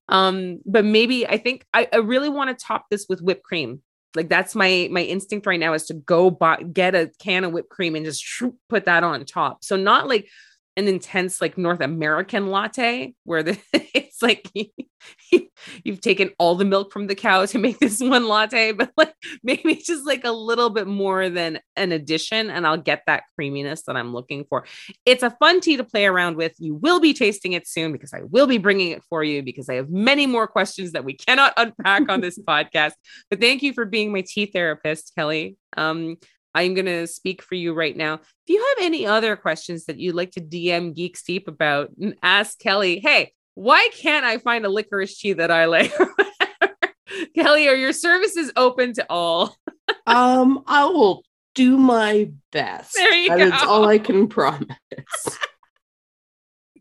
Um, 0.09 0.61
but 0.65 0.85
maybe 0.85 1.27
I 1.27 1.39
think 1.39 1.67
I, 1.75 1.89
I 1.93 1.97
really 1.97 2.29
want 2.29 2.57
to 2.57 2.65
top 2.65 2.87
this 2.91 3.07
with 3.09 3.21
whipped 3.21 3.43
cream. 3.43 3.83
Like 4.15 4.29
that's 4.29 4.55
my 4.55 4.89
my 4.91 5.03
instinct 5.03 5.47
right 5.47 5.61
now 5.61 5.75
is 5.75 5.85
to 5.87 5.95
go 5.95 6.31
buy 6.31 6.63
get 6.63 6.95
a 6.95 7.11
can 7.19 7.45
of 7.45 7.53
whipped 7.53 7.69
cream 7.69 7.95
and 7.95 8.05
just 8.05 8.25
shroop, 8.25 8.55
put 8.69 8.87
that 8.87 9.05
on 9.05 9.25
top. 9.25 9.63
So 9.63 9.77
not 9.77 10.09
like 10.09 10.29
an 10.77 10.89
intense 10.89 11.41
like 11.41 11.57
North 11.57 11.81
American 11.81 12.49
latte 12.49 13.15
where 13.25 13.43
the 13.43 13.59
it's 13.73 14.23
like 14.23 14.51
you've 15.85 16.01
taken 16.01 16.31
all 16.39 16.55
the 16.55 16.65
milk 16.65 16.93
from 16.93 17.07
the 17.07 17.15
cow 17.15 17.47
to 17.47 17.59
make 17.59 17.79
this 17.79 18.01
one 18.01 18.29
latte, 18.29 18.73
but 18.73 18.91
like 18.97 19.15
maybe 19.43 19.77
just 19.77 20.07
like 20.07 20.25
a 20.25 20.31
little 20.31 20.71
bit 20.71 20.87
more 20.87 21.29
than 21.29 21.61
an 21.77 21.93
addition, 21.93 22.51
and 22.51 22.67
I'll 22.67 22.77
get 22.77 23.03
that 23.07 23.25
creaminess 23.35 23.83
that 23.83 23.97
I'm 23.97 24.13
looking 24.13 24.45
for. 24.49 24.65
It's 25.05 25.23
a 25.23 25.31
fun 25.31 25.61
tea 25.61 25.77
to 25.77 25.85
play 25.85 26.07
around 26.07 26.37
with. 26.37 26.55
You 26.59 26.75
will 26.75 27.01
be 27.01 27.13
tasting 27.13 27.53
it 27.53 27.67
soon 27.67 27.93
because 27.93 28.13
I 28.13 28.23
will 28.23 28.47
be 28.47 28.59
bringing 28.59 28.91
it 28.91 29.03
for 29.09 29.25
you 29.25 29.43
because 29.43 29.69
I 29.69 29.75
have 29.75 29.91
many 29.91 30.27
more 30.27 30.47
questions 30.47 30.93
that 30.93 31.05
we 31.05 31.15
cannot 31.15 31.53
unpack 31.57 32.09
on 32.09 32.21
this 32.21 32.39
podcast. 32.39 32.93
But 33.31 33.41
thank 33.41 33.63
you 33.63 33.73
for 33.73 33.85
being 33.85 34.13
my 34.13 34.25
tea 34.27 34.47
therapist, 34.47 35.13
Kelly. 35.17 35.57
Um, 35.77 36.17
I'm 36.57 36.73
going 36.73 36.87
to 36.87 37.07
speak 37.07 37.43
for 37.43 37.55
you 37.55 37.75
right 37.75 37.95
now. 37.95 38.15
If 38.15 38.49
you 38.49 38.59
have 38.59 38.87
any 38.87 39.05
other 39.05 39.37
questions 39.37 39.85
that 39.85 39.99
you'd 39.99 40.15
like 40.15 40.31
to 40.33 40.41
DM 40.41 40.95
Geek 40.95 41.19
Steep 41.19 41.49
about, 41.49 41.91
ask 42.23 42.59
Kelly, 42.59 42.99
hey, 42.99 43.35
why 43.55 43.91
can't 43.93 44.25
I 44.25 44.39
find 44.39 44.65
a 44.65 44.71
licorice 44.71 45.19
tea 45.19 45.35
that 45.35 45.51
I 45.51 45.67
like? 45.67 45.93
Kelly, 47.35 47.69
are 47.69 47.75
your 47.75 47.93
services 47.93 48.53
open 48.57 48.95
to 48.95 49.05
all? 49.11 49.55
um, 50.07 50.63
I 50.67 50.87
will 50.87 51.23
do 51.55 51.77
my 51.77 52.31
best. 52.53 52.95
There 52.95 53.15
you 53.15 53.29
That 53.29 53.39
go. 53.39 53.45
is 53.45 53.63
all 53.63 53.87
I 53.87 53.99
can 53.99 54.27
promise. 54.27 54.67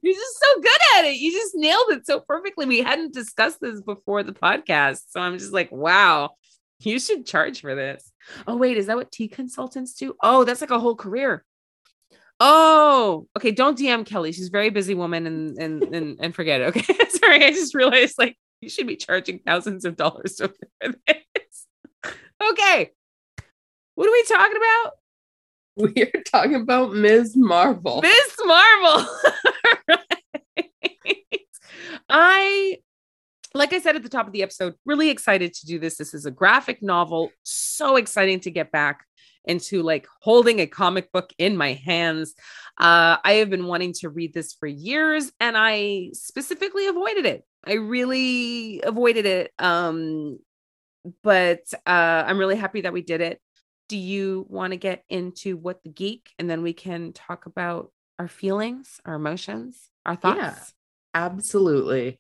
You're 0.02 0.14
just 0.14 0.40
so 0.40 0.62
good 0.62 0.82
at 1.00 1.06
it. 1.06 1.18
You 1.18 1.34
just 1.34 1.54
nailed 1.56 1.90
it 1.90 2.06
so 2.06 2.22
perfectly. 2.22 2.66
We 2.66 2.82
hadn't 2.82 3.14
discussed 3.14 3.60
this 3.60 3.82
before 3.82 4.24
the 4.24 4.32
podcast. 4.34 5.02
So 5.10 5.20
I'm 5.20 5.38
just 5.38 5.52
like, 5.52 5.70
wow, 5.72 6.32
you 6.80 7.00
should 7.00 7.26
charge 7.26 7.62
for 7.62 7.76
this. 7.76 8.12
Oh, 8.48 8.58
wait, 8.58 8.78
is 8.78 8.88
that 8.88 8.98
what 8.98 9.12
tea 9.12 9.28
consultants 9.28 9.94
do? 9.94 10.16
Oh, 10.22 10.44
that's 10.44 10.62
like 10.62 10.72
a 10.72 10.80
whole 10.80 10.96
career. 10.96 11.44
Oh, 12.40 13.28
okay. 13.38 13.52
Don't 13.52 13.78
DM 13.78 14.06
Kelly. 14.06 14.32
She's 14.32 14.50
a 14.50 14.52
very 14.52 14.70
busy 14.70 14.94
woman 14.94 15.26
and 15.26 15.58
and 15.58 15.84
and, 15.84 16.18
and 16.20 16.36
forget 16.36 16.62
it. 16.62 16.66
Okay. 16.66 16.94
Sorry, 17.10 17.46
I 17.46 17.52
just 17.52 17.74
realized 17.74 18.18
like 18.18 18.38
you 18.60 18.70
should 18.70 18.88
be 18.88 18.98
charging 18.98 19.40
thousands 19.40 19.86
of 19.86 19.96
dollars 19.96 20.38
for 20.38 20.52
this. 20.82 21.68
Okay. 22.44 22.92
What 23.96 24.08
are 24.08 24.12
we 24.12 24.24
talking 24.24 24.58
about? 24.58 24.92
We 25.78 26.04
are 26.04 26.24
talking 26.24 26.56
about 26.56 26.94
Ms. 26.94 27.36
Marvel. 27.36 28.02
Ms. 28.02 28.36
Marvel. 28.46 29.08
Right. 29.88 31.42
I, 32.08 32.78
like 33.56 33.72
I 33.74 33.80
said 33.80 33.96
at 33.96 34.04
the 34.04 34.10
top 34.10 34.28
of 34.28 34.34
the 34.34 34.44
episode, 34.44 34.76
really 34.86 35.10
excited 35.10 35.54
to 35.54 35.66
do 35.66 35.80
this. 35.80 35.98
This 35.98 36.14
is 36.14 36.26
a 36.26 36.32
graphic 36.32 36.84
novel. 36.84 37.32
So 37.44 37.96
exciting 37.96 38.42
to 38.42 38.52
get 38.52 38.72
back 38.72 39.06
into 39.46 39.82
like 39.82 40.08
holding 40.22 40.60
a 40.60 40.68
comic 40.68 41.12
book 41.12 41.32
in 41.38 41.56
my 41.56 41.74
hands. 41.74 42.34
Uh, 42.78 43.18
I 43.24 43.34
have 43.34 43.50
been 43.50 43.66
wanting 43.66 43.94
to 44.02 44.10
read 44.10 44.34
this 44.34 44.54
for 44.54 44.68
years 44.68 45.32
and 45.40 45.56
I 45.58 46.10
specifically 46.14 46.88
avoided 46.88 47.26
it. 47.26 47.46
I 47.66 47.74
really 47.74 48.82
avoided 48.82 49.26
it. 49.26 49.52
Um, 49.58 50.40
but 51.24 51.62
uh, 51.86 52.24
I'm 52.28 52.38
really 52.38 52.58
happy 52.58 52.82
that 52.82 52.94
we 52.94 53.04
did 53.04 53.22
it. 53.22 53.40
Do 53.88 53.98
you 53.98 54.46
want 54.50 54.72
to 54.72 54.78
get 54.78 55.04
into 55.08 55.56
what 55.56 55.82
the 55.84 55.90
geek 55.90 56.32
and 56.40 56.50
then 56.50 56.62
we 56.62 56.74
can 56.74 57.14
talk 57.14 57.46
about 57.46 57.92
our 58.20 58.28
feelings, 58.28 59.00
our 59.06 59.14
emotions, 59.14 59.90
our 60.06 60.16
thoughts? 60.16 60.38
Yeah. 60.38 60.56
Absolutely. 61.14 62.20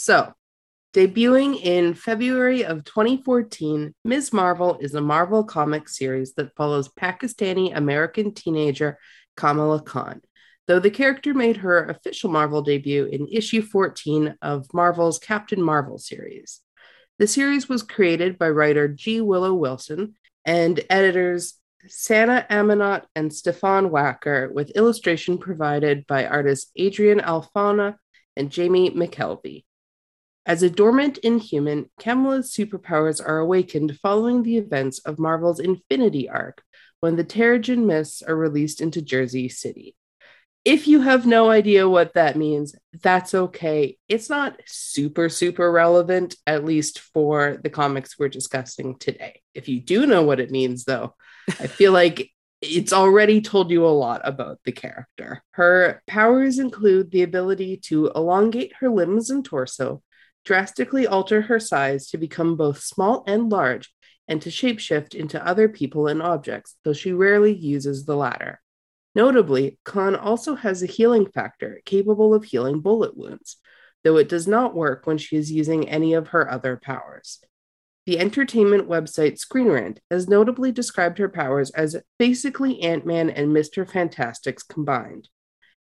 So, 0.00 0.32
debuting 0.94 1.60
in 1.60 1.92
February 1.92 2.64
of 2.64 2.84
2014, 2.84 3.92
Ms. 4.04 4.32
Marvel 4.32 4.78
is 4.80 4.94
a 4.94 5.00
Marvel 5.00 5.42
comic 5.42 5.88
series 5.88 6.34
that 6.34 6.54
follows 6.54 6.88
Pakistani 6.88 7.76
American 7.76 8.32
teenager 8.32 8.96
Kamala 9.36 9.82
Khan, 9.82 10.20
though 10.68 10.78
the 10.78 10.88
character 10.88 11.34
made 11.34 11.56
her 11.56 11.86
official 11.86 12.30
Marvel 12.30 12.62
debut 12.62 13.06
in 13.06 13.26
issue 13.26 13.60
14 13.60 14.36
of 14.40 14.72
Marvel's 14.72 15.18
Captain 15.18 15.60
Marvel 15.60 15.98
series. 15.98 16.60
The 17.18 17.26
series 17.26 17.68
was 17.68 17.82
created 17.82 18.38
by 18.38 18.50
writer 18.50 18.86
G. 18.86 19.20
Willow 19.20 19.54
Wilson 19.54 20.14
and 20.44 20.80
editors 20.88 21.54
Sana 21.88 22.46
Amanat 22.48 23.02
and 23.16 23.34
Stephen 23.34 23.90
Wacker, 23.90 24.52
with 24.52 24.70
illustration 24.76 25.38
provided 25.38 26.06
by 26.06 26.24
artists 26.24 26.70
Adrian 26.76 27.18
Alphona 27.18 27.96
and 28.36 28.52
Jamie 28.52 28.90
McKelvie. 28.92 29.64
As 30.48 30.62
a 30.62 30.70
dormant 30.70 31.18
inhuman, 31.18 31.90
Kamala's 32.00 32.50
superpowers 32.50 33.22
are 33.22 33.36
awakened 33.36 33.98
following 34.02 34.42
the 34.42 34.56
events 34.56 34.98
of 35.00 35.18
Marvel's 35.18 35.60
Infinity 35.60 36.26
arc 36.26 36.62
when 37.00 37.16
the 37.16 37.24
Terrigen 37.24 37.84
Mists 37.84 38.22
are 38.22 38.34
released 38.34 38.80
into 38.80 39.02
Jersey 39.02 39.50
City. 39.50 39.94
If 40.64 40.88
you 40.88 41.02
have 41.02 41.26
no 41.26 41.50
idea 41.50 41.86
what 41.86 42.14
that 42.14 42.34
means, 42.34 42.74
that's 43.02 43.34
okay. 43.34 43.98
It's 44.08 44.30
not 44.30 44.58
super, 44.64 45.28
super 45.28 45.70
relevant, 45.70 46.34
at 46.46 46.64
least 46.64 47.00
for 47.00 47.58
the 47.62 47.70
comics 47.70 48.18
we're 48.18 48.30
discussing 48.30 48.96
today. 48.96 49.42
If 49.52 49.68
you 49.68 49.82
do 49.82 50.06
know 50.06 50.22
what 50.22 50.40
it 50.40 50.50
means, 50.50 50.84
though, 50.84 51.14
I 51.60 51.66
feel 51.66 51.92
like 51.92 52.30
it's 52.62 52.94
already 52.94 53.42
told 53.42 53.70
you 53.70 53.86
a 53.86 53.88
lot 53.88 54.22
about 54.24 54.60
the 54.64 54.72
character. 54.72 55.42
Her 55.50 56.02
powers 56.06 56.58
include 56.58 57.10
the 57.10 57.22
ability 57.22 57.76
to 57.84 58.10
elongate 58.14 58.72
her 58.80 58.88
limbs 58.88 59.28
and 59.28 59.44
torso, 59.44 60.02
drastically 60.48 61.06
alter 61.06 61.42
her 61.42 61.60
size 61.60 62.08
to 62.08 62.16
become 62.16 62.56
both 62.56 62.80
small 62.80 63.22
and 63.26 63.50
large, 63.50 63.92
and 64.26 64.40
to 64.40 64.48
shapeshift 64.48 65.14
into 65.14 65.46
other 65.46 65.68
people 65.68 66.06
and 66.06 66.22
objects, 66.22 66.76
though 66.84 66.94
she 66.94 67.12
rarely 67.12 67.54
uses 67.54 68.06
the 68.06 68.16
latter. 68.16 68.58
Notably, 69.14 69.78
Khan 69.84 70.16
also 70.16 70.54
has 70.54 70.82
a 70.82 70.86
healing 70.86 71.26
factor 71.26 71.82
capable 71.84 72.32
of 72.32 72.44
healing 72.44 72.80
bullet 72.80 73.14
wounds, 73.14 73.58
though 74.04 74.16
it 74.16 74.30
does 74.30 74.48
not 74.48 74.74
work 74.74 75.06
when 75.06 75.18
she 75.18 75.36
is 75.36 75.52
using 75.52 75.86
any 75.86 76.14
of 76.14 76.28
her 76.28 76.50
other 76.50 76.80
powers. 76.82 77.40
The 78.06 78.18
entertainment 78.18 78.88
website 78.88 79.38
Screen 79.38 79.68
Rant 79.68 80.00
has 80.10 80.30
notably 80.30 80.72
described 80.72 81.18
her 81.18 81.28
powers 81.28 81.70
as 81.72 81.94
basically 82.18 82.80
Ant 82.80 83.04
Man 83.04 83.28
and 83.28 83.54
Mr. 83.54 83.86
Fantastics 83.86 84.62
combined. 84.62 85.28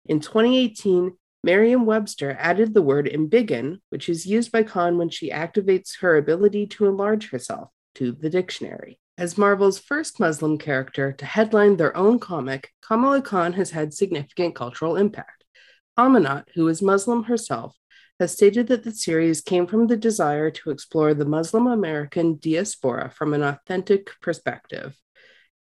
In 0.04 0.20
2018, 0.20 1.12
Merriam 1.44 1.86
Webster 1.86 2.36
added 2.38 2.72
the 2.72 2.82
word 2.82 3.06
embiggen, 3.06 3.80
which 3.90 4.08
is 4.08 4.26
used 4.26 4.52
by 4.52 4.62
Khan 4.62 4.96
when 4.96 5.08
she 5.08 5.30
activates 5.30 5.98
her 6.00 6.16
ability 6.16 6.66
to 6.68 6.86
enlarge 6.86 7.30
herself, 7.30 7.70
to 7.96 8.12
the 8.12 8.30
dictionary. 8.30 9.00
As 9.18 9.36
Marvel's 9.36 9.78
first 9.78 10.20
Muslim 10.20 10.56
character 10.56 11.12
to 11.12 11.24
headline 11.24 11.76
their 11.76 11.96
own 11.96 12.18
comic, 12.18 12.70
Kamala 12.80 13.22
Khan 13.22 13.54
has 13.54 13.72
had 13.72 13.92
significant 13.92 14.54
cultural 14.54 14.96
impact. 14.96 15.44
Amanat, 15.98 16.44
who 16.54 16.68
is 16.68 16.80
Muslim 16.80 17.24
herself, 17.24 17.76
has 18.20 18.32
stated 18.32 18.68
that 18.68 18.84
the 18.84 18.92
series 18.92 19.40
came 19.40 19.66
from 19.66 19.88
the 19.88 19.96
desire 19.96 20.50
to 20.50 20.70
explore 20.70 21.12
the 21.12 21.24
Muslim 21.24 21.66
American 21.66 22.38
diaspora 22.38 23.10
from 23.10 23.34
an 23.34 23.42
authentic 23.42 24.10
perspective. 24.20 24.96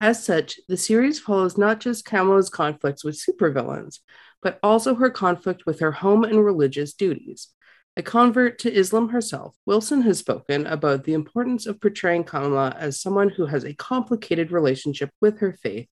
As 0.00 0.24
such, 0.24 0.60
the 0.68 0.76
series 0.76 1.18
follows 1.18 1.56
not 1.56 1.80
just 1.80 2.04
Kamala's 2.04 2.50
conflicts 2.50 3.04
with 3.04 3.20
supervillains, 3.20 4.00
but 4.42 4.58
also 4.62 4.94
her 4.94 5.10
conflict 5.10 5.64
with 5.66 5.80
her 5.80 5.92
home 5.92 6.24
and 6.24 6.44
religious 6.44 6.94
duties. 6.94 7.48
A 7.96 8.02
convert 8.02 8.60
to 8.60 8.72
Islam 8.72 9.08
herself, 9.08 9.56
Wilson 9.66 10.02
has 10.02 10.18
spoken 10.18 10.66
about 10.66 11.02
the 11.02 11.14
importance 11.14 11.66
of 11.66 11.80
portraying 11.80 12.22
Kamala 12.22 12.76
as 12.78 13.00
someone 13.00 13.28
who 13.28 13.46
has 13.46 13.64
a 13.64 13.74
complicated 13.74 14.52
relationship 14.52 15.10
with 15.20 15.40
her 15.40 15.52
faith, 15.52 15.88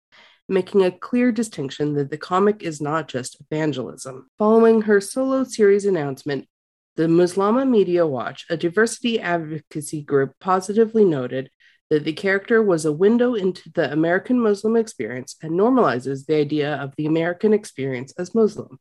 making 0.49 0.85
a 0.85 0.93
clear 0.93 1.33
distinction 1.33 1.95
that 1.95 2.11
the 2.11 2.17
comic 2.17 2.63
is 2.63 2.81
not 2.81 3.09
just 3.09 3.41
evangelism. 3.41 4.31
Following 4.39 4.83
her 4.83 5.01
solo 5.01 5.43
series 5.43 5.85
announcement, 5.85 6.47
the 6.95 7.09
Muslimah 7.09 7.69
Media 7.69 8.07
Watch, 8.07 8.47
a 8.49 8.57
diversity 8.57 9.19
advocacy 9.21 10.03
group, 10.03 10.33
positively 10.39 11.05
noted 11.05 11.51
that 11.91 12.05
the 12.05 12.13
character 12.13 12.63
was 12.63 12.85
a 12.85 12.93
window 12.93 13.35
into 13.35 13.71
the 13.75 13.93
American 13.93 14.41
Muslim 14.41 14.77
experience 14.77 15.37
and 15.43 15.53
normalizes 15.53 16.27
the 16.27 16.35
idea 16.37 16.75
of 16.77 16.93
the 16.97 17.07
American 17.07 17.53
experience 17.53 18.13
as 18.19 18.35
Muslim 18.35 18.79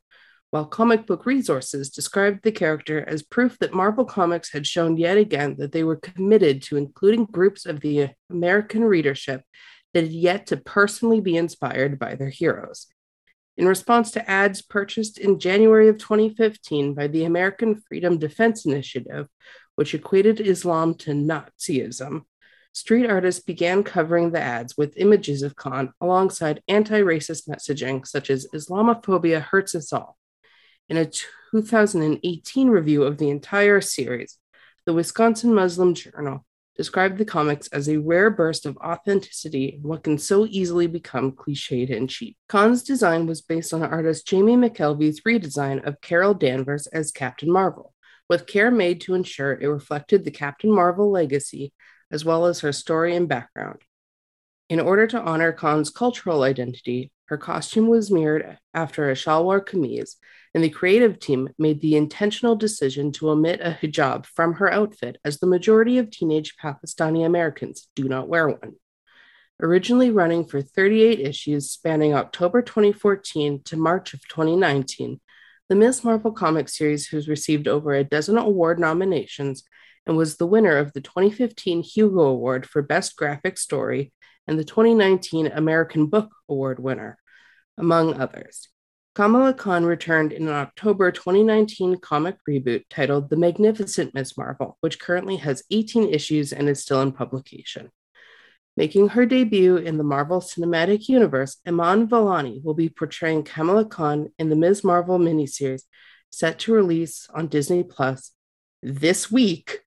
while 0.56 0.66
comic 0.66 1.06
book 1.06 1.26
resources 1.26 1.90
described 1.90 2.40
the 2.42 2.52
character 2.52 3.04
as 3.10 3.22
proof 3.22 3.60
that 3.60 3.74
Marvel 3.74 4.06
Comics 4.06 4.54
had 4.54 4.66
shown 4.66 4.96
yet 4.96 5.18
again 5.18 5.58
that 5.58 5.74
they 5.74 5.84
were 5.84 5.98
committed 5.98 6.62
to 6.64 6.78
including 6.78 7.26
groups 7.26 7.66
of 7.66 7.82
the 7.82 8.12
American 8.30 8.86
readership 8.86 9.42
that 9.94 10.06
had 10.06 10.14
yet 10.14 10.48
to 10.48 10.56
personally 10.56 11.20
be 11.20 11.36
inspired 11.36 12.00
by 12.00 12.16
their 12.16 12.30
heroes. 12.30 12.88
In 13.58 13.68
response 13.68 14.12
to 14.12 14.32
ads 14.32 14.62
purchased 14.62 15.18
in 15.18 15.40
January 15.40 15.90
of 15.90 15.98
2015 15.98 16.94
by 16.94 17.08
the 17.08 17.26
American 17.26 17.82
Freedom 17.88 18.18
Defense 18.18 18.66
Initiative, 18.66 19.28
which 19.76 19.94
equated 19.94 20.40
Islam 20.40 20.96
to 21.00 21.12
Nazism, 21.12 22.22
street 22.76 23.10
artists 23.10 23.42
began 23.42 23.84
covering 23.84 24.32
the 24.32 24.42
ads 24.42 24.76
with 24.78 24.98
images 24.98 25.42
of 25.42 25.56
Khan 25.56 25.94
alongside 26.02 26.62
anti 26.68 27.00
racist 27.00 27.48
messaging 27.48 28.06
such 28.06 28.30
as 28.30 28.48
Islamophobia 28.54 29.42
hurts 29.42 29.74
us 29.76 29.94
all, 29.94 30.18
in 30.90 30.98
a 30.98 31.10
2018 31.52 32.70
review 32.70 33.04
of 33.04 33.18
the 33.18 33.30
entire 33.30 33.80
series, 33.80 34.38
the 34.86 34.94
Wisconsin 34.94 35.54
Muslim 35.54 35.94
Journal 35.94 36.46
described 36.76 37.18
the 37.18 37.26
comics 37.26 37.68
as 37.70 37.88
a 37.88 37.98
rare 37.98 38.30
burst 38.30 38.66
of 38.66 38.78
authenticity 38.78 39.76
in 39.76 39.82
what 39.82 40.04
can 40.04 40.18
so 40.18 40.46
easily 40.46 40.88
become 40.88 41.32
cliched 41.32 41.96
and 41.96 42.10
cheap. 42.10 42.36
Khan's 42.50 42.84
design 42.84 43.26
was 43.26 43.42
based 43.42 43.74
on 43.74 43.82
artist 43.82 44.28
Jamie 44.28 44.58
McKelvie's 44.58 45.22
redesign 45.22 45.88
of 45.88 46.02
Carol 46.02 46.34
Danvers 46.34 46.88
as 46.88 47.14
Captain 47.14 47.50
Marvel, 47.50 47.94
with 48.28 48.46
care 48.46 48.70
made 48.70 49.00
to 49.02 49.14
ensure 49.14 49.54
it 49.54 49.68
reflected 49.68 50.26
the 50.26 50.32
Captain 50.32 50.72
Marvel 50.72 51.10
legacy 51.10 51.72
as 52.16 52.24
well 52.24 52.46
as 52.46 52.62
her 52.62 52.72
story 52.72 53.14
and 53.14 53.28
background. 53.28 53.82
In 54.70 54.80
order 54.80 55.06
to 55.06 55.22
honor 55.22 55.52
Khan's 55.52 55.90
cultural 55.90 56.44
identity, 56.44 57.12
her 57.26 57.38
costume 57.38 57.88
was 57.88 58.10
mirrored 58.10 58.58
after 58.74 59.10
a 59.10 59.16
shalwar 59.16 59.60
kameez, 59.60 60.16
and 60.54 60.64
the 60.64 60.70
creative 60.70 61.20
team 61.20 61.50
made 61.60 61.82
the 61.82 61.98
intentional 61.98 62.56
decision 62.56 63.12
to 63.12 63.30
omit 63.30 63.60
a 63.60 63.78
hijab 63.82 64.26
from 64.26 64.54
her 64.54 64.72
outfit, 64.72 65.18
as 65.26 65.40
the 65.40 65.54
majority 65.56 65.98
of 65.98 66.10
teenage 66.10 66.56
Pakistani 66.56 67.26
Americans 67.26 67.90
do 67.98 68.06
not 68.06 68.30
wear 68.30 68.48
one. 68.48 68.76
Originally 69.62 70.10
running 70.10 70.46
for 70.46 70.62
38 70.62 71.20
issues 71.20 71.70
spanning 71.70 72.14
October 72.14 72.62
2014 72.62 73.62
to 73.64 73.76
March 73.76 74.14
of 74.14 74.26
2019, 74.30 75.20
the 75.68 75.76
Ms. 75.76 76.06
Marvel 76.06 76.32
comic 76.32 76.70
series 76.70 77.10
has 77.10 77.28
received 77.28 77.68
over 77.68 77.94
a 77.94 78.06
dozen 78.06 78.38
award 78.38 78.80
nominations 78.80 79.64
and 80.06 80.18
was 80.18 80.38
the 80.38 80.48
winner 80.48 80.78
of 80.78 80.94
the 80.94 81.02
2015 81.02 81.84
Hugo 81.84 82.22
Award 82.22 82.68
for 82.68 82.82
Best 82.82 83.16
Graphic 83.16 83.58
Story 83.58 84.14
and 84.48 84.60
the 84.60 84.64
2019 84.64 85.48
American 85.48 86.08
Book 86.08 86.36
Award 86.50 86.80
winner, 86.80 87.18
among 87.78 88.14
others. 88.14 88.68
Kamala 89.16 89.54
Khan 89.54 89.86
returned 89.86 90.34
in 90.34 90.50
an 90.50 90.54
October 90.54 91.10
2019 91.10 92.00
comic 92.00 92.36
reboot 92.48 92.84
titled 92.90 93.30
The 93.30 93.38
Magnificent 93.38 94.14
Ms. 94.14 94.38
Marvel, 94.38 94.78
which 94.82 95.00
currently 95.00 95.38
has 95.38 95.64
18 95.72 96.14
issues 96.14 96.52
and 96.52 96.68
is 96.68 96.82
still 96.82 97.02
in 97.02 97.14
publication. 97.14 97.92
Making 98.76 99.10
her 99.10 99.26
debut 99.26 99.78
in 99.78 99.98
the 99.98 100.04
Marvel 100.04 100.42
Cinematic 100.42 101.08
Universe, 101.08 101.58
Iman 101.66 102.10
Vellani 102.10 102.62
will 102.62 102.74
be 102.74 102.90
portraying 102.90 103.44
Kamala 103.44 103.86
Khan 103.86 104.28
in 104.38 104.50
the 104.50 104.56
Ms. 104.58 104.84
Marvel 104.84 105.18
miniseries 105.18 105.84
set 106.30 106.60
to 106.60 106.74
release 106.74 107.30
on 107.34 107.48
Disney 107.48 107.84
Plus 107.84 108.32
this 108.84 109.32
week. 109.32 109.85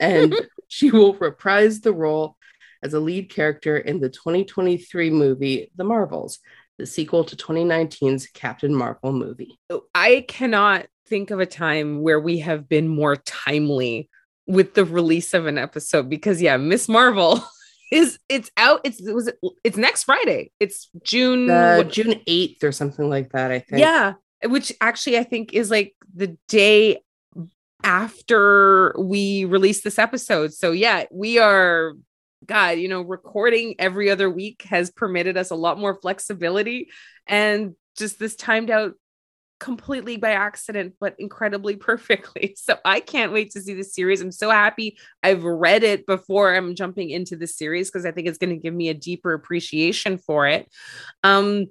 And 0.00 0.34
she 0.68 0.90
will 0.90 1.14
reprise 1.14 1.80
the 1.80 1.92
role 1.92 2.36
as 2.82 2.94
a 2.94 3.00
lead 3.00 3.30
character 3.30 3.76
in 3.76 4.00
the 4.00 4.10
2023 4.10 5.10
movie 5.10 5.70
The 5.74 5.84
Marvels, 5.84 6.38
the 6.78 6.86
sequel 6.86 7.24
to 7.24 7.36
2019's 7.36 8.26
Captain 8.28 8.74
Marvel 8.74 9.12
movie. 9.12 9.58
I 9.94 10.24
cannot 10.28 10.86
think 11.06 11.30
of 11.30 11.40
a 11.40 11.46
time 11.46 12.02
where 12.02 12.20
we 12.20 12.38
have 12.40 12.68
been 12.68 12.88
more 12.88 13.16
timely 13.16 14.10
with 14.46 14.74
the 14.74 14.84
release 14.84 15.34
of 15.34 15.46
an 15.46 15.58
episode 15.58 16.08
because 16.08 16.40
yeah, 16.42 16.56
Miss 16.56 16.88
Marvel 16.88 17.42
is 17.92 18.18
it's 18.28 18.50
out 18.56 18.80
it's 18.84 19.00
it 19.00 19.14
was 19.14 19.30
it's 19.62 19.76
next 19.76 20.04
Friday. 20.04 20.50
It's 20.60 20.90
June 21.02 21.50
uh, 21.50 21.84
June 21.84 22.20
8th 22.26 22.62
or 22.62 22.72
something 22.72 23.08
like 23.08 23.32
that, 23.32 23.50
I 23.50 23.60
think. 23.60 23.80
Yeah, 23.80 24.14
which 24.44 24.72
actually 24.80 25.18
I 25.18 25.24
think 25.24 25.54
is 25.54 25.70
like 25.70 25.94
the 26.14 26.36
day 26.48 26.98
after 27.84 28.94
we 28.98 29.44
release 29.44 29.82
this 29.82 29.98
episode. 29.98 30.52
So 30.52 30.72
yeah, 30.72 31.04
we 31.12 31.38
are 31.38 31.94
God, 32.44 32.78
you 32.78 32.88
know, 32.88 33.02
recording 33.02 33.74
every 33.78 34.10
other 34.10 34.28
week 34.28 34.62
has 34.62 34.90
permitted 34.90 35.36
us 35.36 35.50
a 35.50 35.54
lot 35.54 35.78
more 35.78 35.94
flexibility 35.94 36.88
and 37.26 37.74
just 37.96 38.18
this 38.18 38.36
timed 38.36 38.70
out 38.70 38.94
completely 39.60 40.16
by 40.16 40.32
accident, 40.32 40.94
but 41.00 41.14
incredibly 41.18 41.76
perfectly. 41.90 42.54
So 42.58 42.76
I 42.84 43.00
can't 43.00 43.32
wait 43.32 43.52
to 43.52 43.60
see 43.60 43.74
the 43.74 43.84
series. 43.84 44.20
I'm 44.20 44.32
so 44.32 44.50
happy 44.50 44.98
I've 45.22 45.44
read 45.44 45.84
it 45.84 46.06
before 46.06 46.54
I'm 46.54 46.74
jumping 46.74 47.10
into 47.10 47.36
the 47.36 47.46
series 47.46 47.90
because 47.90 48.04
I 48.04 48.12
think 48.12 48.28
it's 48.28 48.38
going 48.38 48.54
to 48.54 48.60
give 48.60 48.74
me 48.74 48.88
a 48.88 48.94
deeper 48.94 49.32
appreciation 49.32 50.18
for 50.18 50.46
it. 50.46 50.68
Um, 51.22 51.66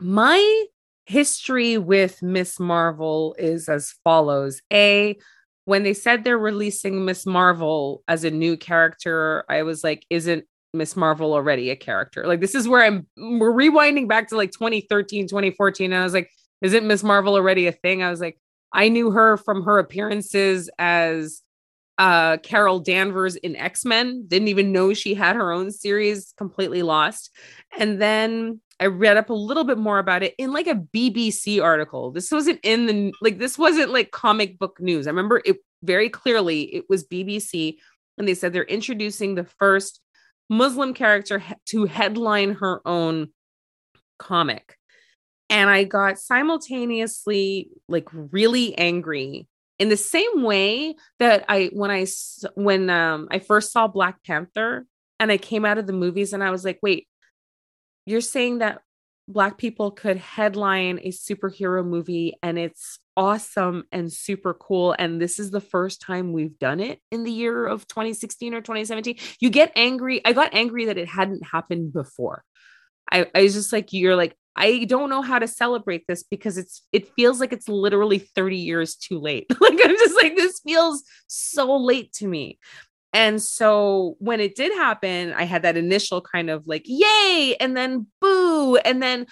my 0.00 0.64
history 1.06 1.76
with 1.78 2.22
Miss 2.22 2.60
Marvel 2.60 3.34
is 3.38 3.68
as 3.68 3.94
follows. 4.04 4.60
A, 4.72 5.18
when 5.70 5.84
they 5.84 5.94
said 5.94 6.24
they're 6.24 6.36
releasing 6.36 7.04
Miss 7.04 7.24
Marvel 7.24 8.02
as 8.08 8.24
a 8.24 8.30
new 8.32 8.56
character, 8.56 9.44
I 9.48 9.62
was 9.62 9.84
like, 9.84 10.04
isn't 10.10 10.44
Miss 10.74 10.96
Marvel 10.96 11.32
already 11.32 11.70
a 11.70 11.76
character? 11.76 12.26
Like, 12.26 12.40
this 12.40 12.56
is 12.56 12.66
where 12.66 12.82
I'm 12.82 13.06
we're 13.16 13.52
rewinding 13.52 14.08
back 14.08 14.26
to 14.30 14.36
like 14.36 14.50
2013, 14.50 15.28
2014. 15.28 15.92
And 15.92 16.00
I 16.00 16.02
was 16.02 16.12
like, 16.12 16.28
isn't 16.60 16.88
Miss 16.88 17.04
Marvel 17.04 17.36
already 17.36 17.68
a 17.68 17.72
thing? 17.72 18.02
I 18.02 18.10
was 18.10 18.20
like, 18.20 18.36
I 18.72 18.88
knew 18.88 19.12
her 19.12 19.36
from 19.36 19.62
her 19.62 19.78
appearances 19.78 20.68
as 20.76 21.40
uh, 21.98 22.38
Carol 22.38 22.80
Danvers 22.80 23.36
in 23.36 23.54
X 23.54 23.84
Men. 23.84 24.24
Didn't 24.26 24.48
even 24.48 24.72
know 24.72 24.92
she 24.92 25.14
had 25.14 25.36
her 25.36 25.52
own 25.52 25.70
series, 25.70 26.34
completely 26.36 26.82
lost. 26.82 27.30
And 27.78 28.02
then 28.02 28.60
I 28.80 28.86
read 28.86 29.18
up 29.18 29.28
a 29.28 29.34
little 29.34 29.64
bit 29.64 29.76
more 29.76 29.98
about 29.98 30.22
it 30.22 30.34
in 30.38 30.52
like 30.52 30.66
a 30.66 30.74
BBC 30.74 31.62
article. 31.62 32.10
This 32.10 32.32
wasn't 32.32 32.60
in 32.62 32.86
the 32.86 33.12
like 33.20 33.38
this 33.38 33.58
wasn't 33.58 33.90
like 33.90 34.10
comic 34.10 34.58
book 34.58 34.80
news. 34.80 35.06
I 35.06 35.10
remember 35.10 35.42
it 35.44 35.58
very 35.82 36.08
clearly. 36.08 36.62
It 36.74 36.86
was 36.88 37.06
BBC 37.06 37.76
and 38.16 38.26
they 38.26 38.34
said 38.34 38.52
they're 38.52 38.64
introducing 38.64 39.34
the 39.34 39.44
first 39.44 40.00
Muslim 40.48 40.94
character 40.94 41.42
to 41.66 41.84
headline 41.84 42.54
her 42.54 42.80
own 42.86 43.28
comic. 44.18 44.76
And 45.50 45.68
I 45.68 45.84
got 45.84 46.18
simultaneously 46.18 47.68
like 47.88 48.08
really 48.12 48.76
angry 48.78 49.46
in 49.78 49.90
the 49.90 49.96
same 49.96 50.42
way 50.42 50.94
that 51.18 51.44
I 51.48 51.70
when 51.72 51.90
I 51.90 52.06
when 52.54 52.88
um 52.88 53.28
I 53.30 53.40
first 53.40 53.72
saw 53.72 53.88
Black 53.88 54.24
Panther 54.24 54.86
and 55.18 55.30
I 55.30 55.36
came 55.36 55.66
out 55.66 55.76
of 55.76 55.86
the 55.86 55.92
movies 55.92 56.32
and 56.32 56.42
I 56.42 56.50
was 56.50 56.64
like, 56.64 56.78
wait, 56.82 57.08
you're 58.06 58.20
saying 58.20 58.58
that 58.58 58.82
black 59.32 59.58
people 59.58 59.90
could 59.90 60.16
headline 60.16 60.98
a 61.02 61.10
superhero 61.10 61.86
movie 61.86 62.34
and 62.42 62.58
it's 62.58 62.98
awesome 63.16 63.84
and 63.92 64.12
super 64.12 64.54
cool 64.54 64.94
and 64.98 65.20
this 65.20 65.38
is 65.38 65.50
the 65.50 65.60
first 65.60 66.00
time 66.00 66.32
we've 66.32 66.58
done 66.58 66.80
it 66.80 67.00
in 67.10 67.22
the 67.22 67.30
year 67.30 67.66
of 67.66 67.86
2016 67.86 68.54
or 68.54 68.60
2017 68.60 69.16
you 69.40 69.50
get 69.50 69.72
angry 69.76 70.20
i 70.24 70.32
got 70.32 70.54
angry 70.54 70.86
that 70.86 70.98
it 70.98 71.08
hadn't 71.08 71.44
happened 71.44 71.92
before. 71.92 72.42
I, 73.12 73.26
I 73.34 73.42
was 73.42 73.54
just 73.54 73.72
like 73.72 73.92
you're 73.92 74.16
like 74.16 74.36
i 74.56 74.84
don't 74.84 75.10
know 75.10 75.22
how 75.22 75.38
to 75.38 75.46
celebrate 75.46 76.06
this 76.08 76.22
because 76.22 76.58
it's 76.58 76.82
it 76.92 77.08
feels 77.14 77.40
like 77.40 77.52
it's 77.52 77.68
literally 77.68 78.18
30 78.18 78.56
years 78.56 78.96
too 78.96 79.18
late. 79.20 79.46
Like 79.60 79.78
i'm 79.84 79.96
just 79.96 80.16
like 80.16 80.36
this 80.36 80.60
feels 80.60 81.02
so 81.26 81.76
late 81.76 82.12
to 82.14 82.26
me 82.26 82.58
and 83.12 83.42
so 83.42 84.16
when 84.18 84.40
it 84.40 84.54
did 84.54 84.72
happen, 84.72 85.32
I 85.32 85.44
had 85.44 85.62
that 85.62 85.76
initial 85.76 86.20
kind 86.20 86.48
of 86.48 86.66
like, 86.66 86.84
yay, 86.86 87.56
and 87.58 87.76
then 87.76 88.06
boo. 88.20 88.76
And 88.76 89.02
then 89.02 89.26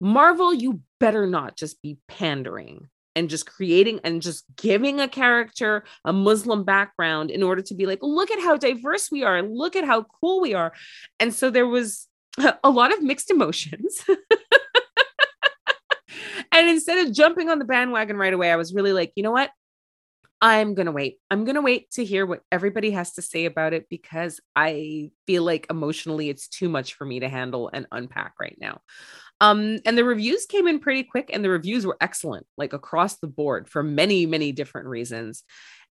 Marvel, 0.00 0.54
you 0.54 0.80
better 0.98 1.26
not 1.26 1.56
just 1.56 1.82
be 1.82 1.98
pandering 2.08 2.88
and 3.14 3.28
just 3.28 3.46
creating 3.46 4.00
and 4.04 4.22
just 4.22 4.44
giving 4.56 5.00
a 5.00 5.08
character 5.08 5.84
a 6.04 6.12
Muslim 6.12 6.64
background 6.64 7.30
in 7.30 7.42
order 7.42 7.60
to 7.62 7.74
be 7.74 7.84
like, 7.84 7.98
look 8.00 8.30
at 8.30 8.40
how 8.40 8.56
diverse 8.56 9.10
we 9.10 9.24
are, 9.24 9.42
look 9.42 9.76
at 9.76 9.84
how 9.84 10.06
cool 10.20 10.40
we 10.40 10.54
are. 10.54 10.72
And 11.20 11.34
so 11.34 11.50
there 11.50 11.66
was 11.66 12.06
a 12.64 12.70
lot 12.70 12.92
of 12.92 13.02
mixed 13.02 13.30
emotions. 13.30 14.04
and 16.52 16.68
instead 16.68 17.06
of 17.06 17.12
jumping 17.12 17.50
on 17.50 17.58
the 17.58 17.64
bandwagon 17.64 18.16
right 18.16 18.32
away, 18.32 18.50
I 18.50 18.56
was 18.56 18.72
really 18.72 18.92
like, 18.92 19.12
you 19.16 19.22
know 19.22 19.32
what? 19.32 19.50
I'm 20.40 20.74
going 20.74 20.86
to 20.86 20.92
wait. 20.92 21.18
I'm 21.30 21.44
going 21.44 21.56
to 21.56 21.62
wait 21.62 21.90
to 21.92 22.04
hear 22.04 22.24
what 22.24 22.42
everybody 22.52 22.92
has 22.92 23.14
to 23.14 23.22
say 23.22 23.44
about 23.44 23.72
it 23.72 23.88
because 23.88 24.40
I 24.54 25.10
feel 25.26 25.42
like 25.42 25.66
emotionally 25.68 26.28
it's 26.28 26.48
too 26.48 26.68
much 26.68 26.94
for 26.94 27.04
me 27.04 27.20
to 27.20 27.28
handle 27.28 27.70
and 27.72 27.86
unpack 27.90 28.34
right 28.40 28.56
now. 28.60 28.80
Um, 29.40 29.78
and 29.84 29.98
the 29.98 30.04
reviews 30.04 30.46
came 30.46 30.68
in 30.68 30.78
pretty 30.78 31.02
quick 31.02 31.30
and 31.32 31.44
the 31.44 31.50
reviews 31.50 31.84
were 31.84 31.96
excellent, 32.00 32.46
like 32.56 32.72
across 32.72 33.18
the 33.18 33.26
board 33.26 33.68
for 33.68 33.82
many, 33.82 34.26
many 34.26 34.52
different 34.52 34.86
reasons. 34.88 35.42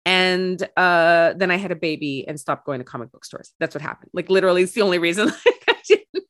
And 0.06 0.62
uh, 0.78 1.34
then 1.36 1.50
I 1.50 1.56
had 1.56 1.72
a 1.72 1.76
baby 1.76 2.28
and 2.28 2.40
stopped 2.40 2.66
going 2.66 2.80
to 2.80 2.86
comic 2.86 3.12
book 3.12 3.26
stores. 3.26 3.52
That's 3.60 3.74
what 3.74 3.82
happened. 3.82 4.12
Like 4.14 4.30
literally, 4.30 4.62
it's 4.62 4.74
the 4.74 4.84
only 4.84 5.00
reason. 5.00 5.28
Like, 5.28 5.64
I, 5.68 5.76
didn't, 5.88 6.26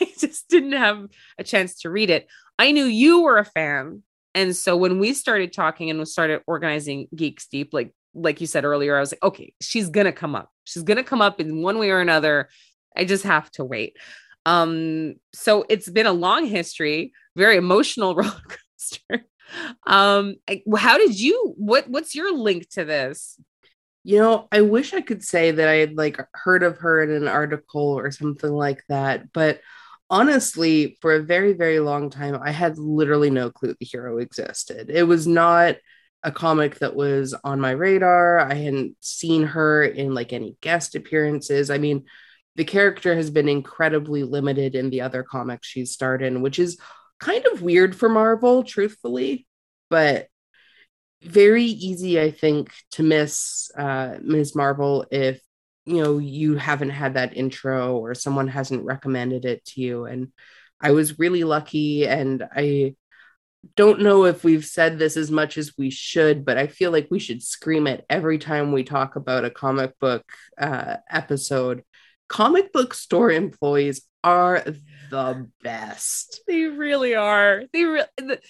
I 0.00 0.12
just 0.18 0.48
didn't 0.48 0.72
have 0.72 1.06
a 1.38 1.44
chance 1.44 1.80
to 1.80 1.90
read 1.90 2.08
it. 2.08 2.28
I 2.58 2.72
knew 2.72 2.84
you 2.84 3.22
were 3.22 3.38
a 3.38 3.44
fan 3.44 4.02
and 4.38 4.54
so 4.54 4.76
when 4.76 5.00
we 5.00 5.14
started 5.14 5.52
talking 5.52 5.90
and 5.90 5.98
we 5.98 6.04
started 6.04 6.42
organizing 6.46 7.08
Geek 7.14 7.40
Steep, 7.40 7.74
like 7.74 7.92
like 8.14 8.40
you 8.40 8.46
said 8.46 8.64
earlier, 8.64 8.96
I 8.96 9.00
was 9.00 9.12
like, 9.12 9.22
okay, 9.22 9.52
she's 9.60 9.90
gonna 9.90 10.12
come 10.12 10.36
up. 10.36 10.48
She's 10.62 10.84
gonna 10.84 11.02
come 11.02 11.20
up 11.20 11.40
in 11.40 11.60
one 11.60 11.76
way 11.78 11.90
or 11.90 12.00
another. 12.00 12.48
I 12.96 13.04
just 13.04 13.24
have 13.24 13.50
to 13.52 13.64
wait. 13.64 13.96
Um, 14.46 15.16
so 15.34 15.64
it's 15.68 15.90
been 15.90 16.06
a 16.06 16.12
long 16.12 16.46
history, 16.46 17.12
very 17.34 17.56
emotional 17.56 18.14
roller 18.14 18.40
coaster. 18.48 19.26
Um, 19.88 20.36
how 20.76 20.98
did 20.98 21.18
you 21.18 21.54
what 21.56 21.88
what's 21.88 22.14
your 22.14 22.32
link 22.32 22.68
to 22.70 22.84
this? 22.84 23.40
You 24.04 24.18
know, 24.18 24.46
I 24.52 24.60
wish 24.60 24.94
I 24.94 25.00
could 25.00 25.24
say 25.24 25.50
that 25.50 25.68
I 25.68 25.74
had 25.74 25.96
like 25.96 26.20
heard 26.32 26.62
of 26.62 26.78
her 26.78 27.02
in 27.02 27.10
an 27.10 27.26
article 27.26 27.82
or 27.82 28.12
something 28.12 28.52
like 28.52 28.84
that, 28.88 29.32
but 29.32 29.60
honestly, 30.10 30.96
for 31.00 31.14
a 31.14 31.22
very, 31.22 31.52
very 31.52 31.80
long 31.80 32.10
time, 32.10 32.38
I 32.42 32.50
had 32.50 32.78
literally 32.78 33.30
no 33.30 33.50
clue 33.50 33.74
the 33.78 33.86
hero 33.86 34.18
existed. 34.18 34.90
It 34.90 35.04
was 35.04 35.26
not 35.26 35.76
a 36.22 36.32
comic 36.32 36.78
that 36.80 36.96
was 36.96 37.34
on 37.44 37.60
my 37.60 37.70
radar. 37.70 38.38
I 38.38 38.54
hadn't 38.54 38.96
seen 39.00 39.44
her 39.44 39.84
in 39.84 40.14
like 40.14 40.32
any 40.32 40.56
guest 40.60 40.94
appearances. 40.94 41.70
I 41.70 41.78
mean, 41.78 42.04
the 42.56 42.64
character 42.64 43.14
has 43.14 43.30
been 43.30 43.48
incredibly 43.48 44.24
limited 44.24 44.74
in 44.74 44.90
the 44.90 45.02
other 45.02 45.22
comics 45.22 45.68
she's 45.68 45.92
starred 45.92 46.22
in, 46.22 46.42
which 46.42 46.58
is 46.58 46.78
kind 47.20 47.46
of 47.52 47.62
weird 47.62 47.94
for 47.94 48.08
Marvel, 48.08 48.64
truthfully, 48.64 49.46
but 49.90 50.26
very 51.22 51.64
easy, 51.64 52.20
I 52.20 52.30
think, 52.30 52.72
to 52.92 53.02
miss 53.02 53.70
uh, 53.76 54.16
Ms. 54.20 54.54
Marvel 54.54 55.04
if 55.10 55.40
you 55.88 56.02
know 56.02 56.18
you 56.18 56.56
haven't 56.56 56.90
had 56.90 57.14
that 57.14 57.36
intro 57.36 57.96
or 57.96 58.14
someone 58.14 58.48
hasn't 58.48 58.84
recommended 58.84 59.44
it 59.44 59.64
to 59.66 59.80
you. 59.80 60.04
And 60.04 60.32
i 60.80 60.92
was 60.92 61.18
really 61.18 61.42
lucky 61.42 62.06
and 62.06 62.46
i 62.54 62.94
don't 63.74 64.00
know 64.00 64.24
if 64.24 64.44
we've 64.44 64.64
said 64.64 64.98
this 64.98 65.16
as 65.16 65.28
much 65.28 65.58
as 65.58 65.76
we 65.76 65.90
should 65.90 66.44
but 66.44 66.56
i 66.56 66.68
feel 66.68 66.92
like 66.92 67.08
we 67.10 67.18
should 67.18 67.42
scream 67.42 67.88
it 67.88 68.06
every 68.08 68.38
time 68.38 68.70
we 68.70 68.84
talk 68.84 69.16
about 69.16 69.44
a 69.44 69.50
comic 69.50 69.98
book 69.98 70.24
uh, 70.56 70.96
episode. 71.10 71.82
Comic 72.28 72.72
book 72.72 72.94
store 72.94 73.30
employees 73.30 74.02
are 74.22 74.62
the 75.10 75.48
best. 75.62 76.42
They 76.46 76.64
really 76.64 77.14
are. 77.14 77.62
They 77.72 77.84
really 77.84 78.06
the, 78.18 78.40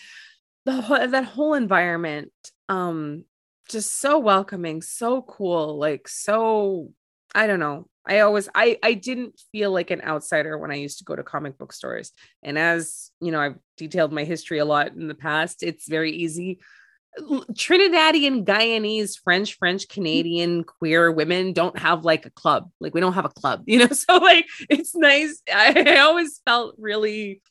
the 0.64 1.08
that 1.10 1.24
whole 1.24 1.54
environment 1.54 2.32
um 2.68 3.24
just 3.68 3.98
so 4.00 4.18
welcoming 4.18 4.82
so 4.82 5.22
cool 5.22 5.78
like 5.78 6.08
so 6.08 6.90
I 7.34 7.46
don't 7.46 7.60
know. 7.60 7.88
I 8.06 8.20
always 8.20 8.48
I 8.54 8.78
I 8.82 8.94
didn't 8.94 9.40
feel 9.52 9.70
like 9.70 9.90
an 9.90 10.02
outsider 10.02 10.56
when 10.56 10.70
I 10.70 10.76
used 10.76 10.98
to 10.98 11.04
go 11.04 11.14
to 11.14 11.22
comic 11.22 11.58
book 11.58 11.72
stores. 11.72 12.12
And 12.42 12.58
as, 12.58 13.10
you 13.20 13.30
know, 13.32 13.40
I've 13.40 13.58
detailed 13.76 14.12
my 14.12 14.24
history 14.24 14.58
a 14.58 14.64
lot 14.64 14.94
in 14.94 15.08
the 15.08 15.14
past, 15.14 15.62
it's 15.62 15.88
very 15.88 16.12
easy 16.12 16.58
Trinidadian, 17.20 18.44
Guyanese, 18.44 19.18
French, 19.18 19.56
French, 19.58 19.88
Canadian 19.88 20.64
queer 20.64 21.10
women 21.10 21.52
don't 21.52 21.78
have 21.78 22.04
like 22.04 22.26
a 22.26 22.30
club. 22.30 22.70
Like 22.80 22.94
we 22.94 23.00
don't 23.00 23.14
have 23.14 23.24
a 23.24 23.30
club, 23.30 23.64
you 23.66 23.78
know? 23.80 23.88
So 23.88 24.16
like 24.18 24.46
it's 24.68 24.94
nice. 24.94 25.42
I, 25.52 25.84
I 25.86 25.98
always 25.98 26.40
felt 26.44 26.74
really 26.78 27.42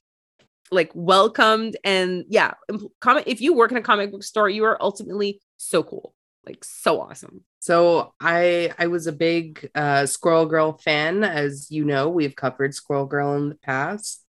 like 0.71 0.91
welcomed 0.93 1.77
and 1.83 2.25
yeah, 2.29 2.53
comment 2.99 3.27
if 3.27 3.39
you 3.41 3.53
work 3.53 3.71
in 3.71 3.77
a 3.77 3.81
comic 3.81 4.11
book 4.11 4.23
store, 4.23 4.49
you 4.49 4.65
are 4.65 4.81
ultimately 4.81 5.41
so 5.57 5.83
cool. 5.83 6.13
Like 6.45 6.63
so 6.63 7.01
awesome. 7.01 7.43
So 7.67 8.13
I 8.21 8.71
I 8.79 8.87
was 8.87 9.07
a 9.07 9.11
big 9.11 9.69
uh, 9.75 10.05
Squirrel 10.05 10.45
Girl 10.45 10.77
fan, 10.77 11.25
as 11.25 11.69
you 11.69 11.83
know. 11.83 12.07
We've 12.07 12.33
covered 12.33 12.73
Squirrel 12.73 13.07
Girl 13.07 13.35
in 13.35 13.49
the 13.49 13.55
past, 13.55 14.25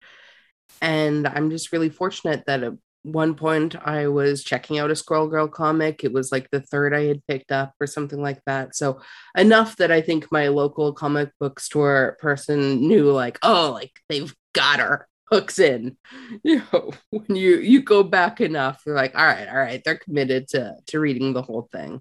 and 0.81 1.27
I'm 1.27 1.51
just 1.51 1.73
really 1.73 1.91
fortunate 1.91 2.45
that 2.47 2.63
at 2.63 2.75
one 3.03 3.35
point 3.35 3.75
I 3.85 4.07
was 4.07 4.45
checking 4.45 4.79
out 4.79 4.93
a 4.93 4.95
Squirrel 4.95 5.27
Girl 5.27 5.49
comic. 5.49 6.05
It 6.05 6.13
was 6.13 6.31
like 6.31 6.49
the 6.53 6.61
third 6.61 6.95
I 6.95 7.07
had 7.07 7.27
picked 7.27 7.51
up 7.51 7.73
or 7.81 7.89
something 7.89 8.23
like 8.23 8.41
that. 8.47 8.77
So 8.77 9.01
enough 9.37 9.79
that 9.79 9.91
I 9.91 10.01
think 10.01 10.31
my 10.31 10.47
local 10.47 10.93
comic 10.93 11.31
book 11.41 11.59
store 11.59 12.17
person 12.21 12.87
knew, 12.87 13.11
like, 13.11 13.41
oh, 13.43 13.73
like 13.75 13.91
they've 14.09 14.33
got 14.53 14.79
her 14.79 15.09
hooks 15.29 15.59
in. 15.59 15.97
You 16.45 16.63
know, 16.73 16.93
when 17.11 17.35
you 17.35 17.57
you 17.57 17.83
go 17.83 18.05
back 18.05 18.41
enough, 18.41 18.83
you're 18.87 18.95
like, 18.95 19.17
all 19.17 19.27
right, 19.27 19.49
all 19.49 19.57
right, 19.59 19.83
they're 19.85 19.99
committed 19.99 20.47
to 20.51 20.77
to 20.87 21.01
reading 21.01 21.33
the 21.33 21.43
whole 21.43 21.69
thing. 21.73 22.01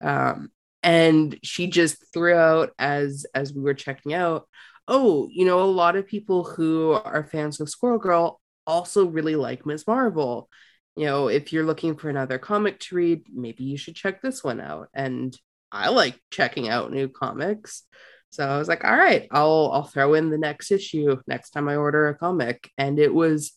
Um, 0.00 0.50
and 0.82 1.38
she 1.42 1.66
just 1.66 2.04
threw 2.12 2.34
out 2.34 2.70
as 2.78 3.26
as 3.34 3.52
we 3.52 3.62
were 3.62 3.74
checking 3.74 4.14
out 4.14 4.48
oh 4.88 5.28
you 5.30 5.44
know 5.44 5.62
a 5.62 5.64
lot 5.64 5.96
of 5.96 6.06
people 6.06 6.44
who 6.44 6.92
are 6.92 7.24
fans 7.24 7.60
of 7.60 7.68
squirrel 7.68 7.98
girl 7.98 8.40
also 8.66 9.06
really 9.06 9.36
like 9.36 9.66
ms 9.66 9.86
marvel. 9.86 10.48
You 10.96 11.06
know 11.06 11.28
if 11.28 11.52
you're 11.52 11.64
looking 11.64 11.96
for 11.96 12.10
another 12.10 12.38
comic 12.38 12.78
to 12.80 12.96
read 12.96 13.22
maybe 13.32 13.64
you 13.64 13.76
should 13.76 13.96
check 13.96 14.20
this 14.20 14.44
one 14.44 14.60
out. 14.60 14.88
And 14.94 15.36
i 15.70 15.88
like 15.88 16.20
checking 16.30 16.68
out 16.68 16.92
new 16.92 17.08
comics. 17.08 17.84
So 18.30 18.46
i 18.46 18.58
was 18.58 18.68
like 18.68 18.84
all 18.84 18.96
right 18.96 19.26
i'll 19.30 19.70
i'll 19.72 19.84
throw 19.84 20.14
in 20.14 20.30
the 20.30 20.38
next 20.38 20.70
issue 20.70 21.16
next 21.26 21.50
time 21.50 21.68
i 21.68 21.76
order 21.76 22.08
a 22.08 22.14
comic. 22.14 22.70
And 22.78 22.98
it 22.98 23.12
was 23.12 23.52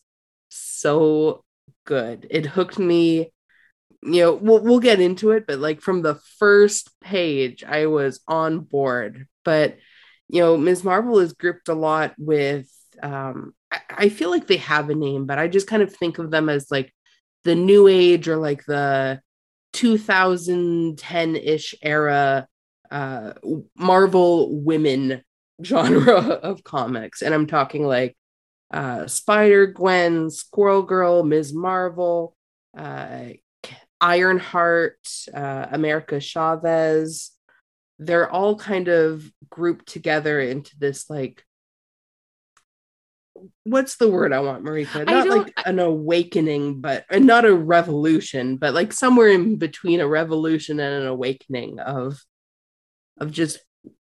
so 0.48 1.44
good. 1.84 2.26
It 2.30 2.46
hooked 2.46 2.78
me 2.78 3.32
you 4.02 4.20
know 4.20 4.34
we'll, 4.34 4.60
we'll 4.60 4.80
get 4.80 5.00
into 5.00 5.30
it 5.30 5.46
but 5.46 5.58
like 5.58 5.80
from 5.80 6.02
the 6.02 6.16
first 6.38 6.90
page 7.00 7.64
i 7.64 7.86
was 7.86 8.20
on 8.28 8.60
board. 8.60 9.26
But 9.44 9.78
you 10.28 10.40
know 10.40 10.56
ms. 10.56 10.84
Marvel 10.84 11.18
is 11.20 11.32
grouped 11.32 11.68
a 11.68 11.74
lot 11.74 12.14
with 12.18 12.68
um 13.02 13.54
I, 13.70 13.80
I 13.90 14.08
feel 14.08 14.30
like 14.30 14.46
they 14.46 14.58
have 14.58 14.90
a 14.90 14.94
name 14.94 15.26
but 15.26 15.38
i 15.38 15.48
just 15.48 15.66
kind 15.66 15.82
of 15.82 15.94
think 15.94 16.18
of 16.18 16.30
them 16.30 16.48
as 16.48 16.70
like 16.70 16.92
the 17.44 17.54
new 17.54 17.86
age 17.86 18.28
or 18.28 18.36
like 18.36 18.64
the 18.64 19.20
2010-ish 19.74 21.74
era 21.82 22.48
uh 22.90 23.32
marvel 23.76 24.60
women 24.60 25.22
genre 25.64 26.18
of 26.18 26.64
comics. 26.64 27.22
And 27.22 27.34
i'm 27.34 27.46
talking 27.46 27.86
like 27.86 28.16
uh 28.72 29.06
spider 29.06 29.66
gwen 29.66 30.30
squirrel 30.30 30.82
girl 30.82 31.22
ms. 31.22 31.54
Marvel 31.54 32.36
uh 32.76 33.28
Ironheart, 34.06 35.00
uh, 35.34 35.66
America 35.72 36.20
Chavez, 36.20 37.32
they're 37.98 38.30
all 38.30 38.54
kind 38.54 38.86
of 38.86 39.28
grouped 39.50 39.86
together 39.86 40.40
into 40.40 40.78
this 40.78 41.10
like 41.10 41.44
what's 43.64 43.96
the 43.96 44.08
word 44.08 44.32
I 44.32 44.40
want, 44.40 44.64
Marika? 44.64 45.04
Not 45.04 45.28
like 45.28 45.52
an 45.66 45.80
awakening, 45.80 46.80
but 46.80 47.04
not 47.10 47.44
a 47.44 47.52
revolution, 47.52 48.58
but 48.58 48.74
like 48.74 48.92
somewhere 48.92 49.28
in 49.28 49.56
between 49.56 50.00
a 50.00 50.06
revolution 50.06 50.78
and 50.78 51.02
an 51.02 51.08
awakening 51.08 51.80
of 51.80 52.22
of 53.18 53.32
just 53.32 53.58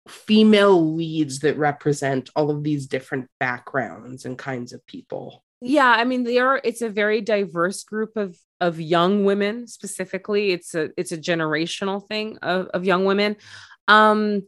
female 0.06 0.94
leads 0.94 1.40
that 1.40 1.58
represent 1.58 2.30
all 2.36 2.50
of 2.50 2.62
these 2.62 2.86
different 2.86 3.28
backgrounds 3.40 4.24
and 4.24 4.38
kinds 4.38 4.72
of 4.72 4.86
people 4.86 5.42
yeah 5.60 5.90
i 5.90 6.04
mean 6.04 6.24
they 6.24 6.38
are 6.38 6.60
it's 6.64 6.82
a 6.82 6.88
very 6.88 7.20
diverse 7.20 7.82
group 7.84 8.16
of 8.16 8.36
of 8.60 8.80
young 8.80 9.24
women 9.24 9.66
specifically. 9.66 10.50
It's 10.50 10.74
a 10.74 10.90
it's 10.96 11.12
a 11.12 11.18
generational 11.18 12.06
thing 12.06 12.38
of, 12.38 12.66
of 12.68 12.84
young 12.84 13.04
women. 13.04 13.36
Um 13.86 14.42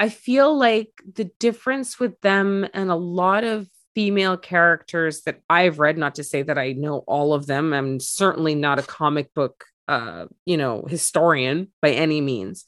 i 0.00 0.08
feel 0.08 0.56
like 0.56 0.90
the 1.14 1.30
difference 1.38 2.00
with 2.00 2.20
them 2.22 2.66
and 2.74 2.90
a 2.90 2.96
lot 2.96 3.44
of 3.44 3.68
female 3.94 4.36
characters 4.38 5.22
that 5.22 5.40
i've 5.50 5.78
read 5.78 5.98
not 5.98 6.14
to 6.14 6.24
say 6.24 6.42
that 6.42 6.56
i 6.58 6.72
know 6.72 7.04
all 7.06 7.34
of 7.34 7.46
them 7.46 7.72
i'm 7.74 8.00
certainly 8.00 8.54
not 8.54 8.78
a 8.78 8.82
comic 8.82 9.32
book 9.34 9.66
uh 9.88 10.26
you 10.46 10.56
know 10.56 10.84
historian 10.88 11.68
by 11.80 11.90
any 11.90 12.20
means. 12.20 12.64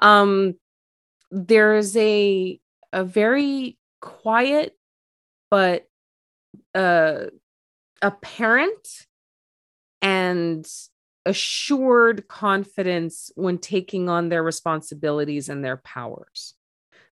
Um 0.00 0.54
there's 1.30 1.96
a 1.96 2.58
a 2.92 3.04
very 3.04 3.76
quiet 4.00 4.76
but 5.50 5.86
uh, 6.74 7.26
apparent 8.02 9.06
and 10.02 10.66
assured 11.26 12.28
confidence 12.28 13.30
when 13.34 13.58
taking 13.58 14.08
on 14.08 14.28
their 14.28 14.42
responsibilities 14.42 15.48
and 15.48 15.64
their 15.64 15.78
powers. 15.78 16.54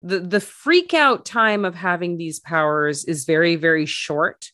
the 0.02 0.20
the 0.20 0.40
freak 0.40 0.94
out 0.94 1.26
time 1.26 1.66
of 1.66 1.76
having 1.76 2.18
these 2.18 2.40
powers 2.40 3.04
is 3.06 3.26
very 3.26 3.56
very 3.56 3.86
short 3.86 4.52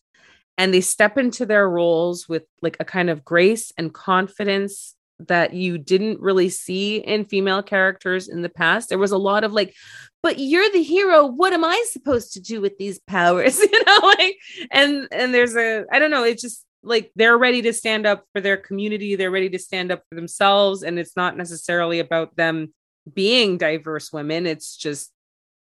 and 0.58 0.74
they 0.74 0.82
step 0.82 1.17
into 1.17 1.46
their 1.46 1.69
roles 1.69 2.30
with 2.30 2.43
like 2.62 2.78
a 2.80 2.86
kind 2.86 3.10
of 3.10 3.26
grace 3.26 3.72
and 3.78 3.93
confidence 3.93 4.96
that 5.28 5.54
you 5.54 5.78
didn't 5.78 6.20
really 6.20 6.50
see 6.50 6.98
in 6.98 7.26
female 7.26 7.64
characters 7.64 8.28
in 8.28 8.42
the 8.42 8.50
past. 8.50 8.90
There 8.90 8.98
was 8.98 9.12
a 9.12 9.18
lot 9.18 9.44
of 9.44 9.54
like, 9.54 9.76
but 10.22 10.40
you're 10.40 10.70
the 10.72 10.84
hero. 10.84 11.26
What 11.26 11.54
am 11.54 11.64
I 11.64 11.84
supposed 11.90 12.34
to 12.34 12.42
do 12.42 12.62
with 12.62 12.78
these 12.78 13.00
powers? 13.00 13.60
you 13.72 13.86
know, 13.86 14.00
like, 14.04 14.38
and 14.72 15.08
and 15.12 15.34
there's 15.34 15.56
a, 15.56 15.86
I 15.92 16.00
don't 16.00 16.12
know, 16.12 16.24
it's 16.24 16.42
just 16.42 16.66
like 16.84 17.12
they're 17.16 17.38
ready 17.38 17.62
to 17.62 17.74
stand 17.74 18.06
up 18.06 18.26
for 18.34 18.42
their 18.42 18.58
community, 18.58 19.16
they're 19.16 19.32
ready 19.32 19.50
to 19.50 19.60
stand 19.60 19.92
up 19.92 20.04
for 20.10 20.16
themselves. 20.16 20.84
And 20.84 21.00
it's 21.00 21.16
not 21.16 21.38
necessarily 21.38 22.00
about 22.00 22.36
them 22.36 22.74
being 23.12 23.58
diverse 23.58 24.12
women. 24.12 24.46
It's 24.46 24.76
just 24.76 25.12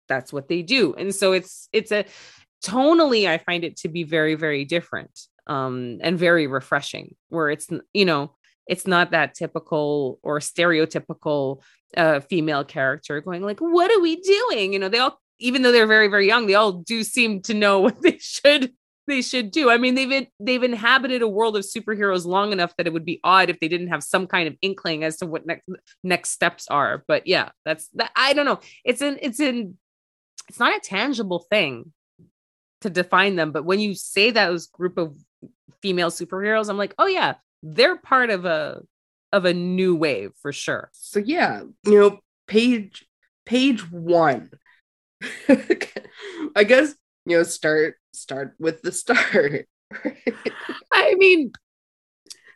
that's 0.07 0.33
what 0.33 0.47
they 0.47 0.61
do. 0.61 0.93
And 0.95 1.13
so 1.13 1.31
it's 1.33 1.69
it's 1.71 1.91
a 1.91 2.05
tonally, 2.63 3.27
I 3.27 3.37
find 3.37 3.63
it 3.63 3.77
to 3.77 3.89
be 3.89 4.03
very, 4.03 4.35
very 4.35 4.65
different 4.65 5.27
um 5.47 5.97
and 6.01 6.19
very 6.19 6.45
refreshing 6.45 7.15
where 7.29 7.49
it's 7.49 7.67
you 7.93 8.05
know 8.05 8.31
it's 8.67 8.87
not 8.87 9.11
that 9.11 9.33
typical 9.33 10.19
or 10.23 10.39
stereotypical 10.39 11.61
uh, 11.97 12.21
female 12.21 12.63
character 12.63 13.19
going 13.21 13.41
like 13.41 13.59
what 13.59 13.91
are 13.91 14.01
we 14.01 14.15
doing? 14.17 14.73
You 14.73 14.79
know 14.79 14.89
they 14.89 14.99
all 14.99 15.19
even 15.39 15.61
though 15.61 15.71
they're 15.71 15.87
very 15.87 16.07
very 16.07 16.27
young 16.27 16.47
they 16.47 16.55
all 16.55 16.73
do 16.73 17.03
seem 17.03 17.41
to 17.43 17.53
know 17.53 17.79
what 17.85 18.01
they 18.01 18.17
should 18.19 18.71
they 19.07 19.21
should 19.21 19.51
do. 19.51 19.69
I 19.69 19.77
mean 19.77 19.95
they've 19.95 20.27
they've 20.39 20.63
inhabited 20.63 21.21
a 21.21 21.27
world 21.27 21.57
of 21.57 21.63
superheroes 21.63 22.25
long 22.25 22.51
enough 22.51 22.75
that 22.77 22.87
it 22.87 22.93
would 22.93 23.05
be 23.05 23.19
odd 23.23 23.49
if 23.49 23.59
they 23.59 23.67
didn't 23.67 23.89
have 23.89 24.03
some 24.03 24.27
kind 24.27 24.47
of 24.47 24.55
inkling 24.61 25.03
as 25.03 25.17
to 25.17 25.25
what 25.25 25.45
next 25.45 25.67
next 26.03 26.29
steps 26.29 26.67
are. 26.67 27.03
But 27.07 27.27
yeah 27.27 27.49
that's 27.65 27.87
that 27.95 28.11
i 28.15 28.33
don't 28.33 28.45
know. 28.45 28.59
It's 28.85 29.01
in 29.01 29.19
it's 29.21 29.39
in 29.39 29.77
it's 30.47 30.59
not 30.59 30.75
a 30.75 30.79
tangible 30.79 31.45
thing 31.49 31.93
to 32.81 32.89
define 32.89 33.35
them 33.35 33.51
but 33.51 33.63
when 33.63 33.79
you 33.79 33.93
say 33.93 34.31
that 34.31 34.47
those 34.47 34.67
group 34.67 34.97
of 34.97 35.15
female 35.81 36.09
superheroes 36.09 36.67
i'm 36.67 36.77
like 36.77 36.93
oh 36.97 37.05
yeah 37.05 37.35
they're 37.63 37.97
part 37.97 38.29
of 38.29 38.45
a 38.45 38.81
of 39.31 39.45
a 39.45 39.53
new 39.53 39.95
wave 39.95 40.31
for 40.41 40.51
sure. 40.51 40.89
So 40.93 41.19
yeah, 41.19 41.61
you 41.85 41.99
know, 41.99 42.19
page 42.47 43.05
page 43.45 43.89
1. 43.91 44.49
I 46.55 46.63
guess, 46.63 46.95
you 47.25 47.37
know, 47.37 47.43
start 47.43 47.95
start 48.13 48.55
with 48.59 48.81
the 48.81 48.91
start. 48.91 49.67
I 50.91 51.15
mean, 51.15 51.51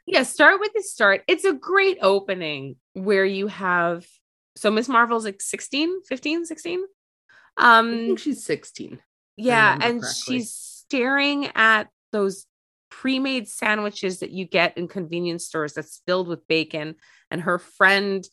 yeah, 0.05 0.23
start 0.23 0.59
with 0.59 0.71
the 0.73 0.81
start. 0.81 1.23
It's 1.27 1.45
a 1.45 1.53
great 1.53 1.97
opening 2.01 2.75
where 2.93 3.25
you 3.25 3.47
have 3.47 4.05
so 4.57 4.71
Miss 4.71 4.87
Marvel's 4.87 5.25
like 5.25 5.41
16, 5.41 6.03
15, 6.03 6.45
16. 6.45 6.83
Um 7.57 7.87
I 7.87 7.91
think 7.91 8.19
she's 8.19 8.43
16. 8.43 8.99
Yeah, 9.37 9.73
and 9.73 10.01
correctly. 10.01 10.09
she's 10.39 10.53
staring 10.53 11.47
at 11.55 11.89
those 12.11 12.45
pre-made 13.01 13.47
sandwiches 13.47 14.19
that 14.19 14.31
you 14.31 14.45
get 14.45 14.77
in 14.77 14.87
convenience 14.87 15.45
stores 15.45 15.73
that's 15.73 16.01
filled 16.05 16.27
with 16.27 16.47
bacon 16.47 16.95
and 17.29 17.41
her 17.41 17.59
friend 17.59 18.27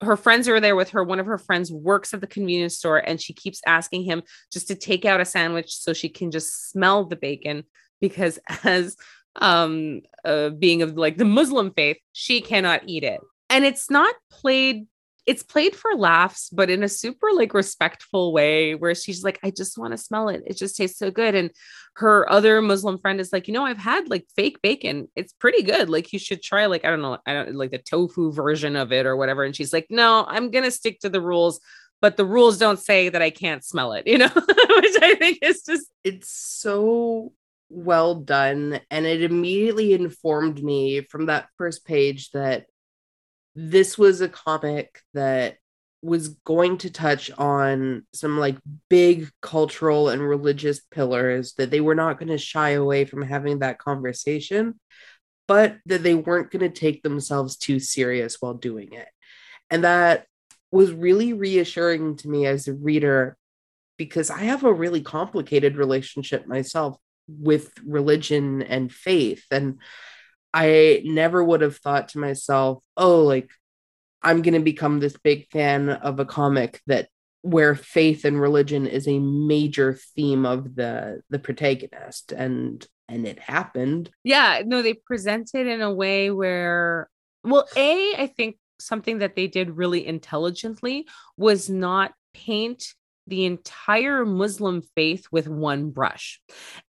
her 0.00 0.16
friends 0.16 0.48
are 0.48 0.60
there 0.60 0.76
with 0.76 0.90
her 0.90 1.04
one 1.04 1.20
of 1.20 1.26
her 1.26 1.38
friends 1.38 1.70
works 1.70 2.14
at 2.14 2.20
the 2.20 2.26
convenience 2.26 2.76
store 2.76 2.98
and 2.98 3.20
she 3.20 3.32
keeps 3.32 3.60
asking 3.66 4.02
him 4.02 4.22
just 4.52 4.68
to 4.68 4.74
take 4.74 5.04
out 5.04 5.20
a 5.20 5.24
sandwich 5.24 5.74
so 5.74 5.92
she 5.92 6.08
can 6.08 6.30
just 6.30 6.70
smell 6.70 7.04
the 7.04 7.16
bacon 7.16 7.64
because 8.00 8.38
as 8.64 8.96
um 9.36 10.00
uh, 10.24 10.50
being 10.50 10.82
of 10.82 10.96
like 10.96 11.16
the 11.16 11.24
muslim 11.24 11.72
faith 11.72 11.98
she 12.12 12.40
cannot 12.40 12.82
eat 12.86 13.04
it. 13.04 13.20
And 13.50 13.64
it's 13.64 13.90
not 13.90 14.14
played 14.30 14.86
it's 15.26 15.42
played 15.42 15.74
for 15.74 15.94
laughs, 15.94 16.50
but 16.50 16.68
in 16.68 16.82
a 16.82 16.88
super 16.88 17.28
like 17.32 17.54
respectful 17.54 18.32
way 18.32 18.74
where 18.74 18.94
she's 18.94 19.24
like, 19.24 19.38
I 19.42 19.50
just 19.50 19.78
want 19.78 19.92
to 19.92 19.98
smell 19.98 20.28
it. 20.28 20.42
It 20.46 20.56
just 20.56 20.76
tastes 20.76 20.98
so 20.98 21.10
good. 21.10 21.34
And 21.34 21.50
her 21.96 22.30
other 22.30 22.60
Muslim 22.60 22.98
friend 22.98 23.20
is 23.20 23.32
like, 23.32 23.48
you 23.48 23.54
know, 23.54 23.64
I've 23.64 23.78
had 23.78 24.10
like 24.10 24.26
fake 24.36 24.60
bacon. 24.60 25.08
It's 25.16 25.32
pretty 25.32 25.62
good. 25.62 25.88
Like 25.88 26.12
you 26.12 26.18
should 26.18 26.42
try 26.42 26.66
like, 26.66 26.84
I 26.84 26.90
don't 26.90 27.00
know, 27.00 27.18
I 27.26 27.32
don't 27.32 27.54
like 27.54 27.70
the 27.70 27.78
tofu 27.78 28.32
version 28.32 28.76
of 28.76 28.92
it 28.92 29.06
or 29.06 29.16
whatever. 29.16 29.44
And 29.44 29.56
she's 29.56 29.72
like, 29.72 29.86
no, 29.88 30.26
I'm 30.28 30.50
gonna 30.50 30.70
stick 30.70 31.00
to 31.00 31.08
the 31.08 31.22
rules. 31.22 31.60
But 32.02 32.18
the 32.18 32.26
rules 32.26 32.58
don't 32.58 32.78
say 32.78 33.08
that 33.08 33.22
I 33.22 33.30
can't 33.30 33.64
smell 33.64 33.94
it, 33.94 34.06
you 34.06 34.18
know, 34.18 34.28
which 34.28 34.96
I 35.00 35.16
think 35.18 35.38
is 35.42 35.62
just 35.62 35.86
it's 36.02 36.30
so 36.30 37.32
well 37.70 38.14
done. 38.16 38.80
And 38.90 39.06
it 39.06 39.22
immediately 39.22 39.94
informed 39.94 40.62
me 40.62 41.00
from 41.00 41.26
that 41.26 41.48
first 41.56 41.86
page 41.86 42.30
that 42.32 42.66
this 43.54 43.96
was 43.96 44.20
a 44.20 44.28
comic 44.28 45.00
that 45.14 45.56
was 46.02 46.28
going 46.44 46.76
to 46.78 46.90
touch 46.90 47.30
on 47.38 48.04
some 48.12 48.38
like 48.38 48.58
big 48.90 49.30
cultural 49.40 50.10
and 50.10 50.20
religious 50.20 50.80
pillars 50.90 51.54
that 51.54 51.70
they 51.70 51.80
were 51.80 51.94
not 51.94 52.18
going 52.18 52.28
to 52.28 52.36
shy 52.36 52.70
away 52.70 53.04
from 53.06 53.22
having 53.22 53.60
that 53.60 53.78
conversation 53.78 54.74
but 55.46 55.76
that 55.86 56.02
they 56.02 56.14
weren't 56.14 56.50
going 56.50 56.60
to 56.60 56.80
take 56.80 57.02
themselves 57.02 57.56
too 57.56 57.78
serious 57.78 58.36
while 58.40 58.54
doing 58.54 58.92
it. 58.92 59.08
And 59.70 59.84
that 59.84 60.26
was 60.70 60.92
really 60.92 61.32
reassuring 61.32 62.16
to 62.16 62.28
me 62.28 62.46
as 62.46 62.66
a 62.66 62.74
reader 62.74 63.36
because 63.96 64.28
i 64.28 64.40
have 64.40 64.64
a 64.64 64.72
really 64.72 65.00
complicated 65.00 65.76
relationship 65.76 66.48
myself 66.48 66.96
with 67.28 67.70
religion 67.86 68.60
and 68.62 68.92
faith. 68.92 69.44
And 69.50 69.78
I 70.54 71.02
never 71.04 71.42
would 71.42 71.62
have 71.62 71.76
thought 71.76 72.10
to 72.10 72.18
myself, 72.18 72.82
oh, 72.96 73.22
like 73.22 73.50
I'm 74.22 74.40
going 74.40 74.54
to 74.54 74.60
become 74.60 75.00
this 75.00 75.16
big 75.16 75.48
fan 75.50 75.90
of 75.90 76.20
a 76.20 76.24
comic 76.24 76.80
that 76.86 77.08
where 77.42 77.74
faith 77.74 78.24
and 78.24 78.40
religion 78.40 78.86
is 78.86 79.06
a 79.06 79.18
major 79.18 79.98
theme 80.14 80.46
of 80.46 80.76
the 80.76 81.20
the 81.28 81.38
protagonist 81.38 82.32
and 82.32 82.86
and 83.08 83.26
it 83.26 83.38
happened. 83.38 84.10
Yeah, 84.22 84.62
no 84.64 84.80
they 84.80 84.94
presented 84.94 85.66
in 85.66 85.82
a 85.82 85.92
way 85.92 86.30
where 86.30 87.10
well, 87.42 87.68
a 87.76 88.14
I 88.16 88.32
think 88.34 88.56
something 88.80 89.18
that 89.18 89.34
they 89.34 89.48
did 89.48 89.76
really 89.76 90.06
intelligently 90.06 91.06
was 91.36 91.68
not 91.68 92.12
paint 92.32 92.94
the 93.26 93.44
entire 93.44 94.24
Muslim 94.24 94.82
faith 94.94 95.26
with 95.30 95.48
one 95.48 95.90
brush 95.90 96.40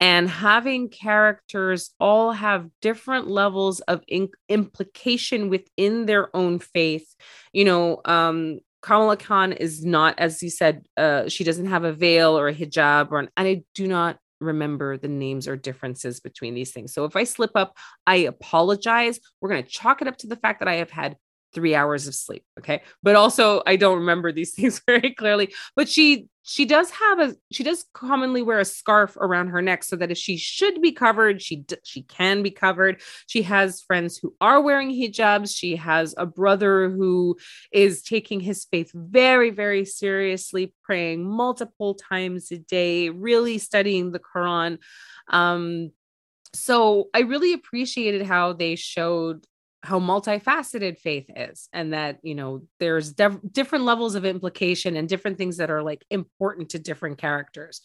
and 0.00 0.28
having 0.28 0.88
characters 0.88 1.90
all 2.00 2.32
have 2.32 2.68
different 2.80 3.28
levels 3.28 3.80
of 3.80 4.02
in- 4.08 4.30
implication 4.48 5.48
within 5.48 6.06
their 6.06 6.34
own 6.34 6.58
faith. 6.58 7.14
You 7.52 7.64
know, 7.64 8.00
um, 8.04 8.60
Kamala 8.82 9.16
Khan 9.16 9.52
is 9.52 9.84
not, 9.84 10.18
as 10.18 10.42
you 10.42 10.50
said, 10.50 10.84
uh, 10.96 11.28
she 11.28 11.44
doesn't 11.44 11.66
have 11.66 11.84
a 11.84 11.92
veil 11.92 12.36
or 12.38 12.48
a 12.48 12.54
hijab, 12.54 13.12
or 13.12 13.20
an, 13.20 13.28
and 13.36 13.46
I 13.46 13.62
do 13.74 13.86
not 13.86 14.18
remember 14.40 14.98
the 14.98 15.08
names 15.08 15.46
or 15.46 15.56
differences 15.56 16.18
between 16.18 16.54
these 16.54 16.72
things. 16.72 16.92
So 16.92 17.04
if 17.04 17.14
I 17.14 17.24
slip 17.24 17.52
up, 17.54 17.76
I 18.06 18.16
apologize. 18.16 19.20
We're 19.40 19.50
going 19.50 19.62
to 19.62 19.68
chalk 19.68 20.02
it 20.02 20.08
up 20.08 20.16
to 20.18 20.26
the 20.26 20.36
fact 20.36 20.58
that 20.58 20.68
I 20.68 20.74
have 20.74 20.90
had 20.90 21.16
three 21.52 21.74
hours 21.74 22.06
of 22.06 22.14
sleep 22.14 22.44
okay? 22.58 22.82
But 23.02 23.16
also 23.16 23.62
i 23.66 23.76
don't 23.76 23.98
remember 23.98 24.32
these 24.32 24.54
things 24.56 24.80
very 24.86 25.14
clearly 25.14 25.52
but 25.76 25.88
she 25.88 26.28
she 26.44 26.64
does 26.64 26.90
have 26.90 27.20
a 27.20 27.36
she 27.52 27.62
does 27.62 27.84
commonly 27.92 28.42
wear 28.42 28.58
a 28.58 28.64
scarf 28.64 29.16
around 29.16 29.48
her 29.48 29.62
neck 29.62 29.84
so 29.84 29.94
that 29.96 30.10
if 30.10 30.18
she 30.18 30.36
should 30.36 30.82
be 30.82 30.90
covered 30.90 31.40
she 31.40 31.64
she 31.84 32.02
can 32.02 32.42
be 32.42 32.50
covered. 32.50 33.00
She 33.26 33.42
has 33.42 33.80
friends 33.80 34.16
who 34.16 34.34
are 34.40 34.60
wearing 34.60 34.90
hijabs. 34.90 35.56
She 35.56 35.76
has 35.76 36.14
a 36.16 36.26
brother 36.26 36.90
who 36.90 37.36
is 37.72 38.02
taking 38.02 38.40
his 38.40 38.64
faith 38.64 38.90
very 38.94 39.50
very 39.50 39.84
seriously 39.84 40.74
praying 40.82 41.28
multiple 41.28 41.94
times 41.94 42.50
a 42.50 42.58
day 42.58 43.08
really 43.08 43.58
studying 43.58 44.12
the 44.12 44.20
quran. 44.20 44.78
Um 45.28 45.92
so 46.54 47.08
i 47.14 47.20
really 47.20 47.54
appreciated 47.54 48.26
how 48.26 48.52
they 48.52 48.76
showed 48.76 49.46
how 49.82 49.98
multifaceted 49.98 50.98
faith 50.98 51.26
is 51.34 51.68
and 51.72 51.92
that 51.92 52.18
you 52.22 52.34
know 52.34 52.62
there's 52.78 53.12
different 53.12 53.84
levels 53.84 54.14
of 54.14 54.24
implication 54.24 54.96
and 54.96 55.08
different 55.08 55.38
things 55.38 55.56
that 55.56 55.70
are 55.70 55.82
like 55.82 56.04
important 56.10 56.70
to 56.70 56.78
different 56.78 57.18
characters. 57.18 57.80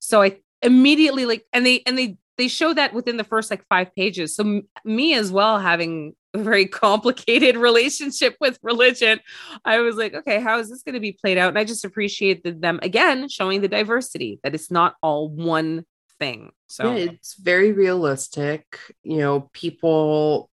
So 0.00 0.22
i 0.22 0.38
immediately 0.60 1.24
like 1.24 1.44
and 1.52 1.64
they 1.64 1.82
and 1.86 1.96
they 1.96 2.16
they 2.36 2.48
show 2.48 2.72
that 2.74 2.92
within 2.94 3.16
the 3.16 3.24
first 3.24 3.50
like 3.50 3.64
five 3.68 3.94
pages. 3.94 4.36
So 4.36 4.44
m- 4.44 4.68
me 4.84 5.14
as 5.14 5.32
well 5.32 5.58
having 5.58 6.14
a 6.34 6.38
very 6.38 6.66
complicated 6.84 7.56
relationship 7.56 8.36
with 8.40 8.58
religion 8.62 9.18
i 9.64 9.80
was 9.80 9.96
like 9.96 10.14
okay 10.14 10.40
how 10.40 10.58
is 10.58 10.68
this 10.68 10.82
going 10.82 10.94
to 10.94 11.00
be 11.00 11.12
played 11.12 11.38
out? 11.38 11.48
And 11.48 11.58
i 11.58 11.64
just 11.64 11.84
appreciated 11.84 12.60
them 12.60 12.78
again 12.82 13.28
showing 13.28 13.62
the 13.62 13.68
diversity 13.68 14.38
that 14.42 14.54
it's 14.54 14.70
not 14.70 14.96
all 15.02 15.28
one 15.28 15.84
thing. 16.18 16.50
So 16.66 16.94
yeah, 16.94 17.10
it's 17.12 17.34
very 17.34 17.72
realistic. 17.72 18.78
You 19.02 19.18
know 19.18 19.48
people 19.52 20.50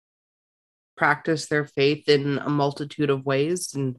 practice 0.97 1.47
their 1.47 1.67
faith 1.67 2.09
in 2.09 2.39
a 2.39 2.49
multitude 2.49 3.11
of 3.11 3.27
ways 3.27 3.75
and 3.75 3.99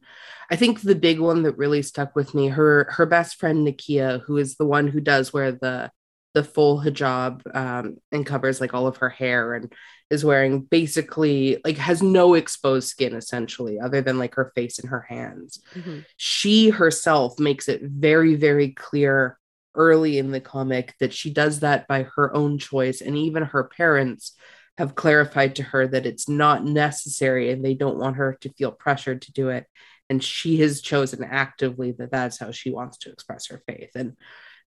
i 0.50 0.56
think 0.56 0.82
the 0.82 0.96
big 0.96 1.20
one 1.20 1.44
that 1.44 1.58
really 1.58 1.82
stuck 1.82 2.16
with 2.16 2.34
me 2.34 2.48
her 2.48 2.88
her 2.92 3.06
best 3.06 3.38
friend 3.38 3.68
nakia 3.68 4.22
who 4.22 4.38
is 4.38 4.56
the 4.56 4.66
one 4.66 4.88
who 4.88 5.00
does 5.00 5.34
wear 5.34 5.52
the 5.52 5.92
the 6.34 6.44
full 6.44 6.82
hijab 6.82 7.42
um, 7.56 7.98
and 8.12 8.26
covers 8.26 8.60
like 8.60 8.74
all 8.74 8.88
of 8.88 8.98
her 8.98 9.10
hair 9.10 9.54
and 9.54 9.74
is 10.10 10.24
wearing 10.24 10.62
basically 10.62 11.60
like 11.66 11.78
has 11.78 12.04
no 12.04 12.36
exposed 12.36 12.90
skin 12.90 13.16
essentially 13.16 13.80
other 13.80 14.02
than 14.02 14.20
like 14.20 14.36
her 14.36 14.52
face 14.54 14.78
and 14.78 14.90
her 14.90 15.06
hands 15.10 15.62
mm-hmm. 15.74 16.00
she 16.18 16.70
herself 16.70 17.40
makes 17.40 17.68
it 17.68 17.82
very 17.84 18.36
very 18.36 18.72
clear 18.72 19.40
early 19.76 20.18
in 20.18 20.32
the 20.32 20.42
comic 20.42 20.94
that 21.00 21.14
she 21.14 21.32
does 21.32 21.62
that 21.62 21.88
by 21.88 22.04
her 22.16 22.34
own 22.36 22.58
choice 22.58 23.02
and 23.02 23.18
even 23.18 23.44
her 23.44 23.64
parents 23.64 24.34
have 24.78 24.96
clarified 24.96 25.56
to 25.56 25.64
her 25.64 25.88
that 25.88 26.06
it's 26.06 26.28
not 26.28 26.66
necessary 26.66 27.52
and 27.52 27.64
they 27.64 27.74
don't 27.74 27.98
want 27.98 28.18
her 28.18 28.38
to 28.42 28.54
feel 28.54 28.72
pressured 28.72 29.22
to 29.24 29.32
do 29.32 29.50
it. 29.50 29.66
And 30.10 30.24
she 30.24 30.58
has 30.58 30.82
chosen 30.82 31.24
actively 31.24 31.94
that 31.94 32.12
that's 32.12 32.38
how 32.38 32.52
she 32.52 32.72
wants 32.72 32.98
to 33.00 33.12
express 33.12 33.48
her 33.48 33.62
faith. 33.68 33.92
And 33.96 34.18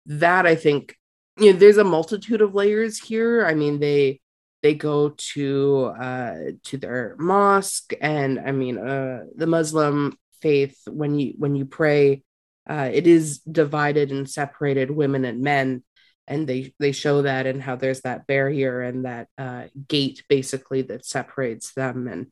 that 0.06 0.46
i 0.46 0.54
think 0.54 0.94
you 1.38 1.52
know 1.52 1.58
there's 1.58 1.76
a 1.78 1.84
multitude 1.84 2.40
of 2.40 2.54
layers 2.54 2.98
here. 2.98 3.44
I 3.44 3.54
mean 3.54 3.80
they 3.80 4.20
they 4.62 4.74
go 4.74 5.10
to 5.34 5.92
uh 6.00 6.34
to 6.64 6.78
their 6.78 7.14
mosque 7.18 7.92
and 8.00 8.40
i 8.40 8.52
mean 8.52 8.78
uh 8.78 9.20
the 9.36 9.46
muslim 9.46 10.16
faith 10.40 10.80
when 10.88 11.18
you 11.18 11.34
when 11.36 11.54
you 11.54 11.66
pray 11.66 12.22
uh 12.68 12.88
it 12.92 13.06
is 13.06 13.38
divided 13.40 14.10
and 14.10 14.28
separated 14.28 14.90
women 14.90 15.24
and 15.24 15.40
men 15.42 15.84
and 16.28 16.46
they 16.46 16.74
they 16.78 16.92
show 16.92 17.22
that 17.22 17.46
and 17.46 17.62
how 17.62 17.76
there's 17.76 18.02
that 18.02 18.26
barrier 18.26 18.82
and 18.82 19.04
that 19.04 19.28
uh 19.38 19.64
gate 19.88 20.24
basically 20.28 20.82
that 20.82 21.04
separates 21.04 21.72
them. 21.74 22.08
And 22.08 22.26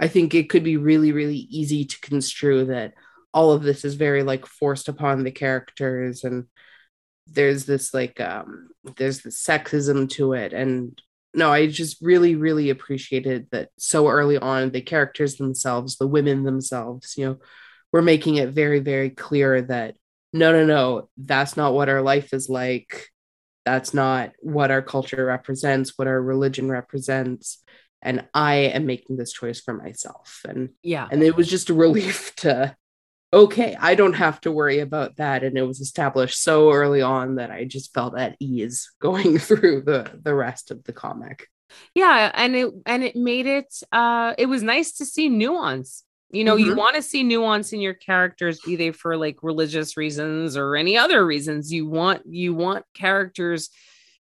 i 0.00 0.08
think 0.08 0.34
it 0.34 0.48
could 0.50 0.64
be 0.64 0.76
really 0.76 1.12
really 1.12 1.36
easy 1.50 1.84
to 1.84 2.00
construe 2.00 2.66
that 2.66 2.94
all 3.32 3.52
of 3.52 3.62
this 3.62 3.84
is 3.84 3.94
very 3.94 4.22
like 4.22 4.46
forced 4.46 4.88
upon 4.88 5.22
the 5.22 5.30
characters 5.30 6.24
and 6.24 6.46
there's 7.26 7.64
this 7.64 7.94
like 7.94 8.20
um 8.20 8.68
there's 8.96 9.20
the 9.20 9.30
sexism 9.30 10.08
to 10.10 10.32
it. 10.32 10.52
And 10.52 11.00
no 11.34 11.52
i 11.52 11.66
just 11.66 12.00
really 12.00 12.34
really 12.34 12.70
appreciated 12.70 13.46
that 13.50 13.68
so 13.78 14.08
early 14.08 14.38
on 14.38 14.70
the 14.70 14.80
characters 14.80 15.36
themselves 15.36 15.96
the 15.96 16.06
women 16.06 16.42
themselves 16.42 17.14
you 17.16 17.24
know 17.24 17.36
were 17.92 18.02
making 18.02 18.36
it 18.36 18.50
very 18.50 18.80
very 18.80 19.10
clear 19.10 19.62
that 19.62 19.94
no 20.32 20.52
no 20.52 20.64
no 20.64 21.08
that's 21.16 21.56
not 21.56 21.74
what 21.74 21.88
our 21.88 22.02
life 22.02 22.32
is 22.32 22.48
like 22.48 23.08
that's 23.64 23.92
not 23.94 24.32
what 24.40 24.70
our 24.70 24.82
culture 24.82 25.24
represents 25.24 25.96
what 25.96 26.08
our 26.08 26.20
religion 26.20 26.70
represents 26.70 27.62
and 28.02 28.26
i 28.34 28.54
am 28.54 28.86
making 28.86 29.16
this 29.16 29.32
choice 29.32 29.60
for 29.60 29.74
myself 29.74 30.42
and 30.48 30.70
yeah 30.82 31.06
and 31.10 31.22
it 31.22 31.36
was 31.36 31.48
just 31.48 31.70
a 31.70 31.74
relief 31.74 32.34
to 32.36 32.74
okay, 33.32 33.76
I 33.78 33.94
don't 33.94 34.14
have 34.14 34.40
to 34.42 34.52
worry 34.52 34.80
about 34.80 35.16
that. 35.16 35.44
And 35.44 35.56
it 35.56 35.62
was 35.62 35.80
established 35.80 36.42
so 36.42 36.72
early 36.72 37.02
on 37.02 37.36
that 37.36 37.50
I 37.50 37.64
just 37.64 37.94
felt 37.94 38.18
at 38.18 38.36
ease 38.40 38.90
going 39.00 39.38
through 39.38 39.82
the 39.82 40.10
the 40.22 40.34
rest 40.34 40.70
of 40.70 40.84
the 40.84 40.92
comic. 40.92 41.48
Yeah, 41.94 42.30
and 42.34 42.56
it 42.56 42.72
and 42.86 43.04
it 43.04 43.16
made 43.16 43.46
it 43.46 43.72
uh 43.92 44.34
it 44.36 44.46
was 44.46 44.62
nice 44.62 44.92
to 44.94 45.06
see 45.06 45.28
nuance. 45.28 46.04
You 46.32 46.44
know, 46.44 46.56
mm-hmm. 46.56 46.66
you 46.66 46.76
want 46.76 46.96
to 46.96 47.02
see 47.02 47.22
nuance 47.22 47.72
in 47.72 47.80
your 47.80 47.94
characters, 47.94 48.60
be 48.60 48.76
they 48.76 48.92
for 48.92 49.16
like 49.16 49.42
religious 49.42 49.96
reasons 49.96 50.56
or 50.56 50.76
any 50.76 50.96
other 50.96 51.24
reasons. 51.26 51.72
You 51.72 51.86
want 51.86 52.22
you 52.26 52.54
want 52.54 52.84
characters 52.94 53.70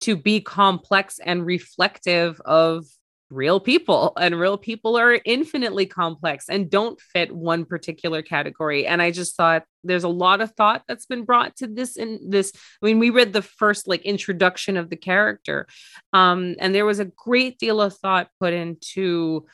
to 0.00 0.16
be 0.16 0.40
complex 0.40 1.18
and 1.18 1.44
reflective 1.44 2.40
of 2.44 2.86
real 3.30 3.60
people 3.60 4.12
and 4.18 4.38
real 4.38 4.58
people 4.58 4.98
are 4.98 5.20
infinitely 5.24 5.86
complex 5.86 6.48
and 6.48 6.68
don't 6.68 7.00
fit 7.00 7.32
one 7.32 7.64
particular 7.64 8.22
category 8.22 8.88
and 8.88 9.00
i 9.00 9.10
just 9.10 9.36
thought 9.36 9.62
there's 9.84 10.02
a 10.02 10.08
lot 10.08 10.40
of 10.40 10.50
thought 10.56 10.82
that's 10.88 11.06
been 11.06 11.24
brought 11.24 11.54
to 11.54 11.68
this 11.68 11.96
in 11.96 12.18
this 12.28 12.52
i 12.82 12.86
mean 12.86 12.98
we 12.98 13.08
read 13.08 13.32
the 13.32 13.40
first 13.40 13.86
like 13.86 14.02
introduction 14.02 14.76
of 14.76 14.90
the 14.90 14.96
character 14.96 15.68
um 16.12 16.56
and 16.58 16.74
there 16.74 16.84
was 16.86 16.98
a 16.98 17.04
great 17.04 17.56
deal 17.58 17.80
of 17.80 17.96
thought 17.96 18.28
put 18.40 18.52
into 18.52 19.46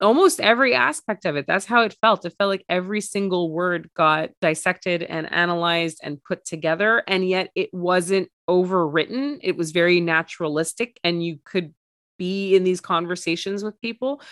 almost 0.00 0.40
every 0.40 0.74
aspect 0.74 1.24
of 1.24 1.36
it. 1.36 1.46
That's 1.46 1.66
how 1.66 1.82
it 1.82 1.96
felt. 2.00 2.24
It 2.24 2.34
felt 2.38 2.48
like 2.48 2.64
every 2.68 3.00
single 3.00 3.50
word 3.50 3.90
got 3.94 4.30
dissected 4.40 5.02
and 5.02 5.32
analyzed 5.32 6.00
and 6.02 6.22
put 6.22 6.44
together 6.44 7.02
and 7.06 7.28
yet 7.28 7.50
it 7.54 7.70
wasn't 7.72 8.28
overwritten. 8.48 9.38
It 9.42 9.56
was 9.56 9.72
very 9.72 10.00
naturalistic 10.00 10.98
and 11.04 11.24
you 11.24 11.38
could 11.44 11.74
be 12.18 12.54
in 12.54 12.64
these 12.64 12.80
conversations 12.80 13.62
with 13.62 13.80
people. 13.80 14.22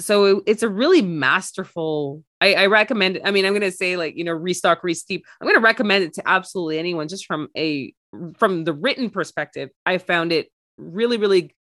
So 0.00 0.24
it, 0.24 0.42
it's 0.46 0.62
a 0.62 0.68
really 0.68 1.02
masterful 1.02 2.24
I, 2.40 2.54
I 2.54 2.66
recommend 2.66 3.20
i 3.24 3.30
mean 3.30 3.44
i'm 3.44 3.52
going 3.52 3.60
to 3.60 3.70
say 3.70 3.96
like 3.96 4.16
you 4.16 4.24
know 4.24 4.32
restock 4.32 4.82
resteep 4.82 5.20
i'm 5.40 5.46
going 5.46 5.54
to 5.54 5.60
recommend 5.60 6.02
it 6.02 6.14
to 6.14 6.22
absolutely 6.26 6.78
anyone 6.78 7.06
just 7.06 7.26
from 7.26 7.48
a 7.56 7.94
from 8.36 8.64
the 8.64 8.72
written 8.72 9.10
perspective. 9.10 9.70
I 9.86 9.98
found 9.98 10.32
it 10.32 10.48
really 10.76 11.16
really 11.16 11.54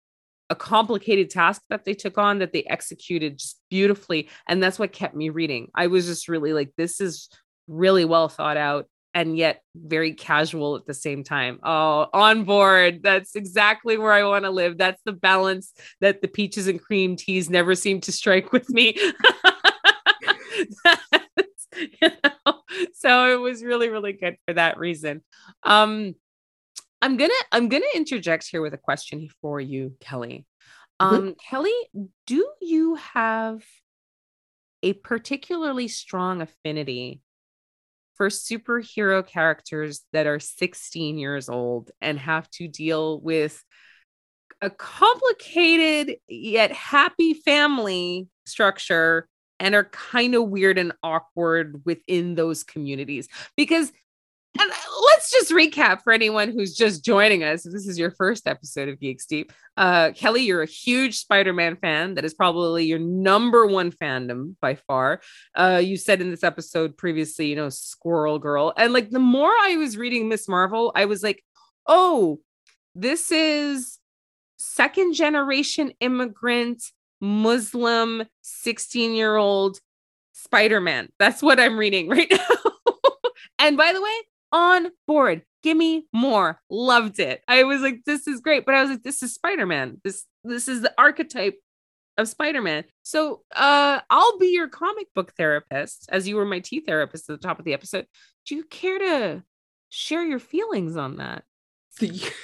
a 0.50 0.54
complicated 0.54 1.30
task 1.30 1.62
that 1.70 1.84
they 1.84 1.94
took 1.94 2.18
on 2.18 2.38
that 2.40 2.52
they 2.52 2.64
executed 2.64 3.38
just 3.38 3.60
beautifully 3.70 4.28
and 4.48 4.62
that's 4.62 4.78
what 4.78 4.92
kept 4.92 5.14
me 5.14 5.30
reading 5.30 5.68
i 5.74 5.86
was 5.86 6.06
just 6.06 6.28
really 6.28 6.52
like 6.52 6.72
this 6.76 7.00
is 7.00 7.28
really 7.68 8.04
well 8.04 8.28
thought 8.28 8.56
out 8.56 8.86
and 9.14 9.36
yet 9.36 9.62
very 9.74 10.14
casual 10.14 10.76
at 10.76 10.86
the 10.86 10.94
same 10.94 11.24
time. 11.24 11.58
Oh, 11.64 12.06
on 12.14 12.44
board. 12.44 13.02
That's 13.02 13.34
exactly 13.34 13.98
where 13.98 14.12
I 14.12 14.22
want 14.22 14.44
to 14.44 14.50
live. 14.50 14.78
That's 14.78 15.02
the 15.04 15.12
balance 15.12 15.72
that 16.00 16.22
the 16.22 16.28
peaches 16.28 16.68
and 16.68 16.80
cream 16.80 17.16
teas 17.16 17.50
never 17.50 17.74
seem 17.74 18.00
to 18.02 18.12
strike 18.12 18.52
with 18.52 18.70
me. 18.70 18.96
you 22.02 22.10
know? 22.24 22.54
So 22.94 23.32
it 23.32 23.40
was 23.40 23.64
really, 23.64 23.88
really 23.88 24.12
good 24.12 24.36
for 24.46 24.54
that 24.54 24.78
reason. 24.78 25.22
Um, 25.62 26.14
I'm 27.02 27.16
gonna 27.16 27.32
I'm 27.52 27.68
gonna 27.68 27.84
interject 27.94 28.48
here 28.50 28.62
with 28.62 28.74
a 28.74 28.78
question 28.78 29.28
for 29.40 29.60
you, 29.60 29.96
Kelly. 30.00 30.46
Mm-hmm. 31.00 31.14
Um, 31.14 31.22
mm-hmm. 31.22 31.32
Kelly, 31.48 32.10
do 32.26 32.46
you 32.60 32.96
have 32.96 33.64
a 34.82 34.92
particularly 34.94 35.88
strong 35.88 36.40
affinity 36.40 37.20
for 38.14 38.28
superhero 38.28 39.26
characters 39.26 40.02
that 40.12 40.26
are 40.26 40.38
16 40.38 41.18
years 41.18 41.48
old 41.48 41.90
and 42.00 42.18
have 42.18 42.50
to 42.50 42.68
deal 42.68 43.18
with 43.20 43.62
a 44.60 44.68
complicated 44.68 46.16
yet 46.28 46.70
happy 46.70 47.32
family 47.32 48.28
structure 48.44 49.26
and 49.58 49.74
are 49.74 49.84
kind 49.84 50.34
of 50.34 50.48
weird 50.48 50.76
and 50.76 50.92
awkward 51.02 51.82
within 51.86 52.34
those 52.34 52.62
communities 52.62 53.28
because 53.56 53.90
and 54.58 54.70
let's 55.04 55.30
just 55.30 55.52
recap 55.52 56.02
for 56.02 56.12
anyone 56.12 56.50
who's 56.50 56.74
just 56.74 57.04
joining 57.04 57.44
us. 57.44 57.64
If 57.64 57.72
this 57.72 57.86
is 57.86 57.98
your 57.98 58.10
first 58.10 58.48
episode 58.48 58.88
of 58.88 58.98
Geek 58.98 59.20
Steep, 59.20 59.52
uh, 59.76 60.10
Kelly, 60.12 60.42
you're 60.42 60.62
a 60.62 60.66
huge 60.66 61.18
Spider-Man 61.18 61.76
fan. 61.76 62.14
That 62.14 62.24
is 62.24 62.34
probably 62.34 62.84
your 62.84 62.98
number 62.98 63.66
one 63.66 63.92
fandom 63.92 64.56
by 64.60 64.74
far. 64.74 65.20
Uh, 65.54 65.80
you 65.82 65.96
said 65.96 66.20
in 66.20 66.30
this 66.30 66.42
episode 66.42 66.96
previously, 66.96 67.46
you 67.46 67.56
know, 67.56 67.68
Squirrel 67.68 68.38
Girl, 68.38 68.72
and 68.76 68.92
like 68.92 69.10
the 69.10 69.20
more 69.20 69.52
I 69.62 69.76
was 69.76 69.96
reading 69.96 70.28
Miss 70.28 70.48
Marvel, 70.48 70.90
I 70.96 71.04
was 71.04 71.22
like, 71.22 71.44
oh, 71.86 72.40
this 72.94 73.30
is 73.30 73.98
second 74.58 75.14
generation 75.14 75.92
immigrant 76.00 76.82
Muslim 77.20 78.24
16 78.42 79.14
year 79.14 79.36
old 79.36 79.78
Spider 80.32 80.80
Man. 80.80 81.08
That's 81.18 81.42
what 81.42 81.60
I'm 81.60 81.78
reading 81.78 82.08
right 82.10 82.30
now. 82.30 82.72
and 83.58 83.76
by 83.76 83.92
the 83.92 84.02
way, 84.02 84.12
on 84.52 84.88
board. 85.06 85.42
Give 85.62 85.76
me 85.76 86.06
more. 86.12 86.60
Loved 86.70 87.20
it. 87.20 87.42
I 87.46 87.64
was 87.64 87.82
like, 87.82 88.00
this 88.06 88.26
is 88.26 88.40
great. 88.40 88.64
But 88.64 88.74
I 88.74 88.82
was 88.82 88.90
like, 88.90 89.02
this 89.02 89.22
is 89.22 89.34
Spider-Man. 89.34 90.00
This 90.04 90.24
this 90.42 90.68
is 90.68 90.80
the 90.80 90.94
archetype 90.96 91.56
of 92.16 92.28
Spider-Man. 92.28 92.84
So 93.02 93.42
uh 93.54 94.00
I'll 94.08 94.38
be 94.38 94.48
your 94.48 94.68
comic 94.68 95.08
book 95.14 95.32
therapist, 95.36 96.08
as 96.10 96.26
you 96.26 96.36
were 96.36 96.46
my 96.46 96.60
tea 96.60 96.80
therapist 96.80 97.28
at 97.28 97.40
the 97.40 97.46
top 97.46 97.58
of 97.58 97.64
the 97.64 97.74
episode. 97.74 98.06
Do 98.46 98.56
you 98.56 98.64
care 98.64 98.98
to 98.98 99.42
share 99.90 100.24
your 100.24 100.38
feelings 100.38 100.96
on 100.96 101.16
that? 101.16 101.44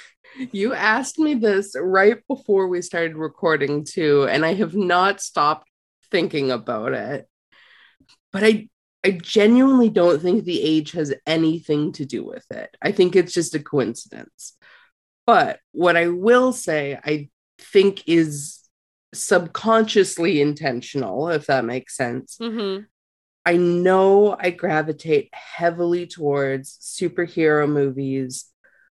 You 0.51 0.73
asked 0.73 1.17
me 1.17 1.33
this 1.33 1.75
right 1.79 2.17
before 2.27 2.67
we 2.67 2.81
started 2.81 3.15
recording 3.15 3.83
too, 3.83 4.27
and 4.29 4.45
I 4.45 4.53
have 4.53 4.75
not 4.75 5.21
stopped 5.21 5.67
thinking 6.11 6.51
about 6.51 6.93
it. 6.93 7.27
But 8.31 8.43
I 8.43 8.69
I 9.07 9.11
genuinely 9.11 9.89
don't 9.89 10.21
think 10.21 10.43
the 10.43 10.61
age 10.61 10.91
has 10.91 11.13
anything 11.25 11.93
to 11.93 12.05
do 12.05 12.25
with 12.25 12.45
it. 12.51 12.75
I 12.81 12.91
think 12.91 13.15
it's 13.15 13.33
just 13.33 13.55
a 13.55 13.59
coincidence. 13.59 14.57
But 15.25 15.61
what 15.71 15.95
I 15.95 16.07
will 16.09 16.51
say, 16.51 16.99
I 17.01 17.29
think 17.57 18.03
is 18.05 18.59
subconsciously 19.13 20.41
intentional, 20.41 21.29
if 21.29 21.45
that 21.45 21.63
makes 21.63 21.95
sense. 21.95 22.37
Mm-hmm. 22.41 22.83
I 23.45 23.55
know 23.55 24.35
I 24.37 24.49
gravitate 24.49 25.29
heavily 25.33 26.05
towards 26.05 26.77
superhero 26.77 27.65
movies 27.65 28.45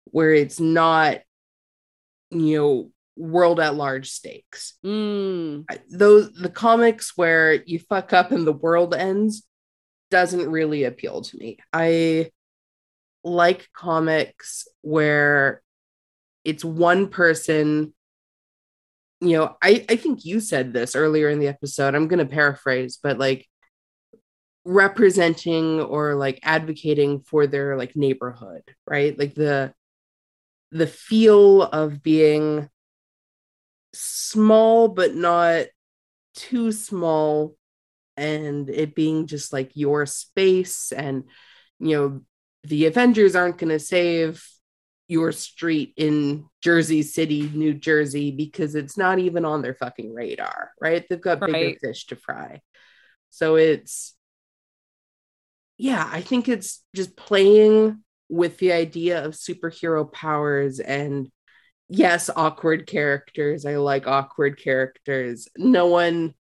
where 0.04 0.34
it's 0.34 0.60
not, 0.60 1.20
you 2.30 2.58
know, 2.58 2.90
world 3.16 3.60
at 3.60 3.76
large 3.76 4.10
stakes. 4.10 4.74
Mm. 4.84 5.64
Those 5.90 6.34
the 6.34 6.50
comics 6.50 7.16
where 7.16 7.54
you 7.64 7.78
fuck 7.78 8.12
up 8.12 8.30
and 8.30 8.46
the 8.46 8.52
world 8.52 8.94
ends 8.94 9.46
doesn't 10.12 10.50
really 10.50 10.84
appeal 10.84 11.22
to 11.22 11.36
me. 11.38 11.58
I 11.72 12.30
like 13.24 13.68
comics 13.72 14.68
where 14.82 15.62
it's 16.44 16.64
one 16.64 17.08
person 17.08 17.94
you 19.20 19.38
know 19.38 19.56
i 19.62 19.84
i 19.88 19.94
think 19.94 20.24
you 20.24 20.40
said 20.40 20.72
this 20.72 20.96
earlier 20.96 21.28
in 21.28 21.38
the 21.38 21.46
episode 21.46 21.94
i'm 21.94 22.08
going 22.08 22.18
to 22.18 22.26
paraphrase 22.26 22.98
but 23.00 23.18
like 23.18 23.46
representing 24.64 25.80
or 25.80 26.16
like 26.16 26.40
advocating 26.42 27.20
for 27.20 27.46
their 27.46 27.76
like 27.76 27.94
neighborhood 27.94 28.62
right 28.88 29.16
like 29.16 29.34
the 29.34 29.72
the 30.72 30.86
feel 30.88 31.62
of 31.62 32.02
being 32.02 32.68
small 33.94 34.88
but 34.88 35.14
not 35.14 35.66
too 36.34 36.72
small 36.72 37.54
and 38.16 38.68
it 38.68 38.94
being 38.94 39.26
just 39.26 39.52
like 39.52 39.70
your 39.74 40.06
space 40.06 40.92
and 40.92 41.24
you 41.78 41.96
know 41.96 42.20
the 42.64 42.86
avengers 42.86 43.34
aren't 43.34 43.58
going 43.58 43.70
to 43.70 43.78
save 43.78 44.44
your 45.08 45.32
street 45.32 45.92
in 45.96 46.46
jersey 46.62 47.02
city 47.02 47.50
new 47.54 47.74
jersey 47.74 48.30
because 48.30 48.74
it's 48.74 48.96
not 48.96 49.18
even 49.18 49.44
on 49.44 49.62
their 49.62 49.74
fucking 49.74 50.14
radar 50.14 50.70
right? 50.80 51.04
They've 51.08 51.20
got 51.20 51.40
bigger 51.40 51.52
right. 51.52 51.78
fish 51.80 52.06
to 52.06 52.16
fry. 52.16 52.60
So 53.30 53.56
it's 53.56 54.14
yeah 55.78 56.06
i 56.12 56.20
think 56.20 56.48
it's 56.48 56.84
just 56.94 57.16
playing 57.16 58.02
with 58.32 58.56
the 58.58 58.72
idea 58.72 59.24
of 59.24 59.32
superhero 59.32 60.10
powers 60.10 60.80
and 60.80 61.30
yes 61.90 62.30
awkward 62.34 62.86
characters. 62.86 63.66
I 63.66 63.76
like 63.76 64.06
awkward 64.06 64.58
characters. 64.58 65.48
No 65.56 65.86
one 65.86 66.34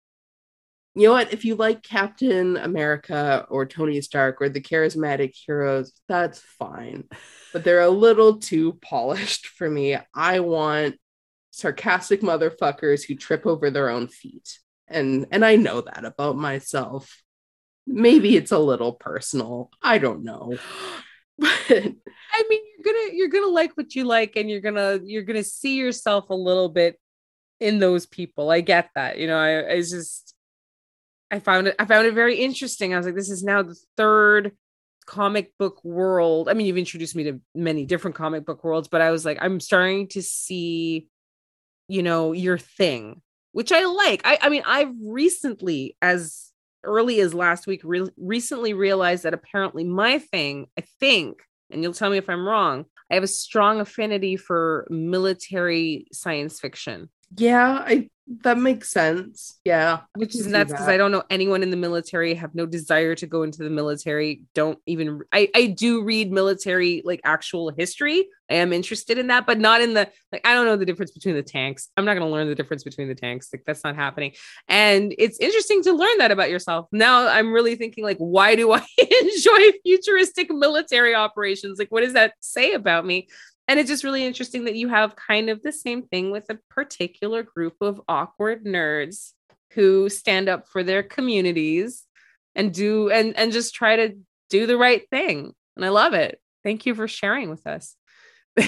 you 0.95 1.07
know 1.07 1.13
what? 1.13 1.33
If 1.33 1.45
you 1.45 1.55
like 1.55 1.83
Captain 1.83 2.57
America 2.57 3.47
or 3.49 3.65
Tony 3.65 4.01
Stark 4.01 4.41
or 4.41 4.49
the 4.49 4.61
charismatic 4.61 5.35
heroes, 5.35 5.93
that's 6.09 6.41
fine. 6.41 7.05
But 7.53 7.63
they're 7.63 7.81
a 7.81 7.89
little 7.89 8.39
too 8.39 8.79
polished 8.83 9.47
for 9.47 9.71
me. 9.71 9.97
I 10.15 10.41
want 10.41 10.97
sarcastic 11.53 12.23
motherfuckers 12.23 13.05
who 13.07 13.15
trip 13.15 13.47
over 13.47 13.71
their 13.71 13.89
own 13.89 14.09
feet. 14.09 14.59
And 14.89 15.27
and 15.31 15.45
I 15.45 15.57
know 15.57 15.83
that 15.83 16.05
about 16.05 16.37
myself. 16.37 17.23
Maybe 17.87 18.37
it's 18.37 18.53
a 18.53 18.59
little 18.59 18.93
personal. 18.93 19.71
I 19.83 19.99
don't 19.99 20.25
know. 20.25 20.57
But 21.39 21.49
I 21.71 22.45
mean, 22.51 22.61
you're 22.77 22.85
gonna 22.85 23.15
you're 23.15 23.29
gonna 23.29 23.47
like 23.47 23.75
what 23.75 23.95
you 23.95 24.05
like, 24.05 24.37
and 24.37 24.51
you're 24.51 24.61
gonna 24.61 25.01
you're 25.03 25.23
gonna 25.23 25.43
see 25.43 25.77
yourself 25.77 26.29
a 26.29 26.35
little 26.35 26.69
bit 26.69 27.01
in 27.61 27.79
those 27.79 28.05
people. 28.05 28.51
I 28.51 28.61
get 28.61 28.91
that. 28.95 29.19
You 29.19 29.27
know, 29.27 29.39
I, 29.39 29.73
I 29.73 29.77
just 29.79 30.35
I 31.31 31.39
found 31.39 31.69
it 31.69 31.77
I 31.79 31.85
found 31.85 32.07
it 32.07 32.15
very 32.15 32.37
interesting. 32.37 32.93
I 32.93 32.97
was 32.97 33.07
like, 33.07 33.15
this 33.15 33.31
is 33.31 33.43
now 33.43 33.63
the 33.63 33.77
third 33.97 34.53
comic 35.07 35.57
book 35.59 35.85
world. 35.85 36.49
I 36.49 36.55
mean, 36.55 36.67
you've 36.67 36.79
introduced 36.79 37.17
me 37.17 37.25
to 37.25 37.41
many 37.55 37.85
different 37.85 38.17
comic 38.17 38.45
book 38.45 38.63
worlds, 38.63 38.89
but 38.89 39.01
I 39.01 39.11
was 39.11 39.25
like, 39.25 39.39
I'm 39.41 39.61
starting 39.61 40.09
to 40.09 40.23
see, 40.23 41.09
you 41.89 42.03
know, 42.03 42.33
your 42.33 42.59
thing, 42.59 43.21
which 43.53 43.73
I 43.73 43.85
like. 43.85 44.23
I, 44.25 44.39
I 44.41 44.49
mean, 44.49 44.63
I've 44.65 44.95
recently, 45.03 45.97
as 46.01 46.53
early 46.85 47.21
as 47.21 47.35
last 47.35 47.67
week, 47.67 47.81
re- 47.85 48.11
recently 48.17 48.73
realized 48.73 49.25
that 49.25 49.35
apparently 49.35 49.85
my 49.85 50.19
thing, 50.19 50.67
I 50.79 50.85
think, 51.01 51.43
and 51.71 51.83
you'll 51.83 51.93
tell 51.93 52.11
me 52.11 52.19
if 52.19 52.29
I'm 52.29 52.47
wrong, 52.47 52.85
I 53.11 53.15
have 53.15 53.25
a 53.25 53.29
strong 53.29 53.81
affinity 53.81 54.37
for 54.37 54.87
military 54.91 56.07
science 56.13 56.61
fiction. 56.61 57.11
Yeah, 57.37 57.83
I 57.85 58.11
that 58.43 58.59
makes 58.59 58.91
sense. 58.91 59.59
Yeah. 59.65 60.01
Which 60.15 60.37
is 60.37 60.47
nuts 60.47 60.71
because 60.71 60.87
I 60.87 60.97
don't 60.97 61.11
know 61.11 61.25
anyone 61.31 61.65
in 61.65 61.71
the 61.71 61.77
military, 61.77 62.35
have 62.35 62.55
no 62.55 62.65
desire 62.65 63.17
to 63.17 63.27
go 63.27 63.43
into 63.43 63.65
the 63.65 63.71
military. 63.71 64.43
Don't 64.55 64.79
even 64.87 65.23
I, 65.33 65.49
I 65.55 65.67
do 65.67 66.05
read 66.05 66.31
military 66.31 67.03
like 67.05 67.21
actual 67.25 67.71
history. 67.71 68.29
I 68.49 68.55
am 68.55 68.73
interested 68.73 69.19
in 69.19 69.29
that, 69.29 69.47
but 69.47 69.59
not 69.59 69.81
in 69.81 69.95
the 69.95 70.09
like 70.31 70.47
I 70.47 70.55
don't 70.55 70.67
know 70.67 70.77
the 70.77 70.87
difference 70.87 71.11
between 71.11 71.35
the 71.35 71.43
tanks. 71.43 71.89
I'm 71.97 72.05
not 72.05 72.15
gonna 72.15 72.31
learn 72.31 72.49
the 72.49 72.55
difference 72.55 72.85
between 72.85 73.09
the 73.09 73.17
tanks. 73.17 73.49
Like 73.53 73.65
that's 73.67 73.83
not 73.83 73.97
happening. 73.97 74.33
And 74.69 75.13
it's 75.19 75.39
interesting 75.41 75.83
to 75.85 75.93
learn 75.93 76.19
that 76.19 76.31
about 76.31 76.51
yourself. 76.51 76.87
Now 76.93 77.27
I'm 77.27 77.53
really 77.53 77.75
thinking 77.75 78.05
like, 78.05 78.19
why 78.19 78.55
do 78.55 78.71
I 78.73 78.87
enjoy 79.23 79.73
futuristic 79.83 80.53
military 80.53 81.17
operations? 81.17 81.81
Like, 81.81 81.91
what 81.91 82.03
does 82.03 82.13
that 82.13 82.35
say 82.39 82.75
about 82.75 83.05
me? 83.05 83.29
And 83.71 83.79
it's 83.79 83.89
just 83.89 84.03
really 84.03 84.25
interesting 84.25 84.65
that 84.65 84.75
you 84.75 84.89
have 84.89 85.15
kind 85.15 85.49
of 85.49 85.63
the 85.63 85.71
same 85.71 86.03
thing 86.03 86.33
with 86.33 86.51
a 86.51 86.59
particular 86.71 87.45
group 87.45 87.77
of 87.81 88.01
awkward 88.09 88.65
nerds 88.65 89.31
who 89.75 90.09
stand 90.09 90.49
up 90.49 90.67
for 90.67 90.83
their 90.83 91.05
communities 91.05 92.03
and 92.57 92.75
do 92.75 93.11
and 93.11 93.37
and 93.37 93.53
just 93.53 93.73
try 93.73 93.95
to 93.95 94.19
do 94.49 94.67
the 94.67 94.77
right 94.77 95.09
thing. 95.11 95.53
And 95.77 95.85
I 95.85 95.91
love 95.91 96.15
it. 96.15 96.41
Thank 96.65 96.85
you 96.85 96.97
for 96.97 97.07
sharing 97.07 97.49
with 97.49 97.65
us. 97.65 97.95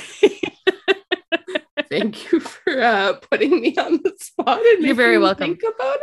Thank 1.91 2.31
you 2.31 2.39
for 2.39 2.81
uh, 2.81 3.15
putting 3.29 3.61
me 3.61 3.77
on 3.77 3.99
the 4.05 4.15
spot. 4.21 4.61
And 4.65 4.85
You're 4.85 4.95
very 4.95 5.19
welcome. 5.19 5.57
Think 5.57 5.75
about 5.75 5.97
it. 5.97 6.03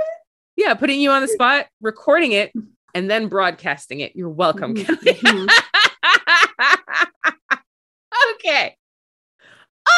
Yeah, 0.57 0.73
putting 0.73 0.99
you 0.99 1.11
on 1.11 1.21
the 1.21 1.29
spot, 1.29 1.67
recording 1.79 2.33
it, 2.33 2.51
and 2.93 3.09
then 3.09 3.29
broadcasting 3.29 4.01
it. 4.01 4.17
You're 4.17 4.27
welcome. 4.27 4.75
Mm-hmm. 4.75 5.47
okay 8.35 8.75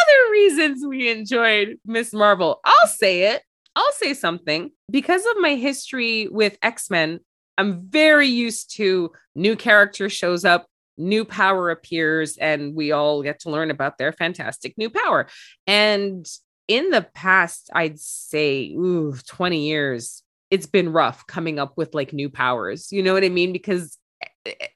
other 0.02 0.32
reasons 0.32 0.86
we 0.86 1.10
enjoyed 1.10 1.78
Miss 1.86 2.14
Marvel. 2.14 2.60
I'll 2.64 2.88
say 2.88 3.34
it. 3.34 3.44
I'll 3.76 3.92
say 3.94 4.14
something. 4.14 4.72
Because 4.89 5.26
of 5.26 5.34
my 5.39 5.56
history 5.56 6.28
with 6.28 6.58
X 6.62 6.89
Men, 6.89 7.20
I'm 7.58 7.88
very 7.89 8.28
used 8.28 8.76
to 8.78 9.12
new 9.36 9.56
character 9.56 10.10
shows 10.10 10.46
up, 10.46 10.68
new 10.98 11.26
power 11.26 11.70
appears, 11.70 12.38
and 12.38 12.76
we 12.76 12.92
all 12.92 13.24
get 13.24 13.39
to 13.42 13.50
learn 13.50 13.72
about 13.72 13.98
their 13.98 14.12
fantastic 14.12 14.78
new 14.78 14.89
power. 14.89 15.28
And 15.68 16.26
in 16.68 16.89
the 16.89 17.08
past, 17.14 17.70
I'd 17.74 18.00
say, 18.00 18.72
ooh, 18.72 19.16
20 19.28 19.68
years, 19.68 20.24
it's 20.50 20.68
been 20.68 20.92
rough 20.92 21.26
coming 21.28 21.60
up 21.60 21.78
with 21.78 21.94
like 21.94 22.14
new 22.14 22.30
powers. 22.30 22.92
You 22.92 23.04
know 23.04 23.14
what 23.14 23.24
I 23.24 23.30
mean? 23.30 23.54
Because 23.54 23.98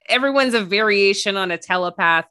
everyone's 0.08 0.54
a 0.54 0.64
variation 0.64 1.36
on 1.36 1.50
a 1.50 1.58
telepath 1.58 2.26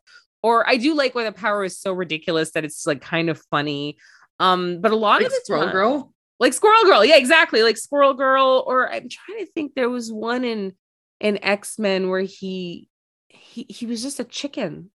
or 0.46 0.70
I 0.70 0.78
do 0.78 0.94
like 0.94 1.16
when 1.16 1.26
the 1.26 1.32
power 1.32 1.64
is 1.64 1.80
so 1.80 1.92
ridiculous 1.92 2.52
that 2.52 2.64
it's 2.64 2.86
like 2.86 3.02
kind 3.02 3.32
of 3.32 3.42
funny. 3.50 3.98
Um, 4.40 4.80
but 4.80 4.92
a 4.92 4.96
lot 4.96 5.24
like 5.24 5.32
of 5.32 5.34
Squirrel 5.44 5.72
Girl, 5.72 6.14
like 6.40 6.54
Squirrel 6.54 6.84
Girl, 6.84 7.04
yeah, 7.04 7.18
exactly, 7.18 7.64
like 7.64 7.78
Squirrel 7.78 8.14
Girl. 8.14 8.64
Or 8.68 8.88
I'm 8.88 9.10
trying 9.10 9.40
to 9.40 9.52
think, 9.54 9.74
there 9.74 9.90
was 9.90 10.14
one 10.14 10.44
in 10.44 10.74
in 11.20 11.44
X 11.44 11.80
Men 11.80 12.10
where 12.10 12.22
he 12.22 12.88
he 13.30 13.66
he 13.70 13.88
was 13.88 14.04
just 14.04 14.20
a 14.20 14.24
chicken. 14.24 14.92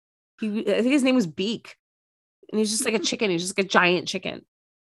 He 0.42 0.62
I 0.62 0.82
think 0.82 0.94
his 0.94 1.04
name 1.04 1.14
was 1.14 1.28
Beak, 1.28 1.76
and 2.52 2.58
he's 2.58 2.72
just 2.72 2.86
like 2.86 2.96
a 2.96 3.00
chicken. 3.12 3.30
He's 3.30 3.44
just 3.44 3.56
like 3.56 3.68
a 3.68 3.70
giant 3.70 4.08
chicken 4.08 4.42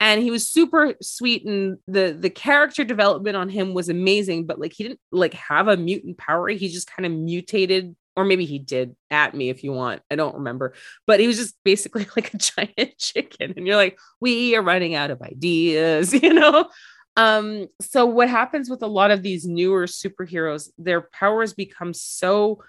and 0.01 0.23
he 0.23 0.31
was 0.31 0.51
super 0.51 0.95
sweet 1.01 1.45
and 1.45 1.77
the 1.87 2.17
the 2.19 2.31
character 2.31 2.83
development 2.85 3.37
on 3.37 3.49
him 3.49 3.75
was 3.75 3.91
amazing 3.91 4.47
but 4.47 4.59
like 4.59 4.73
he 4.73 4.85
didn't 4.85 5.01
like 5.13 5.35
have 5.35 5.69
a 5.69 5.77
mutant 5.77 6.17
power 6.17 6.49
he 6.49 6.69
just 6.69 6.91
kind 6.91 7.05
of 7.05 7.13
mutated 7.13 7.95
or 8.17 8.25
maybe 8.25 8.45
he 8.45 8.59
did 8.59 8.97
at 9.11 9.35
me 9.35 9.51
if 9.51 9.63
you 9.63 9.73
want. 9.73 10.03
I 10.11 10.17
don't 10.17 10.37
remember, 10.37 10.75
but 11.07 11.21
he 11.21 11.27
was 11.27 11.39
just 11.39 11.55
basically 11.65 12.07
like 12.17 12.35
a 12.35 12.39
giant 12.39 12.97
chicken. 12.99 13.55
And 13.57 13.67
you're 13.67 13.77
like, 13.77 13.99
we 14.21 14.57
are 14.57 14.63
running 14.63 14.95
out 14.95 15.11
of 15.11 15.23
ideas, 15.23 16.13
you 16.23 16.33
know? 16.33 16.69
Um, 17.17 17.67
so 17.81 18.07
what 18.07 18.29
happens 18.29 18.71
with 18.71 18.83
a 18.83 18.87
lot 18.87 19.11
of 19.11 19.23
these 19.23 19.45
newer 19.47 19.87
superheroes, 19.87 20.69
their 20.79 21.03
powers 21.03 21.53
become 21.53 21.93
so 21.93 22.63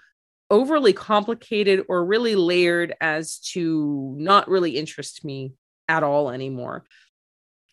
overly 0.50 0.92
complicated 0.92 1.84
or 1.88 2.04
really 2.04 2.34
layered 2.34 2.94
as 3.00 3.38
to 3.38 4.14
not 4.18 4.48
really 4.48 4.76
interest 4.76 5.24
me 5.24 5.54
at 5.88 6.02
all 6.02 6.30
anymore. 6.30 6.84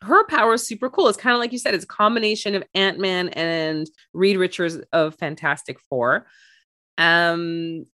Her 0.02 0.26
power 0.28 0.54
is 0.54 0.66
super 0.66 0.90
cool. 0.90 1.10
It's 1.10 1.18
kind 1.18 1.34
of 1.34 1.40
like 1.40 1.52
you 1.52 1.58
said, 1.58 1.74
it's 1.74 1.84
a 1.84 1.88
combination 1.88 2.56
of 2.56 2.64
Ant-Man 2.74 3.30
and 3.30 3.86
Reed 4.14 4.38
Richards 4.38 4.78
of 4.94 5.16
Fantastic 5.16 5.78
Four. 5.90 6.28
Um, 7.00 7.86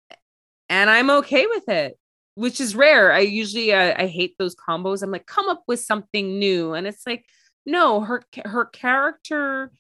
and 0.68 0.90
I'm 0.90 1.10
okay 1.12 1.46
with 1.46 1.70
it, 1.70 1.98
which 2.34 2.60
is 2.60 2.76
rare. 2.76 3.14
I 3.14 3.20
usually 3.20 3.72
uh, 3.72 3.94
I 3.96 4.08
hate 4.08 4.36
those 4.38 4.56
combos. 4.56 5.04
I'm 5.04 5.12
like, 5.12 5.28
come 5.28 5.48
up 5.48 5.64
with 5.68 5.80
something 5.80 6.40
new, 6.40 6.74
and 6.74 6.88
it's 6.88 7.06
like, 7.06 7.24
no, 7.66 8.02
her 8.02 8.24
her 8.44 8.66
character 8.66 9.72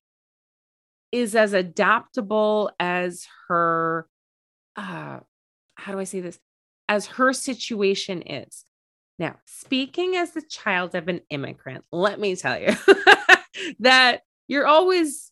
is 1.11 1.36
as 1.36 1.53
adaptable 1.53 2.71
as 2.80 3.26
her. 3.47 4.07
Uh, 4.76 5.19
how 5.76 5.91
do 5.91 5.99
I 5.99 6.03
say 6.03 6.21
this? 6.21 6.39
As 6.88 7.07
her 7.07 7.34
situation 7.34 8.21
is. 8.21 8.63
Now, 9.17 9.38
speaking 9.45 10.15
as 10.17 10.32
the 10.32 10.41
child 10.41 10.93
of 10.93 11.07
an 11.07 11.21
immigrant, 11.30 11.86
let 11.91 12.19
me 12.19 12.36
tell 12.36 12.59
you 12.59 12.76
that 13.80 14.21
you're 14.47 14.67
always 14.67 15.32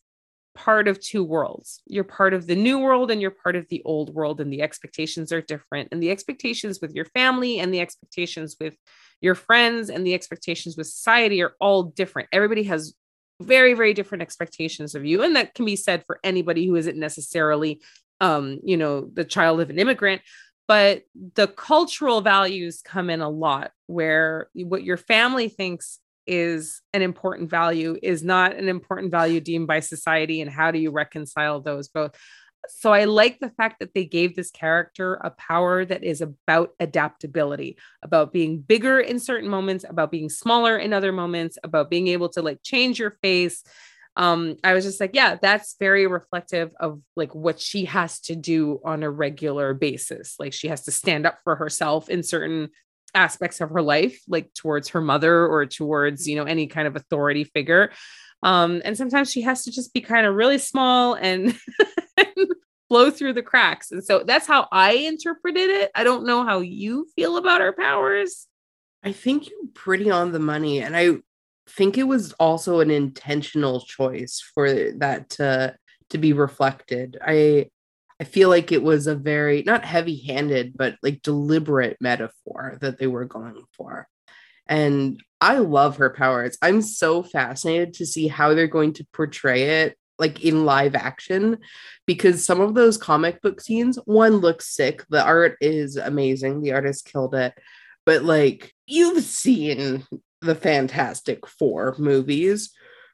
part 0.55 0.87
of 0.87 0.99
two 0.99 1.23
worlds. 1.23 1.81
You're 1.87 2.03
part 2.03 2.33
of 2.33 2.45
the 2.47 2.55
new 2.55 2.79
world 2.79 3.11
and 3.11 3.21
you're 3.21 3.31
part 3.31 3.55
of 3.55 3.67
the 3.69 3.81
old 3.85 4.13
world, 4.13 4.39
and 4.39 4.51
the 4.51 4.61
expectations 4.61 5.31
are 5.31 5.41
different. 5.41 5.89
And 5.91 6.01
the 6.01 6.11
expectations 6.11 6.79
with 6.81 6.93
your 6.93 7.05
family 7.05 7.59
and 7.59 7.73
the 7.73 7.81
expectations 7.81 8.55
with 8.59 8.77
your 9.21 9.35
friends 9.35 9.89
and 9.89 10.05
the 10.05 10.13
expectations 10.13 10.77
with 10.77 10.87
society 10.87 11.41
are 11.41 11.55
all 11.59 11.83
different. 11.83 12.29
Everybody 12.31 12.63
has 12.63 12.93
very, 13.41 13.73
very 13.73 13.93
different 13.93 14.21
expectations 14.21 14.95
of 14.95 15.05
you. 15.05 15.23
And 15.23 15.35
that 15.35 15.53
can 15.53 15.65
be 15.65 15.75
said 15.75 16.03
for 16.05 16.19
anybody 16.23 16.67
who 16.67 16.75
isn't 16.75 16.97
necessarily, 16.97 17.81
um, 18.21 18.59
you 18.63 18.77
know, 18.77 19.09
the 19.11 19.25
child 19.25 19.59
of 19.59 19.69
an 19.69 19.79
immigrant. 19.79 20.21
but 20.67 21.03
the 21.35 21.47
cultural 21.47 22.21
values 22.21 22.81
come 22.83 23.09
in 23.09 23.21
a 23.21 23.29
lot 23.29 23.71
where 23.87 24.49
what 24.53 24.83
your 24.83 24.97
family 24.97 25.49
thinks 25.49 25.99
is 26.25 26.81
an 26.93 27.01
important 27.01 27.49
value 27.49 27.97
is 28.01 28.23
not 28.23 28.55
an 28.55 28.69
important 28.69 29.11
value 29.11 29.39
deemed 29.39 29.67
by 29.67 29.79
society 29.79 30.41
and 30.41 30.51
how 30.51 30.71
do 30.71 30.79
you 30.79 30.91
reconcile 30.91 31.61
those 31.61 31.87
both? 31.87 32.15
So 32.69 32.93
i 32.93 33.03
like 33.03 33.39
the 33.39 33.49
fact 33.51 33.79
that 33.79 33.93
they 33.93 34.05
gave 34.05 34.35
this 34.35 34.49
character 34.49 35.15
a 35.15 35.31
power 35.31 35.83
that 35.83 36.03
is 36.03 36.21
about 36.21 36.71
adaptability 36.79 37.77
about 38.01 38.31
being 38.31 38.59
bigger 38.59 38.99
in 38.99 39.19
certain 39.19 39.49
moments 39.49 39.85
about 39.87 40.11
being 40.11 40.29
smaller 40.29 40.77
in 40.77 40.93
other 40.93 41.11
moments 41.11 41.57
about 41.63 41.89
being 41.89 42.07
able 42.07 42.29
to 42.29 42.41
like 42.41 42.59
change 42.63 42.99
your 42.99 43.17
face. 43.21 43.63
Um 44.15 44.55
i 44.63 44.73
was 44.73 44.85
just 44.85 45.01
like 45.01 45.11
yeah 45.13 45.37
that's 45.41 45.75
very 45.79 46.07
reflective 46.07 46.71
of 46.79 47.01
like 47.15 47.35
what 47.35 47.59
she 47.59 47.85
has 47.85 48.19
to 48.21 48.35
do 48.35 48.79
on 48.85 49.03
a 49.03 49.09
regular 49.09 49.73
basis. 49.73 50.35
Like 50.39 50.53
she 50.53 50.69
has 50.69 50.83
to 50.85 50.91
stand 50.91 51.25
up 51.25 51.39
for 51.43 51.55
herself 51.55 52.09
in 52.09 52.23
certain 52.23 52.69
aspects 53.13 53.61
of 53.61 53.69
her 53.69 53.81
life 53.81 54.19
like 54.27 54.53
towards 54.53 54.89
her 54.89 55.01
mother 55.01 55.45
or 55.47 55.65
towards 55.65 56.27
you 56.27 56.35
know 56.35 56.43
any 56.43 56.67
kind 56.67 56.87
of 56.87 56.95
authority 56.95 57.43
figure. 57.43 57.91
Um 58.41 58.81
and 58.83 58.97
sometimes 58.97 59.31
she 59.31 59.41
has 59.41 59.63
to 59.63 59.71
just 59.71 59.93
be 59.93 60.01
kind 60.01 60.25
of 60.25 60.35
really 60.35 60.57
small 60.57 61.13
and 61.13 61.57
flow 62.89 63.09
through 63.09 63.33
the 63.33 63.41
cracks. 63.41 63.91
And 63.91 64.03
so 64.03 64.23
that's 64.25 64.47
how 64.47 64.67
i 64.71 64.93
interpreted 64.93 65.69
it. 65.69 65.91
I 65.95 66.03
don't 66.03 66.25
know 66.25 66.45
how 66.45 66.59
you 66.59 67.07
feel 67.15 67.37
about 67.37 67.61
her 67.61 67.73
powers. 67.73 68.47
I 69.03 69.11
think 69.11 69.49
you're 69.49 69.69
pretty 69.73 70.09
on 70.09 70.31
the 70.31 70.39
money 70.39 70.79
and 70.79 70.95
i 70.95 71.17
think 71.67 71.97
it 71.97 72.03
was 72.03 72.33
also 72.33 72.79
an 72.79 72.91
intentional 72.91 73.81
choice 73.81 74.43
for 74.53 74.91
that 74.93 75.29
to 75.29 75.75
to 76.09 76.17
be 76.17 76.33
reflected. 76.33 77.17
I 77.21 77.69
I 78.23 78.25
feel 78.25 78.47
like 78.47 78.71
it 78.71 78.81
was 78.81 79.05
a 79.05 79.15
very 79.15 79.63
not 79.63 79.83
heavy-handed 79.83 80.77
but 80.77 80.95
like 81.03 81.21
deliberate 81.23 81.97
metaphor 81.99 82.77
that 82.79 82.97
they 82.97 83.05
were 83.05 83.25
going 83.25 83.61
for. 83.75 84.07
And 84.65 85.21
I 85.41 85.57
love 85.57 85.97
her 85.97 86.09
powers. 86.09 86.57
I'm 86.61 86.81
so 86.81 87.21
fascinated 87.21 87.95
to 87.95 88.05
see 88.05 88.29
how 88.29 88.53
they're 88.53 88.67
going 88.67 88.93
to 88.93 89.07
portray 89.11 89.81
it 89.81 89.97
like 90.17 90.41
in 90.41 90.63
live 90.63 90.95
action 90.95 91.57
because 92.07 92.45
some 92.45 92.61
of 92.61 92.75
those 92.75 92.97
comic 92.97 93.41
book 93.41 93.59
scenes 93.59 93.99
one 94.05 94.37
looks 94.37 94.73
sick 94.73 95.03
the 95.09 95.21
art 95.21 95.57
is 95.59 95.97
amazing 95.97 96.61
the 96.61 96.71
artist 96.71 97.11
killed 97.11 97.35
it 97.35 97.53
but 98.05 98.23
like 98.23 98.73
you've 98.85 99.21
seen 99.23 100.05
the 100.39 100.55
fantastic 100.55 101.45
four 101.45 101.95
movies 101.97 102.71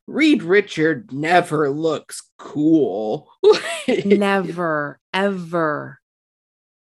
Reed 0.09 0.41
Richard 0.41 1.13
never 1.13 1.69
looks 1.69 2.23
cool. 2.39 3.31
never, 4.05 4.99
ever. 5.13 5.99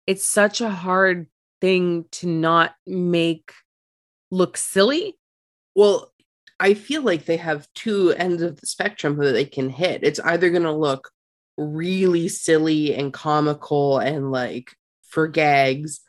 It's 0.05 0.23
such 0.23 0.61
a 0.61 0.69
hard 0.69 1.27
thing 1.59 2.05
to 2.11 2.27
not 2.27 2.75
make 2.85 3.51
look 4.29 4.57
silly. 4.57 5.17
Well, 5.73 6.13
I 6.59 6.75
feel 6.75 7.01
like 7.01 7.25
they 7.25 7.37
have 7.37 7.67
two 7.73 8.11
ends 8.11 8.43
of 8.43 8.61
the 8.61 8.67
spectrum 8.67 9.17
that 9.17 9.31
they 9.31 9.45
can 9.45 9.69
hit. 9.69 10.03
It's 10.03 10.19
either 10.19 10.51
going 10.51 10.63
to 10.63 10.71
look 10.71 11.09
really 11.57 12.27
silly 12.27 12.93
and 12.93 13.11
comical 13.11 13.97
and 13.97 14.31
like 14.31 14.75
for 15.09 15.27
gags, 15.27 16.01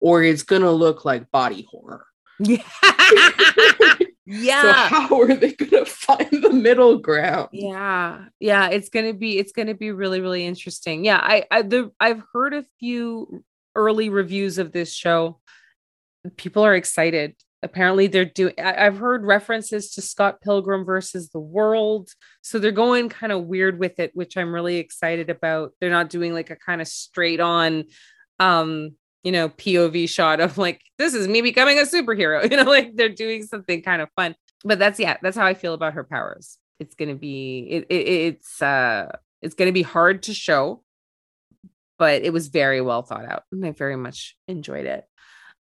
or 0.00 0.24
it's 0.24 0.42
going 0.42 0.62
to 0.62 0.72
look 0.72 1.04
like 1.04 1.30
body 1.30 1.66
horror. 1.70 2.04
Yeah. 2.40 2.62
Yeah. 4.34 4.62
So 4.62 4.72
how 4.72 5.20
are 5.20 5.34
they 5.34 5.52
going 5.52 5.84
to 5.84 5.84
find 5.84 6.42
the 6.42 6.52
middle 6.52 6.98
ground? 6.98 7.50
Yeah. 7.52 8.26
Yeah, 8.40 8.68
it's 8.68 8.88
going 8.88 9.06
to 9.06 9.14
be 9.14 9.38
it's 9.38 9.52
going 9.52 9.68
to 9.68 9.74
be 9.74 9.92
really 9.92 10.20
really 10.20 10.44
interesting. 10.44 11.04
Yeah, 11.04 11.18
I 11.22 11.44
I 11.50 11.62
the 11.62 11.92
I've 12.00 12.22
heard 12.32 12.54
a 12.54 12.64
few 12.80 13.44
early 13.74 14.08
reviews 14.08 14.58
of 14.58 14.72
this 14.72 14.92
show. 14.92 15.40
People 16.36 16.64
are 16.64 16.74
excited. 16.74 17.36
Apparently 17.62 18.08
they're 18.08 18.24
doing 18.24 18.54
I've 18.58 18.98
heard 18.98 19.24
references 19.24 19.92
to 19.92 20.02
Scott 20.02 20.40
Pilgrim 20.42 20.84
versus 20.84 21.30
the 21.30 21.40
World. 21.40 22.10
So 22.42 22.58
they're 22.58 22.72
going 22.72 23.08
kind 23.08 23.32
of 23.32 23.44
weird 23.44 23.78
with 23.78 23.98
it, 24.00 24.10
which 24.14 24.36
I'm 24.36 24.52
really 24.52 24.76
excited 24.76 25.30
about. 25.30 25.72
They're 25.80 25.90
not 25.90 26.10
doing 26.10 26.34
like 26.34 26.50
a 26.50 26.56
kind 26.56 26.80
of 26.80 26.88
straight 26.88 27.40
on 27.40 27.84
um 28.40 28.96
you 29.24 29.32
know, 29.32 29.48
POV 29.48 30.08
shot 30.08 30.40
of 30.40 30.58
like, 30.58 30.82
this 30.98 31.14
is 31.14 31.26
me 31.26 31.40
becoming 31.40 31.78
a 31.78 31.82
superhero, 31.82 32.42
you 32.50 32.56
know, 32.56 32.64
like 32.64 32.94
they're 32.94 33.08
doing 33.08 33.42
something 33.42 33.82
kind 33.82 34.02
of 34.02 34.08
fun. 34.14 34.36
But 34.64 34.78
that's, 34.78 35.00
yeah, 35.00 35.16
that's 35.20 35.36
how 35.36 35.46
I 35.46 35.54
feel 35.54 35.74
about 35.74 35.94
her 35.94 36.04
powers. 36.04 36.58
It's 36.78 36.94
to 36.94 37.14
be, 37.14 37.66
it, 37.70 37.86
it, 37.88 38.08
it's, 38.08 38.62
uh, 38.62 39.16
it's 39.42 39.54
to 39.54 39.72
be 39.72 39.82
hard 39.82 40.24
to 40.24 40.34
show, 40.34 40.82
but 41.98 42.22
it 42.22 42.32
was 42.32 42.48
very 42.48 42.80
well 42.80 43.02
thought 43.02 43.24
out. 43.24 43.44
And 43.50 43.64
I 43.64 43.72
very 43.72 43.96
much 43.96 44.36
enjoyed 44.46 44.86
it. 44.86 45.04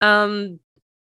Um, 0.00 0.60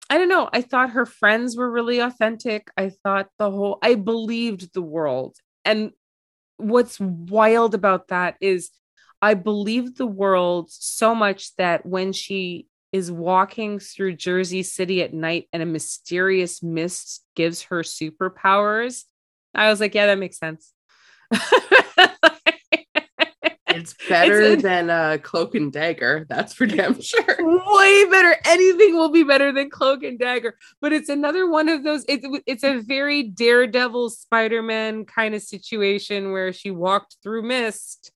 I 0.09 0.17
don't 0.17 0.29
know. 0.29 0.49
I 0.53 0.61
thought 0.61 0.91
her 0.91 1.05
friends 1.05 1.57
were 1.57 1.69
really 1.69 1.99
authentic. 1.99 2.69
I 2.77 2.91
thought 3.03 3.27
the 3.37 3.51
whole, 3.51 3.77
I 3.81 3.95
believed 3.95 4.73
the 4.73 4.81
world. 4.81 5.35
And 5.65 5.91
what's 6.57 6.99
wild 6.99 7.73
about 7.73 8.07
that 8.07 8.35
is 8.39 8.69
I 9.21 9.33
believe 9.33 9.95
the 9.95 10.07
world 10.07 10.69
so 10.69 11.15
much 11.15 11.55
that 11.55 11.85
when 11.85 12.13
she 12.13 12.67
is 12.91 13.11
walking 13.11 13.79
through 13.79 14.15
Jersey 14.15 14.63
City 14.63 15.01
at 15.01 15.13
night 15.13 15.47
and 15.51 15.61
a 15.61 15.65
mysterious 15.65 16.63
mist 16.63 17.23
gives 17.35 17.63
her 17.63 17.81
superpowers, 17.81 19.03
I 19.53 19.69
was 19.69 19.79
like, 19.79 19.95
yeah, 19.95 20.05
that 20.07 20.19
makes 20.19 20.37
sense. 20.37 20.71
it's 23.69 23.95
better 24.07 24.41
it's 24.41 24.63
a, 24.63 24.67
than 24.67 24.89
uh, 24.89 25.17
Cloak 25.21 25.55
and 25.55 25.73
Dagger. 25.73 26.25
That's 26.29 26.53
for 26.53 26.65
damn 26.65 27.01
sure. 27.01 27.25
Way 27.39 28.05
better. 28.09 28.35
Anything 28.45 28.95
will 28.95 29.09
be 29.09 29.23
better 29.23 29.51
than 29.51 29.69
Cloak 29.69 30.03
and 30.03 30.19
Dagger. 30.19 30.57
But 30.79 30.93
it's 30.93 31.09
another 31.09 31.49
one 31.49 31.69
of 31.69 31.83
those. 31.83 32.05
It's 32.07 32.25
it's 32.45 32.63
a 32.63 32.79
very 32.79 33.23
Daredevil 33.23 34.11
Spider 34.11 34.61
Man 34.61 35.05
kind 35.05 35.35
of 35.35 35.41
situation 35.41 36.31
where 36.31 36.53
she 36.53 36.71
walked 36.71 37.17
through 37.23 37.43
mist 37.43 38.11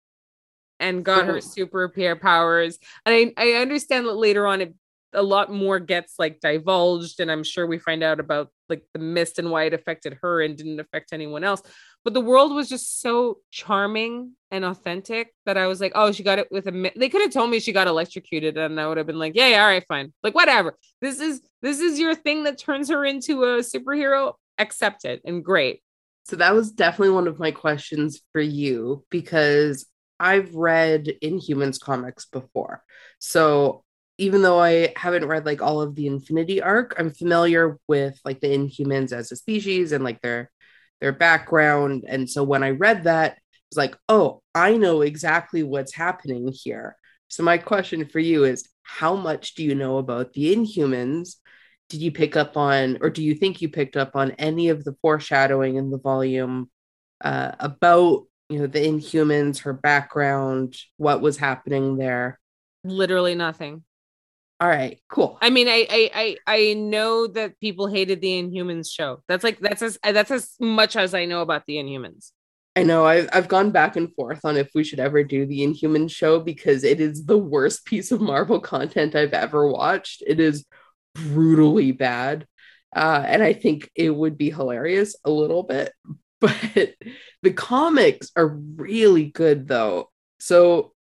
and 0.82 1.06
got 1.06 1.26
her 1.26 1.40
super 1.40 1.88
pair 1.88 2.16
powers. 2.18 2.78
And 3.06 3.16
I, 3.16 3.34
I 3.38 3.62
understand 3.62 4.08
that 4.08 4.16
later 4.16 4.48
on 4.48 4.62
it 4.62 4.76
a 5.14 5.22
lot 5.22 5.52
more 5.52 5.80
gets 5.80 6.16
like 6.18 6.40
divulged, 6.40 7.20
and 7.20 7.32
I'm 7.32 7.44
sure 7.44 7.68
we 7.68 7.78
find 7.78 8.04
out 8.04 8.20
about 8.20 8.50
like 8.70 8.84
the 8.94 9.00
mist 9.00 9.40
and 9.40 9.52
why 9.52 9.66
it 9.66 9.74
affected 9.74 10.18
her 10.22 10.42
and 10.42 10.58
didn't 10.58 10.80
affect 10.80 11.14
anyone 11.14 11.44
else. 11.44 11.62
But 12.04 12.14
the 12.14 12.22
world 12.22 12.54
was 12.54 12.70
just 12.70 13.02
so 13.02 13.38
charming 13.52 14.32
and 14.50 14.66
authentic 14.66 15.34
that 15.46 15.58
I 15.58 15.68
was 15.68 15.82
like, 15.82 15.92
oh, 15.96 16.12
she 16.12 16.24
got 16.24 16.40
it 16.40 16.48
with 16.50 16.68
a. 16.68 16.92
They 16.96 17.10
could 17.10 17.22
have 17.22 17.32
told 17.32 17.50
me 17.50 17.60
she 17.60 17.74
got 17.74 17.88
electrocuted, 17.88 18.58
and 18.58 18.80
I 18.80 18.88
would 18.88 18.98
have 18.98 19.08
been 19.08 19.20
like, 19.20 19.36
yeah, 19.36 19.48
yeah, 19.48 19.62
all 19.62 19.68
right, 19.68 19.86
fine, 19.88 20.14
like 20.24 20.36
whatever. 20.36 20.78
This 21.02 21.20
is 21.20 21.42
this 21.62 21.80
is 21.80 22.00
your 22.00 22.16
thing 22.16 22.44
that 22.44 22.58
turns 22.58 22.90
her 22.90 23.06
into 23.06 23.44
a 23.44 23.60
superhero. 23.60 24.34
Accept 24.58 25.06
it 25.06 25.22
and 25.26 25.44
great. 25.44 25.82
So 26.26 26.36
that 26.36 26.54
was 26.54 26.72
definitely 26.72 27.16
one 27.16 27.28
of 27.28 27.40
my 27.40 27.52
questions 27.52 28.22
for 28.32 28.42
you 28.42 29.04
because 29.10 29.86
I've 30.22 30.54
read 30.56 31.12
Inhumans 31.22 31.80
comics 31.80 32.26
before. 32.26 32.84
So 33.20 33.84
even 34.20 34.44
though 34.44 34.60
I 34.60 34.94
haven't 34.96 35.26
read 35.26 35.48
like 35.48 35.64
all 35.64 35.82
of 35.82 35.96
the 35.96 36.06
Infinity 36.06 36.62
arc, 36.62 36.94
I'm 36.98 37.10
familiar 37.10 37.80
with 37.88 38.20
like 38.24 38.40
the 38.40 38.50
Inhumans 38.50 39.12
as 39.12 39.32
a 39.32 39.36
species 39.36 39.92
and 39.92 40.04
like 40.04 40.22
their 40.22 40.52
their 41.02 41.12
background. 41.12 42.06
And 42.08 42.30
so 42.30 42.44
when 42.44 42.64
I 42.64 42.70
read 42.70 43.06
that, 43.06 43.40
it's 43.70 43.78
like, 43.78 43.98
oh, 44.08 44.44
I 44.54 44.78
know 44.78 45.02
exactly 45.02 45.64
what's 45.64 45.96
happening 45.96 46.54
here. 46.54 46.96
So 47.30 47.42
my 47.42 47.58
question 47.58 48.06
for 48.06 48.20
you 48.20 48.44
is 48.44 48.70
how 48.84 49.16
much 49.16 49.56
do 49.56 49.64
you 49.64 49.74
know 49.74 49.98
about 49.98 50.34
the 50.34 50.56
Inhumans? 50.56 51.38
Did 51.90 52.02
you 52.02 52.12
pick 52.12 52.36
up 52.36 52.58
on, 52.58 53.00
or 53.02 53.10
do 53.10 53.24
you 53.24 53.34
think 53.34 53.62
you 53.62 53.70
picked 53.70 53.98
up 53.98 54.16
on 54.16 54.32
any 54.32 54.70
of 54.70 54.84
the 54.84 54.96
foreshadowing 55.02 55.78
in 55.78 55.90
the 55.90 55.98
volume 55.98 56.70
uh, 57.22 57.54
about 57.60 58.26
you 58.52 58.60
know 58.60 58.68
the 58.68 58.86
inhumans 58.86 59.62
her 59.62 59.74
background 59.74 60.76
what 60.98 61.22
was 61.22 61.38
happening 61.38 61.98
there. 61.98 62.40
Literally 62.84 63.36
nothing. 63.36 63.84
All 64.60 64.68
right 64.68 65.00
cool. 65.10 65.38
I 65.42 65.50
mean 65.50 65.68
i 65.68 65.88
i 65.90 66.12
i, 66.14 66.38
I 66.48 66.74
know 66.74 67.28
that 67.28 67.60
people 67.60 67.88
hated 67.88 68.22
the 68.22 68.42
inhumans 68.42 68.92
show. 68.92 69.24
That's 69.28 69.44
like 69.44 69.60
that's 69.60 69.82
as 69.82 69.98
that's 70.04 70.32
as 70.32 70.52
much 70.60 70.96
as 70.96 71.14
i 71.14 71.26
know 71.26 71.42
about 71.42 71.66
the 71.66 71.76
inhumans. 71.76 72.32
I 72.76 72.84
know 72.84 73.06
I've, 73.06 73.28
I've 73.34 73.48
gone 73.50 73.72
back 73.72 73.98
and 73.98 74.14
forth 74.14 74.46
on 74.46 74.56
if 74.56 74.70
we 74.74 74.84
should 74.84 75.00
ever 75.00 75.24
do 75.24 75.46
the 75.46 75.64
Inhuman 75.64 76.08
show 76.08 76.40
because 76.40 76.84
it 76.84 77.02
is 77.02 77.26
the 77.26 77.38
worst 77.38 77.86
piece 77.86 78.12
of 78.12 78.22
Marvel 78.22 78.60
content 78.60 79.16
I've 79.16 79.34
ever 79.34 79.68
watched. 79.68 80.24
It 80.26 80.40
is 80.40 80.66
brutally 81.14 81.92
bad. 81.92 82.48
Uh, 82.96 83.24
and 83.26 83.44
I 83.44 83.54
think 83.54 83.90
it 83.96 84.10
would 84.10 84.38
be 84.38 84.50
hilarious 84.50 85.16
a 85.24 85.32
little 85.32 85.64
bit, 85.64 85.94
but 86.42 86.96
the 87.42 87.54
comics 87.54 88.32
are 88.36 88.48
really 88.48 89.26
good 89.26 89.68
though. 89.68 90.10
So 90.40 90.94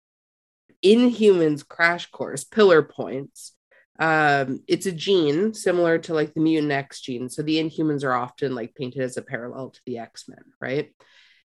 Inhumans 0.84 1.66
Crash 1.66 2.10
Course, 2.10 2.44
Pillar 2.44 2.82
Points. 2.82 3.54
Um, 3.98 4.62
it's 4.68 4.86
a 4.86 4.92
gene 4.92 5.54
similar 5.54 5.98
to 5.98 6.14
like 6.14 6.34
the 6.34 6.40
mutant 6.40 6.72
X 6.72 7.00
gene. 7.00 7.28
So 7.28 7.42
the 7.42 7.56
Inhumans 7.56 8.04
are 8.04 8.12
often 8.14 8.54
like 8.54 8.74
painted 8.74 9.02
as 9.02 9.16
a 9.16 9.22
parallel 9.22 9.70
to 9.70 9.80
the 9.86 9.98
X-Men, 9.98 10.44
right? 10.60 10.94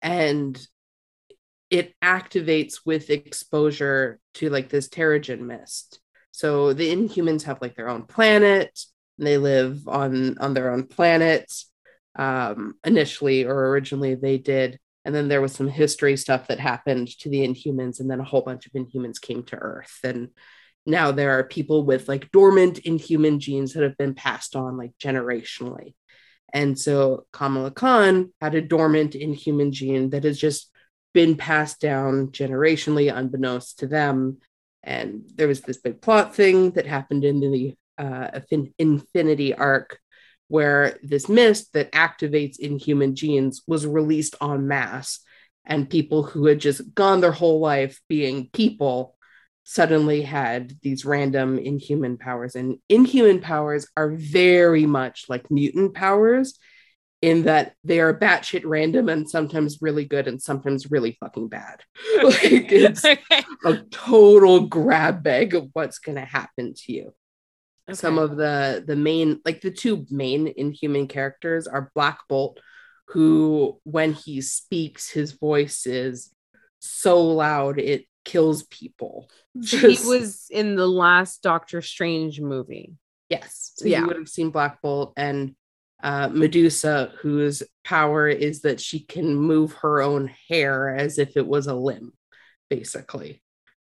And 0.01 0.59
it 1.69 1.93
activates 2.01 2.79
with 2.85 3.09
exposure 3.09 4.19
to 4.35 4.49
like 4.49 4.69
this 4.69 4.89
Terrigen 4.89 5.41
mist. 5.41 5.99
So 6.31 6.73
the 6.73 6.93
Inhumans 6.93 7.43
have 7.43 7.61
like 7.61 7.75
their 7.75 7.89
own 7.89 8.03
planet. 8.03 8.79
And 9.19 9.27
they 9.27 9.37
live 9.37 9.87
on 9.87 10.39
on 10.39 10.55
their 10.55 10.71
own 10.71 10.87
planet. 10.87 11.53
Um, 12.15 12.75
initially 12.85 13.45
or 13.45 13.69
originally 13.69 14.15
they 14.15 14.37
did, 14.37 14.79
and 15.03 15.15
then 15.15 15.27
there 15.27 15.41
was 15.41 15.53
some 15.53 15.67
history 15.67 16.15
stuff 16.15 16.47
that 16.47 16.59
happened 16.59 17.07
to 17.19 17.29
the 17.29 17.47
Inhumans, 17.47 17.99
and 17.99 18.09
then 18.09 18.19
a 18.19 18.23
whole 18.23 18.41
bunch 18.41 18.65
of 18.67 18.73
Inhumans 18.73 19.19
came 19.19 19.43
to 19.45 19.55
Earth, 19.55 19.97
and 20.03 20.29
now 20.85 21.11
there 21.11 21.31
are 21.39 21.43
people 21.43 21.85
with 21.85 22.07
like 22.07 22.31
dormant 22.31 22.79
Inhuman 22.79 23.39
genes 23.39 23.73
that 23.73 23.83
have 23.83 23.97
been 23.97 24.13
passed 24.13 24.55
on 24.55 24.77
like 24.77 24.91
generationally. 24.99 25.95
And 26.51 26.77
so 26.77 27.25
Kamala 27.31 27.71
Khan 27.71 28.31
had 28.39 28.53
a 28.53 28.61
dormant 28.61 29.15
Inhuman 29.15 29.71
gene 29.71 30.11
that 30.11 30.23
has 30.23 30.37
just 30.37 30.69
been 31.13 31.35
passed 31.35 31.79
down 31.79 32.27
generationally, 32.27 33.15
unbeknownst 33.15 33.79
to 33.79 33.87
them. 33.87 34.37
And 34.83 35.23
there 35.35 35.47
was 35.47 35.61
this 35.61 35.77
big 35.77 36.01
plot 36.01 36.35
thing 36.35 36.71
that 36.71 36.85
happened 36.85 37.23
in 37.23 37.39
the 37.39 37.75
uh, 37.97 38.39
Infinity 38.77 39.53
arc 39.55 39.99
where 40.47 40.97
this 41.01 41.29
mist 41.29 41.73
that 41.73 41.91
activates 41.91 42.59
inhuman 42.59 43.15
genes 43.15 43.61
was 43.67 43.85
released 43.85 44.35
en 44.41 44.67
masse. 44.67 45.19
And 45.65 45.89
people 45.89 46.23
who 46.23 46.45
had 46.45 46.59
just 46.59 46.93
gone 46.93 47.21
their 47.21 47.31
whole 47.31 47.59
life 47.59 48.01
being 48.09 48.49
people 48.51 49.15
suddenly 49.63 50.21
had 50.21 50.73
these 50.81 51.05
random 51.05 51.57
inhuman 51.57 52.17
powers. 52.17 52.55
And 52.55 52.79
inhuman 52.89 53.39
powers 53.39 53.87
are 53.95 54.11
very 54.11 54.85
much 54.85 55.25
like 55.29 55.49
mutant 55.49 55.93
powers 55.93 56.59
in 57.21 57.43
that 57.43 57.73
they 57.85 58.01
are 58.01 58.13
batshit 58.13 58.63
random 58.65 59.07
and 59.07 59.29
sometimes 59.29 59.81
really 59.81 60.03
good 60.03 60.27
and 60.27 60.41
sometimes 60.41 60.91
really 60.91 61.15
fucking 61.21 61.47
bad. 61.47 61.81
like 62.21 62.43
it's 62.43 63.05
a 63.65 63.77
total 63.91 64.67
grab 64.67 65.23
bag 65.23 65.55
of 65.55 65.69
what's 65.71 65.99
going 65.99 66.17
to 66.17 66.25
happen 66.25 66.73
to 66.73 66.91
you. 66.91 67.13
Okay. 67.89 67.95
Some 67.95 68.17
of 68.17 68.37
the 68.37 68.83
the 68.85 68.95
main 68.95 69.39
like 69.45 69.61
the 69.61 69.71
two 69.71 70.05
main 70.09 70.51
inhuman 70.55 71.07
characters 71.07 71.67
are 71.67 71.91
Black 71.93 72.19
Bolt 72.29 72.59
who 73.09 73.79
when 73.83 74.13
he 74.13 74.41
speaks 74.41 75.09
his 75.09 75.33
voice 75.33 75.85
is 75.85 76.33
so 76.79 77.21
loud 77.21 77.79
it 77.79 78.05
kills 78.25 78.63
people. 78.63 79.29
Just, 79.59 80.03
he 80.03 80.09
was 80.09 80.47
in 80.49 80.75
the 80.75 80.87
last 80.87 81.43
Doctor 81.43 81.81
Strange 81.81 82.39
movie. 82.39 82.93
Yes. 83.29 83.73
So 83.75 83.85
yeah. 83.85 84.01
you 84.01 84.07
would 84.07 84.17
have 84.17 84.29
seen 84.29 84.49
Black 84.49 84.81
Bolt 84.81 85.13
and 85.17 85.55
uh, 86.01 86.29
Medusa, 86.29 87.13
whose 87.21 87.63
power 87.83 88.27
is 88.27 88.61
that 88.61 88.79
she 88.79 88.99
can 88.99 89.35
move 89.35 89.73
her 89.73 90.01
own 90.01 90.29
hair 90.49 90.95
as 90.95 91.17
if 91.17 91.37
it 91.37 91.47
was 91.47 91.67
a 91.67 91.75
limb, 91.75 92.13
basically. 92.69 93.42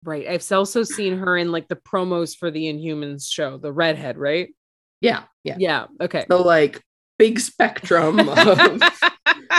Right. 0.04 0.26
I've 0.28 0.50
also 0.50 0.82
seen 0.82 1.18
her 1.18 1.36
in 1.36 1.52
like 1.52 1.68
the 1.68 1.76
promos 1.76 2.36
for 2.36 2.50
the 2.50 2.64
Inhumans 2.64 3.30
show, 3.30 3.58
the 3.58 3.72
redhead, 3.72 4.18
right? 4.18 4.54
Yeah. 5.00 5.24
Yeah. 5.44 5.56
Yeah. 5.58 5.86
Okay. 6.00 6.24
So, 6.28 6.42
like, 6.42 6.80
big 7.18 7.38
spectrum 7.38 8.18
of, 8.28 8.82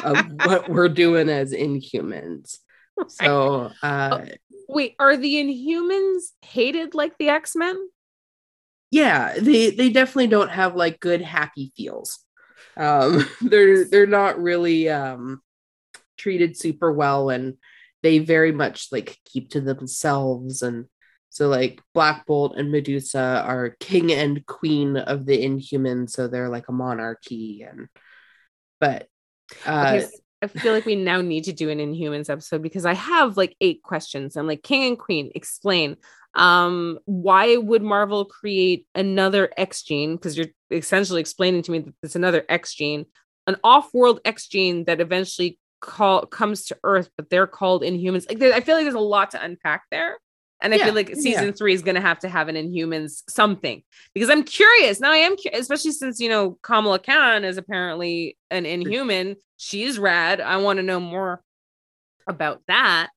of 0.03 0.25
what 0.45 0.69
we're 0.69 0.89
doing 0.89 1.29
as 1.29 1.53
Inhumans. 1.53 2.57
So, 3.07 3.71
uh, 3.81 4.19
oh, 4.21 4.25
wait, 4.67 4.95
are 4.99 5.17
the 5.17 5.35
Inhumans 5.35 6.31
hated 6.41 6.93
like 6.93 7.17
the 7.17 7.29
X 7.29 7.55
Men? 7.55 7.77
Yeah, 8.91 9.33
they 9.39 9.71
they 9.71 9.89
definitely 9.89 10.27
don't 10.27 10.51
have 10.51 10.75
like 10.75 10.99
good 10.99 11.21
happy 11.21 11.71
feels. 11.75 12.19
Um, 12.77 13.27
they're 13.41 13.85
they're 13.85 14.05
not 14.05 14.41
really 14.41 14.89
um, 14.89 15.41
treated 16.17 16.57
super 16.57 16.91
well, 16.91 17.29
and 17.29 17.55
they 18.03 18.19
very 18.19 18.51
much 18.51 18.89
like 18.91 19.17
keep 19.25 19.49
to 19.51 19.61
themselves. 19.61 20.61
And 20.61 20.85
so, 21.29 21.47
like 21.47 21.81
Black 21.93 22.27
Bolt 22.27 22.55
and 22.57 22.71
Medusa 22.71 23.43
are 23.43 23.75
king 23.79 24.11
and 24.11 24.45
queen 24.45 24.97
of 24.97 25.25
the 25.25 25.43
Inhumans, 25.43 26.11
so 26.11 26.27
they're 26.27 26.49
like 26.49 26.69
a 26.69 26.73
monarchy. 26.73 27.65
And 27.67 27.87
but 28.79 29.07
uh, 29.65 29.95
okay, 29.95 30.07
I 30.43 30.47
feel 30.47 30.73
like 30.73 30.85
we 30.85 30.95
now 30.95 31.21
need 31.21 31.45
to 31.45 31.53
do 31.53 31.69
an 31.69 31.79
Inhumans 31.79 32.29
episode 32.29 32.61
because 32.61 32.85
I 32.85 32.93
have 32.93 33.37
like 33.37 33.55
eight 33.61 33.81
questions. 33.81 34.35
I'm 34.35 34.45
like, 34.45 34.61
King 34.61 34.89
and 34.89 34.99
Queen, 34.99 35.31
explain. 35.33 35.95
Um, 36.35 36.99
why 37.05 37.55
would 37.57 37.81
Marvel 37.81 38.25
create 38.25 38.85
another 38.93 39.51
X 39.55 39.83
gene? 39.83 40.15
Because 40.15 40.37
you're 40.37 40.47
essentially 40.69 41.21
explaining 41.21 41.61
to 41.63 41.71
me 41.71 41.79
that 41.79 41.93
it's 42.03 42.15
another 42.15 42.43
X 42.49 42.73
gene, 42.73 43.05
an 43.47 43.55
off-world 43.63 44.19
X 44.25 44.47
gene 44.47 44.83
that 44.85 44.99
eventually 44.99 45.59
call 45.83 46.25
comes 46.25 46.65
to 46.65 46.77
Earth, 46.83 47.09
but 47.17 47.29
they're 47.29 47.45
called 47.45 47.83
Inhumans. 47.83 48.27
Like, 48.27 48.41
I 48.41 48.61
feel 48.61 48.75
like 48.75 48.85
there's 48.85 48.95
a 48.95 48.99
lot 48.99 49.31
to 49.31 49.43
unpack 49.43 49.83
there. 49.91 50.17
And 50.61 50.73
I 50.73 50.77
yeah, 50.77 50.85
feel 50.85 50.93
like 50.93 51.09
season 51.15 51.47
yeah. 51.47 51.51
three 51.51 51.73
is 51.73 51.81
going 51.81 51.95
to 51.95 52.01
have 52.01 52.19
to 52.19 52.29
have 52.29 52.47
an 52.47 52.55
Inhumans 52.55 53.23
something 53.27 53.83
because 54.13 54.29
I'm 54.29 54.43
curious. 54.43 55.01
Now 55.01 55.11
I 55.11 55.17
am 55.17 55.35
curious, 55.35 55.63
especially 55.63 55.91
since, 55.91 56.21
you 56.21 56.29
know, 56.29 56.57
Kamala 56.61 56.99
Khan 56.99 57.43
is 57.43 57.57
apparently 57.57 58.37
an 58.49 58.65
Inhuman. 58.65 59.35
She's 59.57 59.99
rad. 59.99 60.39
I 60.39 60.57
want 60.57 60.77
to 60.77 60.83
know 60.83 61.01
more 61.01 61.43
about 62.25 62.61
that. 62.67 63.09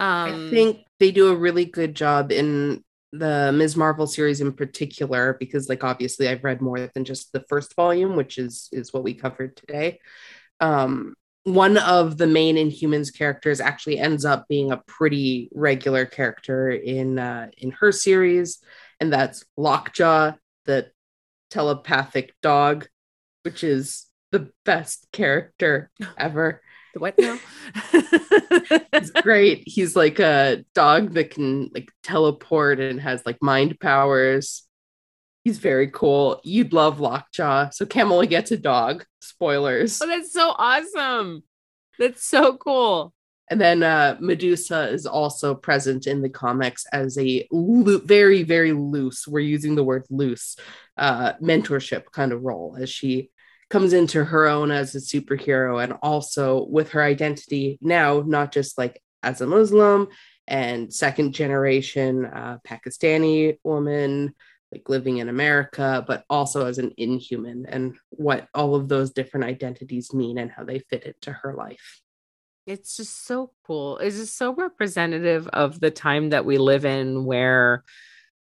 Um, 0.00 0.48
I 0.48 0.50
think 0.50 0.78
they 0.98 1.12
do 1.12 1.28
a 1.28 1.36
really 1.36 1.64
good 1.64 1.94
job 1.94 2.32
in 2.32 2.82
the 3.12 3.52
Ms. 3.52 3.76
Marvel 3.76 4.08
series 4.08 4.40
in 4.40 4.52
particular 4.52 5.36
because 5.38 5.68
like 5.68 5.84
obviously 5.84 6.28
I've 6.28 6.44
read 6.44 6.60
more 6.60 6.90
than 6.92 7.04
just 7.04 7.32
the 7.32 7.44
first 7.48 7.74
volume 7.74 8.16
which 8.16 8.38
is 8.38 8.68
is 8.70 8.92
what 8.92 9.02
we 9.02 9.14
covered 9.14 9.56
today. 9.56 10.00
Um 10.60 11.14
one 11.54 11.78
of 11.78 12.18
the 12.18 12.26
main 12.26 12.56
Inhumans 12.56 13.16
characters 13.16 13.60
actually 13.60 13.98
ends 13.98 14.24
up 14.24 14.46
being 14.48 14.70
a 14.70 14.82
pretty 14.86 15.48
regular 15.54 16.06
character 16.06 16.70
in 16.70 17.18
uh, 17.18 17.48
in 17.56 17.70
her 17.72 17.92
series, 17.92 18.58
and 19.00 19.12
that's 19.12 19.44
Lockjaw, 19.56 20.32
the 20.66 20.90
telepathic 21.50 22.34
dog, 22.42 22.86
which 23.42 23.64
is 23.64 24.06
the 24.30 24.50
best 24.64 25.06
character 25.12 25.90
ever. 26.18 26.60
The 26.94 27.00
what 27.00 27.18
now? 27.18 27.38
He's 28.98 29.10
great. 29.10 29.64
He's 29.66 29.96
like 29.96 30.18
a 30.18 30.64
dog 30.74 31.14
that 31.14 31.30
can 31.30 31.70
like 31.74 31.90
teleport 32.02 32.80
and 32.80 33.00
has 33.00 33.22
like 33.24 33.42
mind 33.42 33.78
powers. 33.80 34.67
He's 35.48 35.56
very 35.56 35.88
cool. 35.88 36.42
You'd 36.44 36.74
love 36.74 37.00
Lockjaw. 37.00 37.70
So 37.70 37.86
Kamala 37.86 38.26
gets 38.26 38.50
a 38.50 38.58
dog. 38.58 39.06
Spoilers. 39.22 39.98
Oh, 40.02 40.06
that's 40.06 40.30
so 40.30 40.50
awesome. 40.50 41.42
That's 41.98 42.22
so 42.22 42.58
cool. 42.58 43.14
And 43.48 43.58
then 43.58 43.82
uh, 43.82 44.18
Medusa 44.20 44.90
is 44.90 45.06
also 45.06 45.54
present 45.54 46.06
in 46.06 46.20
the 46.20 46.28
comics 46.28 46.84
as 46.92 47.16
a 47.16 47.48
lo- 47.50 48.02
very, 48.04 48.42
very 48.42 48.72
loose, 48.72 49.26
we're 49.26 49.40
using 49.40 49.74
the 49.74 49.82
word 49.82 50.04
loose, 50.10 50.58
uh, 50.98 51.32
mentorship 51.42 52.12
kind 52.12 52.32
of 52.32 52.42
role 52.42 52.76
as 52.78 52.90
she 52.90 53.30
comes 53.70 53.94
into 53.94 54.24
her 54.24 54.48
own 54.48 54.70
as 54.70 54.94
a 54.94 54.98
superhero 54.98 55.82
and 55.82 55.94
also 56.02 56.66
with 56.68 56.90
her 56.90 57.02
identity 57.02 57.78
now, 57.80 58.22
not 58.26 58.52
just 58.52 58.76
like 58.76 59.02
as 59.22 59.40
a 59.40 59.46
Muslim 59.46 60.08
and 60.46 60.92
second 60.92 61.32
generation 61.32 62.26
uh, 62.26 62.58
Pakistani 62.66 63.56
woman, 63.64 64.34
like 64.72 64.88
living 64.88 65.18
in 65.18 65.28
America, 65.28 66.04
but 66.06 66.24
also 66.28 66.66
as 66.66 66.78
an 66.78 66.92
inhuman 66.96 67.66
and 67.68 67.96
what 68.10 68.48
all 68.54 68.74
of 68.74 68.88
those 68.88 69.10
different 69.10 69.46
identities 69.46 70.12
mean 70.12 70.38
and 70.38 70.50
how 70.50 70.64
they 70.64 70.78
fit 70.78 71.04
into 71.04 71.32
her 71.32 71.54
life. 71.54 72.02
It's 72.66 72.96
just 72.98 73.24
so 73.24 73.52
cool. 73.66 73.96
It's 73.98 74.16
just 74.16 74.36
so 74.36 74.54
representative 74.54 75.48
of 75.48 75.80
the 75.80 75.90
time 75.90 76.30
that 76.30 76.44
we 76.44 76.58
live 76.58 76.84
in 76.84 77.24
where 77.24 77.82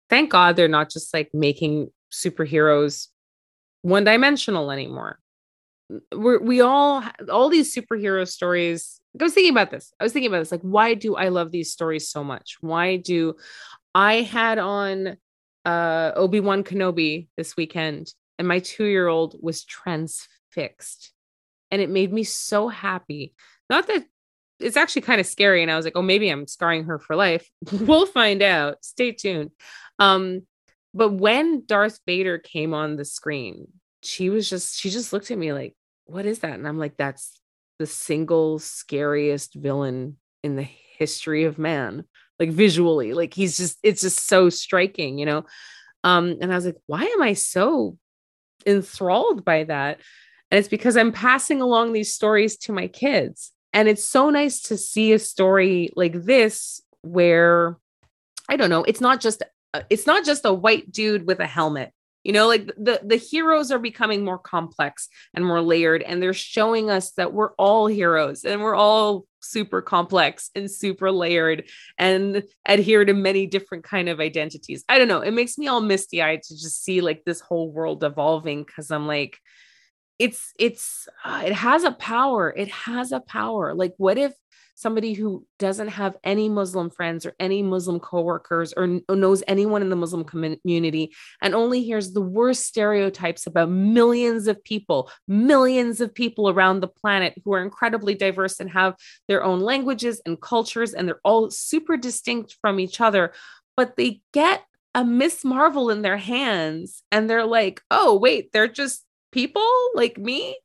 thank 0.10 0.32
God 0.32 0.56
they're 0.56 0.68
not 0.68 0.90
just 0.90 1.14
like 1.14 1.30
making 1.34 1.92
superheroes 2.12 3.08
one 3.84 4.04
dimensional 4.04 4.72
anymore. 4.72 5.20
Mm, 5.92 6.02
we're, 6.16 6.40
we 6.42 6.62
all, 6.62 7.04
all 7.32 7.50
these 7.50 7.76
superhero 7.76 8.28
stories. 8.28 9.00
I 9.20 9.24
was 9.24 9.34
thinking 9.34 9.52
about 9.52 9.70
this. 9.70 9.94
I 10.00 10.04
was 10.04 10.14
thinking 10.14 10.32
about 10.32 10.40
this. 10.40 10.52
Like, 10.52 10.62
why 10.62 10.96
do 10.96 11.16
I 11.16 11.30
love 11.30 11.52
these 11.52 11.72
stories 11.72 12.10
so 12.10 12.24
much? 12.24 12.58
Why 12.60 12.98
do 12.98 13.36
I 13.94 14.22
had 14.22 14.58
on 14.58 15.18
uh, 15.68 16.14
Obi 16.16 16.40
Wan 16.40 16.64
Kenobi 16.64 17.28
this 17.36 17.58
weekend, 17.58 18.14
and 18.40 18.48
my 18.48 18.60
two 18.60 18.86
year 18.86 19.08
old 19.08 19.36
was 19.42 19.66
transfixed. 19.66 21.12
And 21.70 21.82
it 21.82 21.90
made 21.90 22.14
me 22.14 22.24
so 22.24 22.70
happy. 22.70 23.34
Not 23.70 23.88
that 23.88 24.06
it's 24.60 24.78
actually 24.78 25.02
kind 25.02 25.20
of 25.20 25.28
scary. 25.28 25.62
And 25.62 25.70
I 25.70 25.76
was 25.76 25.86
like, 25.86 25.98
oh, 25.98 26.02
maybe 26.02 26.30
I'm 26.30 26.48
scarring 26.48 26.86
her 26.86 26.98
for 26.98 27.16
life. 27.16 27.48
we'll 27.72 28.06
find 28.06 28.42
out. 28.42 28.78
Stay 28.84 29.12
tuned. 29.12 29.52
Um, 30.00 30.44
but 30.94 31.10
when 31.10 31.66
Darth 31.66 32.00
Vader 32.08 32.38
came 32.38 32.74
on 32.74 32.96
the 32.96 33.06
screen, 33.06 33.68
she 34.02 34.30
was 34.30 34.50
just, 34.50 34.80
she 34.80 34.90
just 34.90 35.12
looked 35.12 35.30
at 35.30 35.38
me 35.38 35.52
like, 35.52 35.76
what 36.06 36.26
is 36.26 36.40
that? 36.40 36.54
And 36.54 36.68
I'm 36.68 36.80
like, 36.80 36.96
that's 36.96 37.40
the 37.78 37.86
single 37.86 38.58
scariest 38.58 39.54
villain 39.54 40.18
in 40.44 40.56
the 40.56 40.68
history 40.98 41.44
of 41.44 41.60
man 41.60 42.06
like 42.40 42.52
visually 42.52 43.14
like 43.14 43.34
he's 43.34 43.58
just 43.58 43.78
it's 43.84 44.02
just 44.02 44.28
so 44.28 44.50
striking 44.50 45.18
you 45.18 45.26
know? 45.26 45.46
Um 46.04 46.38
and 46.42 46.52
i 46.52 46.56
was 46.56 46.66
like 46.66 46.78
why 46.86 47.04
am 47.04 47.22
i 47.22 47.34
so 47.34 47.98
enthralled 48.66 49.46
by 49.46 49.64
that? 49.66 50.00
And 50.52 50.60
it's 50.60 50.70
because 50.70 50.98
i'm 50.98 51.12
passing 51.12 51.62
along 51.62 51.94
these 51.94 52.14
stories 52.14 52.58
to 52.60 52.72
my 52.72 52.88
kids. 52.88 53.52
And 53.74 53.88
it's 53.88 54.06
so 54.06 54.30
nice 54.30 54.62
to 54.64 54.78
see 54.78 55.14
a 55.14 55.20
story 55.20 55.92
like 55.96 56.14
this 56.14 56.82
where 57.02 57.78
i 58.50 58.58
don't 58.58 58.70
know 58.70 58.84
it's 58.84 59.02
not 59.02 59.22
just 59.22 59.44
uh, 59.74 59.82
it's 59.90 60.08
not 60.08 60.26
just 60.26 60.46
a 60.46 60.54
white 60.54 60.92
dude 60.92 61.28
with 61.28 61.40
a 61.40 61.46
helmet 61.46 61.92
you 62.28 62.34
know 62.34 62.46
like 62.46 62.68
the 62.76 63.00
the 63.04 63.16
heroes 63.16 63.72
are 63.72 63.80
becoming 63.80 64.26
more 64.26 64.38
complex 64.38 65.08
and 65.34 65.46
more 65.46 65.62
layered 65.62 66.04
and 66.04 66.22
they're 66.22 66.34
showing 66.34 66.90
us 66.90 67.12
that 67.14 67.32
we're 67.32 67.54
all 67.54 67.88
heroes 67.88 68.44
and 68.44 68.62
we're 68.62 68.76
all 68.76 69.26
super 69.40 69.82
complex 69.82 70.50
and 70.54 70.70
super 70.70 71.10
layered 71.10 71.64
and 71.98 72.44
adhere 72.66 73.06
to 73.06 73.14
many 73.14 73.46
different 73.46 73.86
kind 73.86 74.10
of 74.10 74.20
identities. 74.20 74.84
I 74.90 74.98
don't 74.98 75.08
know. 75.08 75.22
It 75.22 75.32
makes 75.32 75.58
me 75.58 75.68
all 75.68 75.80
misty 75.80 76.22
eyed 76.22 76.44
to 76.44 76.54
just 76.54 76.84
see 76.84 77.00
like 77.00 77.24
this 77.24 77.40
whole 77.40 77.72
world 77.72 78.04
evolving 78.04 78.64
because 78.64 78.92
i'm 78.92 79.08
like 79.08 79.38
it's 80.20 80.52
it's 80.60 81.08
uh, 81.24 81.44
it 81.46 81.54
has 81.54 81.84
a 81.84 81.92
power. 81.92 82.52
It 82.56 82.70
has 82.70 83.12
a 83.12 83.20
power. 83.20 83.76
Like 83.76 83.94
what 83.98 84.18
if 84.18 84.34
somebody 84.78 85.14
who 85.14 85.44
doesn't 85.58 85.88
have 85.88 86.16
any 86.24 86.48
Muslim 86.48 86.92
friends 86.92 87.26
or 87.26 87.34
any 87.40 87.64
Muslim 87.64 88.00
coworkers 88.00 88.74
or, 88.78 89.00
knows 89.10 89.42
anyone 89.48 89.82
in 89.82 89.90
the 89.90 89.96
Muslim 89.96 90.24
community. 90.24 91.12
And 91.42 91.56
only 91.56 91.82
hears 91.82 92.14
the 92.14 92.22
worst 92.22 92.64
stereotypes 92.64 93.48
about 93.48 93.72
millions 93.72 94.48
of 94.48 94.64
people, 94.64 95.10
millions 95.28 96.00
of 96.00 96.14
people 96.14 96.48
around 96.48 96.80
the 96.80 96.88
planet 96.88 97.34
who 97.44 97.54
are 97.54 97.64
incredibly 97.64 98.14
diverse 98.14 98.60
and 98.60 98.70
have 98.70 98.96
their 99.28 99.44
own 99.44 99.62
languages 99.62 100.22
and 100.28 100.40
cultures, 100.40 100.94
and 100.94 101.08
they're 101.08 101.22
all 101.24 101.50
super 101.50 101.98
distinct 101.98 102.56
from 102.62 102.80
each 102.80 103.02
other, 103.02 103.34
but 103.76 103.96
they 103.96 104.22
get 104.32 104.64
a 104.94 105.04
Miss 105.04 105.44
Marvel 105.44 105.90
in 105.90 106.04
their 106.04 106.18
hands 106.18 107.02
and 107.12 107.28
they're 107.28 107.46
like, 107.46 107.82
oh, 107.90 108.16
wait, 108.16 108.52
they're 108.52 108.68
just 108.68 109.04
people 109.32 109.68
like 109.96 110.20
me 110.20 110.56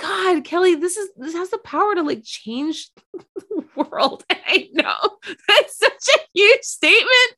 God, 0.00 0.44
Kelly, 0.44 0.76
this 0.76 0.96
is 0.96 1.10
this 1.16 1.34
has 1.34 1.50
the 1.50 1.58
power 1.58 1.94
to 1.94 2.02
like 2.02 2.22
change 2.24 2.90
the 3.34 3.64
world. 3.76 4.24
I 4.30 4.68
know 4.72 5.18
that's 5.48 5.78
such 5.78 6.08
a 6.16 6.20
huge 6.32 6.62
statement, 6.62 7.36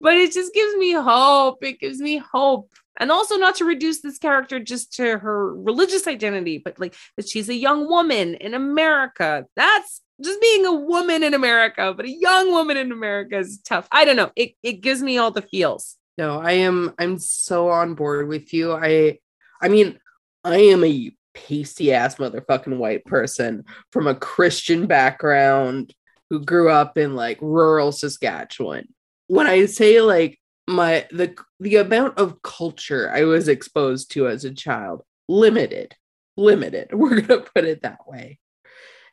but 0.00 0.16
it 0.16 0.32
just 0.32 0.54
gives 0.54 0.76
me 0.76 0.92
hope. 0.92 1.64
It 1.64 1.80
gives 1.80 1.98
me 1.98 2.18
hope. 2.18 2.70
And 3.00 3.10
also 3.10 3.36
not 3.36 3.56
to 3.56 3.64
reduce 3.64 4.02
this 4.02 4.18
character 4.18 4.60
just 4.60 4.92
to 4.94 5.18
her 5.18 5.52
religious 5.52 6.06
identity, 6.06 6.58
but 6.58 6.78
like 6.78 6.94
that 7.16 7.28
she's 7.28 7.48
a 7.48 7.54
young 7.54 7.88
woman 7.88 8.34
in 8.36 8.54
America. 8.54 9.46
That's 9.56 10.00
just 10.22 10.40
being 10.40 10.64
a 10.64 10.72
woman 10.72 11.24
in 11.24 11.34
America, 11.34 11.92
but 11.96 12.06
a 12.06 12.10
young 12.10 12.52
woman 12.52 12.76
in 12.76 12.92
America 12.92 13.38
is 13.38 13.60
tough. 13.64 13.88
I 13.90 14.04
don't 14.04 14.14
know. 14.14 14.30
It 14.36 14.52
it 14.62 14.74
gives 14.74 15.02
me 15.02 15.18
all 15.18 15.32
the 15.32 15.42
feels. 15.42 15.96
No, 16.16 16.40
I 16.40 16.52
am 16.52 16.94
I'm 16.96 17.18
so 17.18 17.70
on 17.70 17.94
board 17.94 18.28
with 18.28 18.54
you. 18.54 18.72
I 18.72 19.18
I 19.60 19.66
mean, 19.66 19.98
I 20.44 20.58
am 20.58 20.84
a 20.84 21.10
pasty 21.34 21.92
ass 21.92 22.16
motherfucking 22.16 22.78
white 22.78 23.04
person 23.04 23.64
from 23.90 24.06
a 24.06 24.14
Christian 24.14 24.86
background 24.86 25.92
who 26.30 26.40
grew 26.40 26.70
up 26.70 26.96
in 26.96 27.14
like 27.14 27.38
rural 27.40 27.92
Saskatchewan. 27.92 28.88
When 29.26 29.46
I 29.46 29.66
say 29.66 30.00
like 30.00 30.40
my 30.66 31.06
the 31.10 31.36
the 31.60 31.76
amount 31.76 32.18
of 32.18 32.40
culture 32.42 33.10
I 33.10 33.24
was 33.24 33.48
exposed 33.48 34.10
to 34.12 34.28
as 34.28 34.44
a 34.44 34.54
child, 34.54 35.02
limited, 35.28 35.94
limited. 36.36 36.88
We're 36.92 37.20
gonna 37.20 37.42
put 37.54 37.64
it 37.64 37.82
that 37.82 38.06
way. 38.06 38.38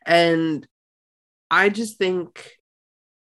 And 0.06 0.66
I 1.50 1.70
just 1.70 1.98
think 1.98 2.58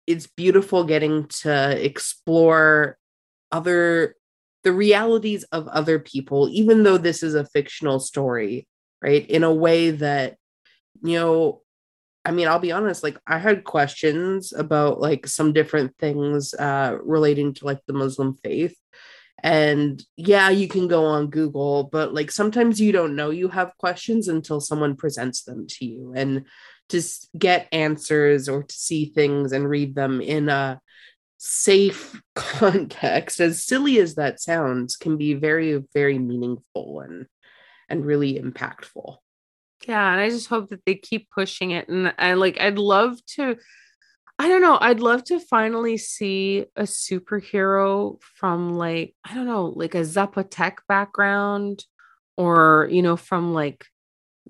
it's 0.08 0.28
beautiful 0.28 0.84
getting 0.84 1.28
to 1.28 1.86
explore 1.86 2.98
other 3.52 4.16
the 4.64 4.72
realities 4.72 5.44
of 5.52 5.68
other 5.68 6.00
people 6.00 6.48
even 6.52 6.84
though 6.84 6.98
this 6.98 7.24
is 7.24 7.34
a 7.34 7.46
fictional 7.46 8.00
story 8.00 8.68
right 9.02 9.30
in 9.30 9.44
a 9.44 9.54
way 9.54 9.92
that 9.92 10.38
you 11.04 11.18
know 11.18 11.62
i 12.24 12.32
mean 12.32 12.48
i'll 12.48 12.60
be 12.60 12.72
honest 12.72 13.04
like 13.04 13.18
i 13.28 13.38
had 13.38 13.64
questions 13.64 14.54
about 14.54 15.00
like 15.00 15.28
some 15.28 15.54
different 15.54 15.96
things 15.98 16.54
uh 16.54 16.98
relating 17.04 17.54
to 17.54 17.66
like 17.66 17.80
the 17.88 17.94
muslim 17.94 18.36
faith. 18.36 18.76
And 19.44 20.04
yeah 20.18 20.50
you 20.50 20.68
can 20.68 20.88
go 20.88 21.06
on 21.06 21.32
google 21.32 21.86
but 21.86 22.14
like 22.14 22.30
sometimes 22.30 22.80
you 22.80 22.92
don't 22.92 23.16
know 23.16 23.32
you 23.32 23.48
have 23.48 23.78
questions 23.80 24.28
until 24.28 24.62
someone 24.62 24.96
presents 24.96 25.42
them 25.44 25.66
to 25.66 25.86
you 25.86 26.14
and 26.16 26.46
to 26.90 27.02
get 27.36 27.68
answers 27.72 28.48
or 28.48 28.62
to 28.62 28.76
see 28.76 29.06
things 29.06 29.52
and 29.52 29.68
read 29.68 29.96
them 29.96 30.22
in 30.22 30.48
a 30.48 30.80
safe 31.40 32.22
context 32.36 33.40
as 33.40 33.64
silly 33.64 33.98
as 33.98 34.14
that 34.14 34.40
sounds 34.40 34.96
can 34.96 35.18
be 35.18 35.34
very 35.34 35.82
very 35.92 36.20
meaningful 36.20 37.00
and 37.00 37.26
and 37.92 38.06
really 38.06 38.40
impactful. 38.40 39.18
Yeah, 39.88 40.12
and 40.12 40.22
I 40.22 40.30
just 40.30 40.48
hope 40.48 40.70
that 40.70 40.86
they 40.86 40.96
keep 40.96 41.30
pushing 41.30 41.72
it. 41.72 41.90
And 41.90 42.14
I 42.18 42.34
like, 42.34 42.60
I'd 42.60 42.78
love 42.78 43.24
to. 43.36 43.58
I 44.40 44.48
don't 44.48 44.62
know. 44.62 44.78
I'd 44.82 45.00
love 45.00 45.24
to 45.26 45.40
finally 45.40 45.98
see 45.98 46.66
a 46.76 46.84
superhero 46.84 48.20
from 48.22 48.76
like, 48.76 49.16
I 49.24 49.36
don't 49.36 49.46
know, 49.46 49.66
like 49.66 49.94
a 49.94 50.00
Zapotec 50.00 50.78
background 50.88 51.86
or, 52.38 52.88
you 52.92 53.04
know, 53.04 53.18
from 53.18 53.54
like 53.54 53.86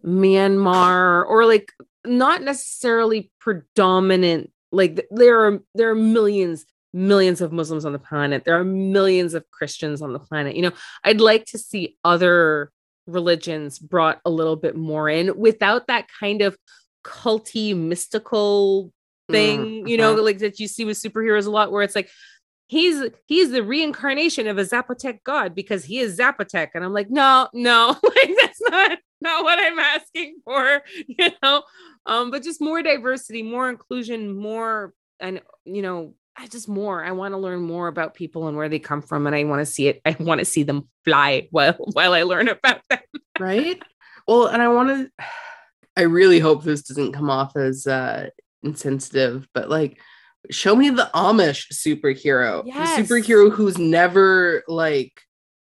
Myanmar 0.06 1.26
or 1.28 1.46
like 1.46 1.74
not 2.06 2.42
necessarily 2.42 3.32
predominant. 3.40 4.52
Like 4.72 5.06
there 5.12 5.46
are 5.46 5.60
there 5.76 5.90
are 5.90 5.96
millions 5.96 6.66
millions 6.94 7.42
of 7.42 7.52
Muslims 7.52 7.86
on 7.86 7.94
the 7.94 8.00
planet. 8.00 8.44
There 8.46 8.60
are 8.60 8.64
millions 8.64 9.34
of 9.34 9.50
Christians 9.52 10.02
on 10.02 10.14
the 10.14 10.20
planet. 10.20 10.56
You 10.56 10.64
know, 10.64 10.72
I'd 11.04 11.22
like 11.22 11.46
to 11.48 11.58
see 11.58 11.98
other 12.04 12.72
religions 13.08 13.80
brought 13.80 14.20
a 14.26 14.30
little 14.30 14.56
bit 14.56 14.76
more 14.76 15.10
in 15.10 15.38
without 15.38 15.88
that 15.88 16.08
kind 16.20 16.42
of 16.42 16.58
culty 17.04 17.76
mystical 17.76 18.92
thing 19.30 19.66
mm, 19.66 19.90
you 19.90 19.98
know 19.98 20.14
uh-huh. 20.14 20.24
like 20.24 20.40
that 20.40 20.60
you 20.60 20.68
see 20.68 20.86
with 20.86 21.00
superheroes 21.00 21.48
a 21.48 21.50
lot 21.50 21.72
where 21.72 21.84
it's 21.84 21.96
like 21.96 22.10
he's 22.68 23.04
he's 23.28 23.52
the 23.52 23.64
reincarnation 23.64 24.48
of 24.48 24.58
a 24.58 24.64
zapotec 24.64 25.20
god 25.24 25.56
because 25.56 25.84
he 25.84 26.00
is 26.00 26.18
zapotec 26.18 26.70
and 26.74 26.84
i'm 26.84 26.94
like 26.94 27.10
no 27.10 27.48
no 27.54 27.96
like 28.04 28.32
that's 28.40 28.62
not 28.70 28.98
not 29.22 29.44
what 29.44 29.60
i'm 29.60 29.80
asking 29.80 30.36
for 30.44 30.82
you 31.08 31.30
know 31.42 31.64
um 32.06 32.30
but 32.32 32.44
just 32.44 32.62
more 32.62 32.82
diversity 32.82 33.42
more 33.42 33.70
inclusion 33.70 34.36
more 34.36 34.94
and 35.20 35.42
you 35.66 35.82
know 35.82 36.14
I 36.38 36.48
just 36.48 36.68
more. 36.68 37.04
I 37.04 37.12
want 37.12 37.34
to 37.34 37.38
learn 37.38 37.62
more 37.62 37.88
about 37.88 38.14
people 38.14 38.48
and 38.48 38.56
where 38.56 38.70
they 38.70 38.80
come 38.80 39.02
from, 39.02 39.28
and 39.28 39.36
I 39.36 39.44
want 39.44 39.60
to 39.60 39.66
see 39.66 39.88
it. 39.88 40.02
I 40.06 40.16
want 40.20 40.40
to 40.40 40.46
see 40.46 40.64
them 40.64 40.88
fly 41.06 41.48
while 41.52 41.74
while 41.94 42.14
I 42.14 42.24
learn 42.24 42.50
about 42.50 42.82
them. 42.90 43.00
right. 43.40 43.82
Well, 44.28 44.48
and 44.48 44.62
I 44.62 44.68
want 44.70 44.90
to. 44.90 45.26
I 45.98 46.04
really 46.04 46.40
hope 46.40 46.64
this 46.64 46.84
doesn't 46.84 47.12
come 47.12 47.30
off 47.30 47.58
as 47.58 47.86
uh 47.86 48.30
insensitive, 48.64 49.46
but 49.54 49.70
like, 49.70 50.00
show 50.50 50.74
me 50.76 50.90
the 50.90 51.10
Amish 51.14 51.68
superhero, 51.74 52.64
yes. 52.66 52.96
the 52.96 53.04
superhero 53.04 53.52
who's 53.52 53.78
never 53.78 54.64
like 54.70 55.22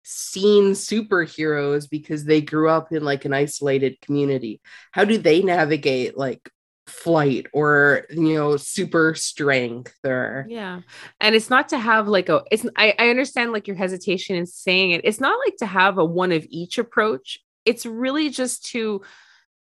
seen 0.02 0.72
superheroes 0.72 1.88
because 1.88 2.24
they 2.24 2.40
grew 2.40 2.68
up 2.68 2.92
in 2.92 3.04
like 3.04 3.24
an 3.24 3.32
isolated 3.32 4.00
community. 4.00 4.60
How 4.90 5.04
do 5.04 5.18
they 5.18 5.42
navigate 5.42 6.16
like 6.16 6.50
flight 6.88 7.46
or 7.52 8.06
you 8.10 8.34
know 8.34 8.56
super 8.56 9.14
strength 9.14 9.96
or 10.04 10.46
yeah. 10.48 10.80
And 11.20 11.34
it's 11.34 11.50
not 11.50 11.68
to 11.70 11.78
have 11.78 12.08
like 12.08 12.28
a 12.28 12.42
it's 12.50 12.66
I, 12.76 12.94
I 12.98 13.08
understand 13.10 13.52
like 13.52 13.66
your 13.66 13.76
hesitation 13.76 14.36
in 14.36 14.46
saying 14.46 14.92
it. 14.92 15.02
It's 15.04 15.20
not 15.20 15.38
like 15.44 15.56
to 15.58 15.66
have 15.66 15.98
a 15.98 16.04
one 16.04 16.32
of 16.32 16.46
each 16.50 16.78
approach. 16.78 17.38
It's 17.64 17.86
really 17.86 18.30
just 18.30 18.64
to 18.66 19.02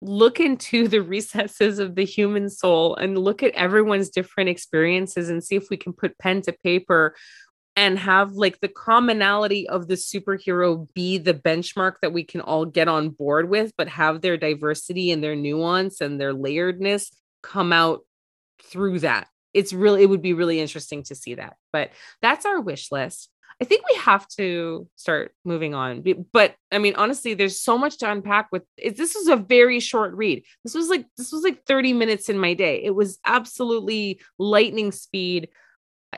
look 0.01 0.41
into 0.41 0.89
the 0.89 1.03
recesses 1.03 1.79
of 1.79 1.95
the 1.95 2.05
human 2.05 2.49
soul 2.49 2.97
and 2.97 3.19
look 3.19 3.43
at 3.43 3.55
everyone's 3.55 4.11
different 4.11 4.51
experiences 4.51 5.29
and 5.29 5.43
see 5.43 5.57
if 5.57 5.71
we 5.71 5.77
can 5.77 5.93
put 5.93 6.19
pen 6.19 6.43
to 6.43 6.53
paper 6.53 7.15
and 7.79 7.97
have 7.97 8.33
like 8.33 8.59
the 8.59 8.66
commonality 8.66 9.68
of 9.68 9.87
the 9.87 9.95
superhero 9.95 10.93
be 10.95 11.16
the 11.16 11.33
benchmark 11.33 11.93
that 12.03 12.12
we 12.12 12.24
can 12.24 12.41
all 12.41 12.64
get 12.64 12.89
on 12.89 13.09
board 13.09 13.49
with, 13.49 13.72
but 13.79 13.87
have 13.87 14.20
their 14.20 14.37
diversity 14.37 15.12
and 15.12 15.22
their 15.22 15.37
nuance 15.37 16.01
and 16.01 16.20
their 16.20 16.35
layeredness 16.35 17.12
come 17.41 17.72
out 17.72 18.01
through 18.64 18.99
that. 18.99 19.29
It's 19.55 19.72
really, 19.72 20.03
it 20.03 20.07
would 20.07 20.22
be 20.22 20.33
really 20.33 20.59
interesting 20.59 21.05
to 21.05 21.14
see 21.14 21.37
that. 21.37 21.55
But 21.72 21.93
that's 22.20 22.45
our 22.45 22.61
wish 22.61 22.91
list. 22.91 23.31
I 23.61 23.64
think 23.64 23.85
we 23.89 23.97
have 23.99 24.26
to 24.39 24.89
start 24.97 25.33
moving 25.45 25.72
on. 25.72 26.05
But 26.33 26.57
I 26.72 26.79
mean, 26.79 26.97
honestly, 26.97 27.35
there's 27.35 27.61
so 27.61 27.79
much 27.79 27.99
to 27.99 28.11
unpack 28.11 28.49
with 28.51 28.64
it. 28.76 28.97
This 28.97 29.14
was 29.14 29.29
a 29.29 29.37
very 29.37 29.79
short 29.79 30.14
read. 30.14 30.43
This 30.64 30.74
was 30.74 30.89
like 30.89 31.07
this 31.16 31.31
was 31.31 31.45
like 31.45 31.64
30 31.64 31.93
minutes 31.93 32.29
in 32.29 32.41
my 32.41 32.55
day. 32.55 32.83
It 32.83 32.97
was 32.97 33.20
absolutely 33.24 34.20
lightning 34.37 34.91
speed. 34.91 35.49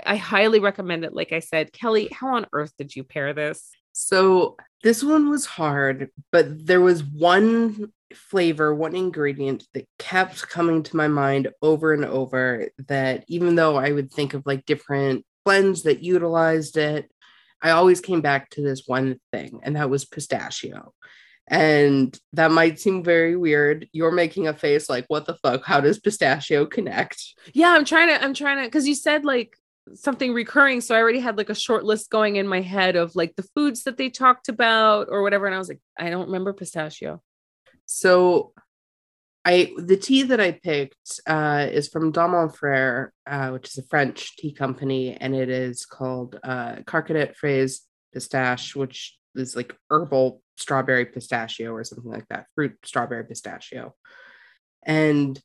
I 0.05 0.16
highly 0.16 0.61
recommend 0.61 1.05
it. 1.05 1.14
Like 1.14 1.32
I 1.32 1.41
said, 1.41 1.72
Kelly, 1.72 2.09
how 2.12 2.36
on 2.36 2.47
earth 2.53 2.72
did 2.78 2.95
you 2.95 3.05
pair 3.05 3.32
this? 3.32 3.70
So 3.93 4.57
this 4.82 5.03
one 5.03 5.28
was 5.28 5.47
hard, 5.47 6.11
but 6.30 6.66
there 6.66 6.80
was 6.80 7.03
one 7.03 7.93
flavor, 8.14 8.74
one 8.74 8.95
ingredient 8.95 9.66
that 9.74 9.88
kept 9.99 10.49
coming 10.49 10.82
to 10.84 10.97
my 10.97 11.09
mind 11.09 11.49
over 11.61 11.93
and 11.93 12.05
over. 12.05 12.68
That 12.88 13.24
even 13.28 13.57
though 13.57 13.76
I 13.76 13.93
would 13.93 14.12
think 14.12 14.34
of 14.34 14.47
like 14.47 14.64
different 14.64 15.24
blends 15.45 15.82
that 15.82 16.03
utilized 16.03 16.76
it, 16.76 17.11
I 17.61 17.70
always 17.70 18.01
came 18.01 18.20
back 18.20 18.49
to 18.51 18.62
this 18.62 18.84
one 18.86 19.18
thing, 19.32 19.61
and 19.62 19.76
that 19.76 19.91
was 19.91 20.05
pistachio. 20.05 20.95
And 21.47 22.16
that 22.34 22.53
might 22.53 22.78
seem 22.78 23.03
very 23.03 23.36
weird. 23.36 23.88
You're 23.93 24.12
making 24.12 24.47
a 24.47 24.55
face 24.55 24.88
like, 24.88 25.05
what 25.09 25.26
the 25.26 25.34
fuck? 25.34 25.64
How 25.64 25.80
does 25.80 25.99
pistachio 25.99 26.64
connect? 26.64 27.20
Yeah, 27.53 27.70
I'm 27.70 27.84
trying 27.84 28.09
to, 28.09 28.22
I'm 28.22 28.34
trying 28.34 28.59
to, 28.59 28.64
because 28.64 28.86
you 28.86 28.95
said 28.95 29.24
like 29.24 29.57
something 29.95 30.33
recurring. 30.33 30.81
So 30.81 30.95
I 30.95 30.99
already 30.99 31.20
had 31.20 31.37
like 31.37 31.51
a 31.51 31.55
short 31.55 31.85
list 31.85 32.11
going 32.11 32.37
in 32.37 32.47
my 32.47 32.61
head 32.61 32.97
of 32.97 33.14
like 33.16 33.35
the 33.37 33.49
foods 33.55 33.85
that 33.85 33.97
they 33.97 34.11
talked 34.11 34.49
about 34.49 35.09
or 35.11 35.22
whatever. 35.22 35.47
And 35.47 35.55
I 35.55 35.59
was 35.59 35.68
like, 35.68 35.81
I 35.99 36.11
don't 36.11 36.26
remember 36.26 36.53
pistachio. 36.53 37.22
So 37.87 38.53
I 39.45 39.72
the 39.78 39.97
tea 39.97 40.24
that 40.24 40.41
I 40.41 40.53
picked 40.53 41.20
uh, 41.26 41.66
is 41.70 41.89
from 41.89 42.12
Dammann 42.12 42.55
Frères, 42.55 43.09
uh, 43.26 43.51
which 43.51 43.68
is 43.68 43.78
a 43.78 43.87
French 43.87 44.37
tea 44.37 44.53
company, 44.53 45.16
and 45.16 45.35
it 45.35 45.49
is 45.49 45.87
called 45.87 46.39
uh, 46.45 46.76
Carcadet 46.85 47.35
Fraise 47.37 47.83
Pistache, 48.12 48.76
which 48.76 49.18
is 49.35 49.57
like 49.57 49.74
herbal 49.89 50.43
strawberry 50.57 51.07
pistachio 51.07 51.72
or 51.72 51.85
something 51.85 52.11
like 52.11 52.28
that, 52.28 52.47
fruit 52.55 52.76
strawberry 52.85 53.24
pistachio. 53.24 53.95
And 54.85 55.41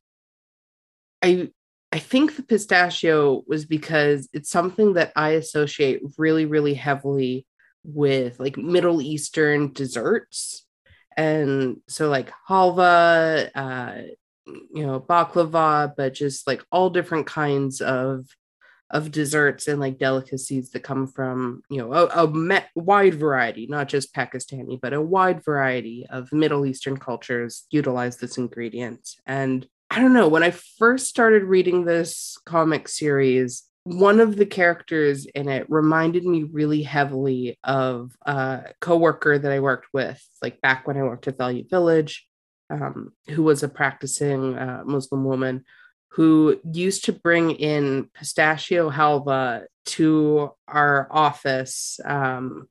I 1.22 1.52
I 1.96 2.00
think 2.00 2.36
the 2.36 2.44
pistachio 2.44 3.46
was 3.48 3.66
because 3.66 4.28
it's 4.34 4.50
something 4.50 4.96
that 4.96 5.14
I 5.16 5.30
associate 5.30 6.02
really, 6.18 6.44
really 6.44 6.74
heavily 6.74 7.48
with 7.86 8.38
like 8.38 8.58
Middle 8.58 9.02
Eastern 9.02 9.72
desserts. 9.72 10.68
And 11.16 11.78
so, 11.88 12.10
like 12.10 12.34
halva, 12.50 13.50
uh, 13.56 14.02
you 14.46 14.86
know, 14.86 15.00
baklava, 15.00 15.94
but 15.96 16.14
just 16.14 16.46
like 16.48 16.66
all 16.70 16.90
different 16.90 17.28
kinds 17.28 17.80
of 17.80 18.26
of 18.92 19.10
desserts 19.10 19.70
and 19.70 19.80
like 19.80 19.98
delicacies 19.98 20.72
that 20.72 20.84
come 20.84 21.08
from 21.08 21.64
you 21.70 21.78
know 21.80 21.92
a, 21.92 22.06
a 22.24 22.64
wide 22.76 23.16
variety 23.16 23.66
not 23.66 23.88
just 23.88 24.14
pakistani 24.14 24.80
but 24.80 24.94
a 24.94 25.02
wide 25.02 25.44
variety 25.44 26.06
of 26.12 26.32
middle 26.32 26.68
eastern 26.68 26.96
cultures 26.96 27.66
utilize 27.72 28.18
this 28.18 28.38
ingredient 28.38 29.10
and 29.26 29.68
i 29.90 30.00
don't 30.00 30.14
know 30.14 30.28
when 30.28 30.44
i 30.44 30.52
first 30.52 31.08
started 31.08 31.44
reading 31.44 31.86
this 31.86 32.38
comic 32.46 32.88
series 32.88 33.64
one 33.84 34.20
of 34.20 34.36
the 34.36 34.48
characters 34.48 35.26
in 35.28 35.48
it 35.48 35.70
reminded 35.70 36.26
me 36.26 36.44
really 36.44 36.82
heavily 36.82 37.58
of 37.64 38.12
a 38.26 38.72
coworker 38.82 39.38
that 39.38 39.52
i 39.52 39.60
worked 39.60 39.88
with 39.94 40.22
like 40.42 40.60
back 40.62 40.88
when 40.88 40.98
i 40.98 41.04
worked 41.04 41.28
at 41.28 41.38
Value 41.38 41.64
Village 41.70 42.28
um, 42.72 43.14
who 43.30 43.44
was 43.44 43.62
a 43.62 43.70
practicing 43.70 44.58
uh, 44.58 44.82
muslim 44.86 45.24
woman 45.24 45.64
who 46.10 46.60
used 46.72 47.06
to 47.06 47.14
bring 47.14 47.52
in 47.52 48.10
pistachio 48.14 48.90
halva 48.90 49.66
to 49.86 50.50
our 50.68 51.08
office 51.12 52.00
um, 52.06 52.68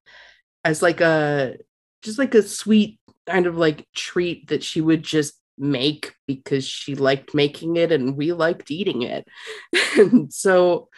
as 0.65 0.83
like 0.83 1.01
a 1.01 1.57
just 2.03 2.19
like 2.19 2.35
a 2.35 2.43
sweet 2.43 2.99
kind 3.27 3.47
of 3.47 3.57
like 3.57 3.87
treat 3.95 4.49
that 4.49 4.62
she 4.62 4.81
would 4.81 5.03
just 5.03 5.35
make 5.57 6.14
because 6.26 6.64
she 6.66 6.94
liked 6.94 7.34
making 7.34 7.76
it 7.76 7.92
and 7.92 8.16
we 8.16 8.32
liked 8.32 8.70
eating 8.70 9.02
it. 9.02 9.26
and 9.96 10.32
so 10.32 10.88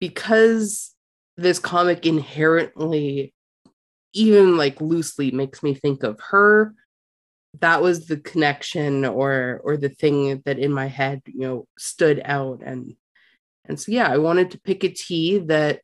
because 0.00 0.94
this 1.36 1.58
comic 1.58 2.06
inherently 2.06 3.32
even 4.12 4.56
like 4.56 4.80
loosely 4.80 5.30
makes 5.30 5.62
me 5.62 5.74
think 5.74 6.02
of 6.02 6.18
her 6.30 6.74
that 7.60 7.82
was 7.82 8.06
the 8.06 8.16
connection 8.16 9.04
or 9.04 9.60
or 9.64 9.76
the 9.76 9.88
thing 9.88 10.42
that 10.44 10.58
in 10.58 10.72
my 10.72 10.86
head 10.86 11.22
you 11.26 11.40
know 11.40 11.66
stood 11.78 12.20
out 12.24 12.62
and 12.64 12.94
and 13.64 13.78
so 13.78 13.92
yeah 13.92 14.08
i 14.10 14.16
wanted 14.18 14.50
to 14.50 14.60
pick 14.60 14.84
a 14.84 14.88
tea 14.88 15.38
that 15.38 15.80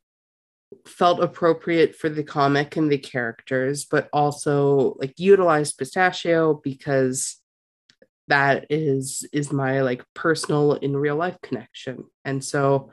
felt 0.87 1.21
appropriate 1.21 1.95
for 1.95 2.09
the 2.09 2.23
comic 2.23 2.75
and 2.75 2.91
the 2.91 2.97
characters 2.97 3.85
but 3.85 4.09
also 4.11 4.95
like 4.99 5.13
utilize 5.17 5.71
pistachio 5.71 6.55
because 6.63 7.37
that 8.27 8.67
is 8.69 9.27
is 9.33 9.51
my 9.51 9.81
like 9.81 10.03
personal 10.13 10.73
in 10.73 10.95
real 10.95 11.15
life 11.15 11.37
connection. 11.41 12.05
And 12.23 12.43
so 12.43 12.91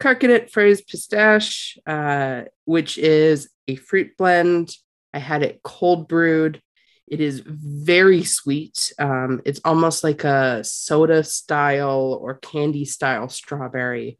carcanet 0.00 0.50
Fraise 0.50 0.82
pistache 0.82 1.78
uh, 1.86 2.42
which 2.64 2.98
is 2.98 3.50
a 3.68 3.76
fruit 3.76 4.16
blend. 4.16 4.70
I 5.12 5.18
had 5.18 5.42
it 5.42 5.62
cold 5.62 6.08
brewed. 6.08 6.60
It 7.06 7.20
is 7.20 7.40
very 7.46 8.24
sweet. 8.24 8.92
Um, 8.98 9.40
it's 9.44 9.60
almost 9.64 10.02
like 10.02 10.24
a 10.24 10.64
soda 10.64 11.22
style 11.22 12.18
or 12.20 12.38
candy 12.38 12.84
style 12.84 13.28
strawberry 13.28 14.18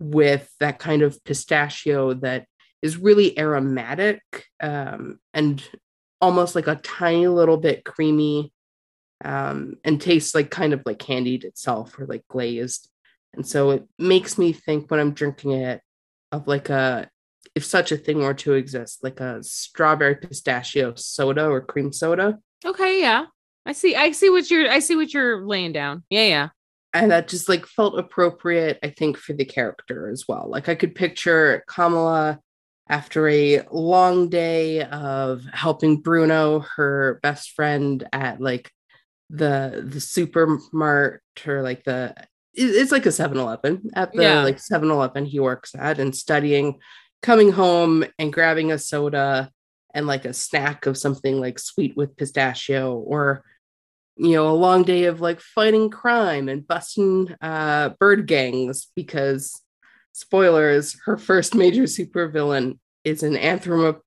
with 0.00 0.52
that 0.60 0.78
kind 0.78 1.02
of 1.02 1.22
pistachio 1.24 2.14
that 2.14 2.46
is 2.82 2.96
really 2.96 3.38
aromatic 3.38 4.20
um, 4.60 5.18
and 5.32 5.66
almost 6.20 6.54
like 6.54 6.66
a 6.66 6.76
tiny 6.76 7.28
little 7.28 7.56
bit 7.56 7.84
creamy 7.84 8.52
um, 9.24 9.76
and 9.84 10.00
tastes 10.00 10.34
like 10.34 10.50
kind 10.50 10.72
of 10.72 10.82
like 10.84 10.98
candied 10.98 11.44
itself 11.44 11.98
or 11.98 12.06
like 12.06 12.26
glazed. 12.28 12.88
And 13.32 13.46
so 13.46 13.70
it 13.70 13.84
makes 13.98 14.38
me 14.38 14.52
think 14.52 14.90
when 14.90 15.00
I'm 15.00 15.12
drinking 15.12 15.52
it 15.52 15.80
of 16.30 16.46
like 16.46 16.68
a 16.70 17.08
if 17.54 17.64
such 17.64 17.92
a 17.92 17.96
thing 17.96 18.18
were 18.18 18.34
to 18.34 18.54
exist, 18.54 19.04
like 19.04 19.20
a 19.20 19.42
strawberry 19.42 20.16
pistachio 20.16 20.94
soda 20.96 21.46
or 21.48 21.60
cream 21.60 21.92
soda. 21.92 22.38
Okay, 22.64 23.00
yeah. 23.00 23.26
I 23.66 23.72
see 23.72 23.94
I 23.94 24.12
see 24.12 24.30
what 24.30 24.50
you're 24.50 24.70
I 24.70 24.78
see 24.80 24.96
what 24.96 25.12
you're 25.12 25.44
laying 25.46 25.72
down. 25.72 26.04
Yeah, 26.10 26.26
yeah. 26.26 26.48
And 26.92 27.10
that 27.10 27.28
just 27.28 27.48
like 27.48 27.66
felt 27.66 27.98
appropriate, 27.98 28.78
I 28.82 28.90
think, 28.90 29.16
for 29.16 29.32
the 29.32 29.44
character 29.44 30.08
as 30.08 30.26
well. 30.28 30.48
Like 30.48 30.68
I 30.68 30.74
could 30.74 30.94
picture 30.94 31.64
Kamala 31.66 32.38
after 32.88 33.28
a 33.28 33.62
long 33.72 34.28
day 34.28 34.82
of 34.82 35.44
helping 35.52 35.96
Bruno, 35.96 36.60
her 36.76 37.18
best 37.22 37.52
friend, 37.52 38.06
at 38.12 38.40
like 38.40 38.70
the 39.30 39.82
the 39.86 39.98
supermart 39.98 41.18
or 41.46 41.62
like 41.62 41.84
the 41.84 42.14
it's 42.56 42.92
like 42.92 43.06
a 43.06 43.08
7-Eleven 43.08 43.90
at 43.94 44.12
the 44.12 44.22
yeah. 44.22 44.44
like 44.44 44.58
7-Eleven 44.58 45.26
he 45.26 45.40
works 45.40 45.74
at 45.76 45.98
and 45.98 46.14
studying 46.14 46.78
coming 47.22 47.50
home 47.50 48.04
and 48.18 48.32
grabbing 48.32 48.70
a 48.70 48.78
soda 48.78 49.50
and 49.92 50.06
like 50.06 50.24
a 50.24 50.32
snack 50.32 50.86
of 50.86 50.98
something 50.98 51.40
like 51.40 51.58
sweet 51.58 51.96
with 51.96 52.16
pistachio 52.16 52.96
or 52.96 53.42
you 54.16 54.32
know 54.32 54.48
a 54.48 54.54
long 54.54 54.82
day 54.82 55.04
of 55.04 55.20
like 55.20 55.40
fighting 55.40 55.90
crime 55.90 56.48
and 56.48 56.66
busting 56.66 57.34
uh 57.40 57.88
bird 57.98 58.26
gangs 58.26 58.88
because 58.94 59.60
spoilers 60.12 60.96
her 61.06 61.16
first 61.16 61.54
major 61.54 61.84
supervillain 61.84 62.78
is 63.02 63.22
an 63.22 63.34
anthrop 63.34 64.00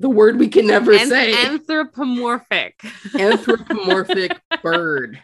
the 0.00 0.08
word 0.08 0.38
we 0.38 0.48
can 0.48 0.66
never 0.66 0.92
Anth- 0.92 1.08
say 1.08 1.46
anthropomorphic 1.46 2.80
anthropomorphic 3.18 4.40
bird 4.62 5.20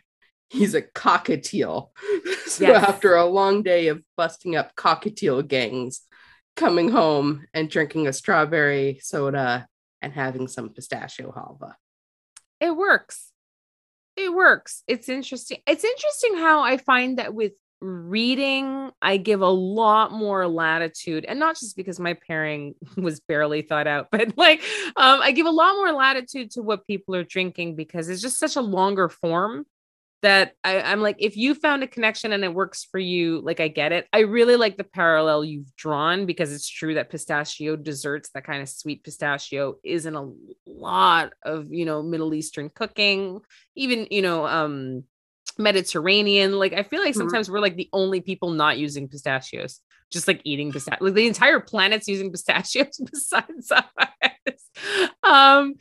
he's 0.50 0.74
a 0.74 0.82
cockatiel 0.82 1.90
so 2.46 2.66
yes. 2.66 2.84
after 2.84 3.14
a 3.14 3.24
long 3.24 3.62
day 3.62 3.88
of 3.88 4.02
busting 4.16 4.56
up 4.56 4.74
cockatiel 4.76 5.46
gangs 5.46 6.02
coming 6.56 6.90
home 6.90 7.46
and 7.52 7.68
drinking 7.68 8.06
a 8.06 8.12
strawberry 8.12 8.98
soda 9.02 9.66
and 10.00 10.12
having 10.12 10.48
some 10.48 10.68
pistachio 10.68 11.32
halva. 11.32 11.74
It 12.60 12.76
works. 12.76 13.30
It 14.16 14.32
works. 14.32 14.82
It's 14.86 15.08
interesting. 15.08 15.58
It's 15.66 15.84
interesting 15.84 16.36
how 16.36 16.62
I 16.62 16.76
find 16.76 17.18
that 17.18 17.34
with 17.34 17.52
reading, 17.84 18.90
I 19.02 19.18
give 19.18 19.42
a 19.42 19.48
lot 19.48 20.10
more 20.10 20.48
latitude, 20.48 21.24
and 21.26 21.38
not 21.38 21.58
just 21.58 21.76
because 21.76 22.00
my 22.00 22.14
pairing 22.14 22.74
was 22.96 23.20
barely 23.20 23.62
thought 23.62 23.86
out, 23.86 24.08
but 24.10 24.36
like 24.38 24.62
um, 24.96 25.20
I 25.20 25.32
give 25.32 25.46
a 25.46 25.50
lot 25.50 25.74
more 25.74 25.92
latitude 25.92 26.52
to 26.52 26.62
what 26.62 26.86
people 26.86 27.14
are 27.14 27.24
drinking 27.24 27.76
because 27.76 28.08
it's 28.08 28.22
just 28.22 28.38
such 28.38 28.56
a 28.56 28.60
longer 28.60 29.08
form 29.08 29.66
that 30.22 30.54
I, 30.64 30.80
I'm 30.80 31.02
like, 31.02 31.16
if 31.18 31.36
you 31.36 31.54
found 31.54 31.82
a 31.82 31.86
connection 31.86 32.32
and 32.32 32.42
it 32.42 32.54
works 32.54 32.82
for 32.90 32.98
you, 32.98 33.42
like 33.42 33.60
I 33.60 33.68
get 33.68 33.92
it. 33.92 34.08
I 34.10 34.20
really 34.20 34.56
like 34.56 34.78
the 34.78 34.84
parallel 34.84 35.44
you've 35.44 35.76
drawn 35.76 36.24
because 36.24 36.50
it's 36.50 36.66
true 36.66 36.94
that 36.94 37.10
pistachio 37.10 37.76
desserts, 37.76 38.30
that 38.30 38.44
kind 38.44 38.62
of 38.62 38.70
sweet 38.70 39.04
pistachio, 39.04 39.76
is 39.84 40.06
in 40.06 40.16
a 40.16 40.30
lot 40.66 41.34
of 41.42 41.70
you 41.70 41.84
know 41.84 42.02
Middle 42.02 42.32
Eastern 42.32 42.70
cooking, 42.70 43.40
even 43.76 44.08
you 44.10 44.22
know 44.22 44.46
um 44.46 45.04
Mediterranean. 45.58 46.58
Like 46.58 46.72
I 46.72 46.82
feel 46.82 47.00
like 47.00 47.10
mm-hmm. 47.10 47.20
sometimes 47.20 47.46
mm-hmm. 47.46 47.54
we're 47.54 47.60
like 47.60 47.76
the 47.76 47.88
only 47.92 48.20
people 48.20 48.50
not 48.50 48.78
using 48.78 49.08
pistachios, 49.08 49.80
just 50.10 50.28
like 50.28 50.40
eating 50.44 50.72
pistachio. 50.72 51.04
Like 51.04 51.14
the 51.14 51.26
entire 51.26 51.60
planet's 51.60 52.08
using 52.08 52.30
pistachios 52.30 53.00
besides 53.10 53.72
us. 53.72 53.84
um, 55.22 55.74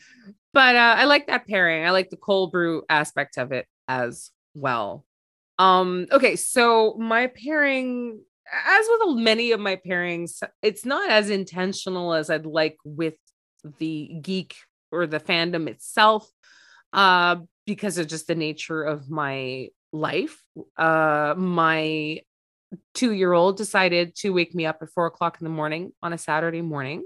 but 0.53 0.76
uh, 0.76 0.95
I 0.97 1.05
like 1.05 1.28
that 1.28 1.47
pairing. 1.47 1.86
I 1.86 1.91
like 1.91 2.09
the 2.09 2.17
cold 2.17 2.51
brew 2.51 2.84
aspect 2.89 3.38
of 3.38 3.51
it 3.51 3.67
as 3.88 4.32
well. 4.53 5.05
Um, 5.59 6.07
okay, 6.11 6.36
so 6.36 6.95
my 6.99 7.28
pairing, 7.28 8.19
as 8.67 8.86
with 8.89 9.17
many 9.17 9.51
of 9.51 9.59
my 9.59 9.76
pairings, 9.76 10.43
it's 10.61 10.86
not 10.86 11.09
as 11.09 11.30
intentional 11.30 12.13
as 12.13 12.30
I'd 12.30 12.45
like 12.45 12.78
with 12.84 13.15
the 13.80 14.17
geek 14.21 14.55
or 14.91 15.07
the 15.07 15.19
fandom 15.19 15.67
itself, 15.67 16.30
uh, 16.91 17.38
because 17.66 17.97
of 17.97 18.07
just 18.07 18.28
the 18.28 18.36
nature 18.36 18.84
of 18.84 19.09
my 19.09 19.70
life. 19.91 20.41
Uh, 20.78 21.34
my 21.38 22.22
two 22.93 23.11
year 23.11 23.34
old 23.34 23.57
decided 23.57 24.16
to 24.16 24.32
wake 24.32 24.55
me 24.55 24.66
up 24.66 24.80
at 24.82 24.89
four 24.89 25.05
o'clock 25.05 25.38
in 25.39 25.45
the 25.45 25.49
morning 25.49 25.91
on 26.01 26.14
a 26.14 26.18
Saturday 26.18 26.61
morning 26.61 27.03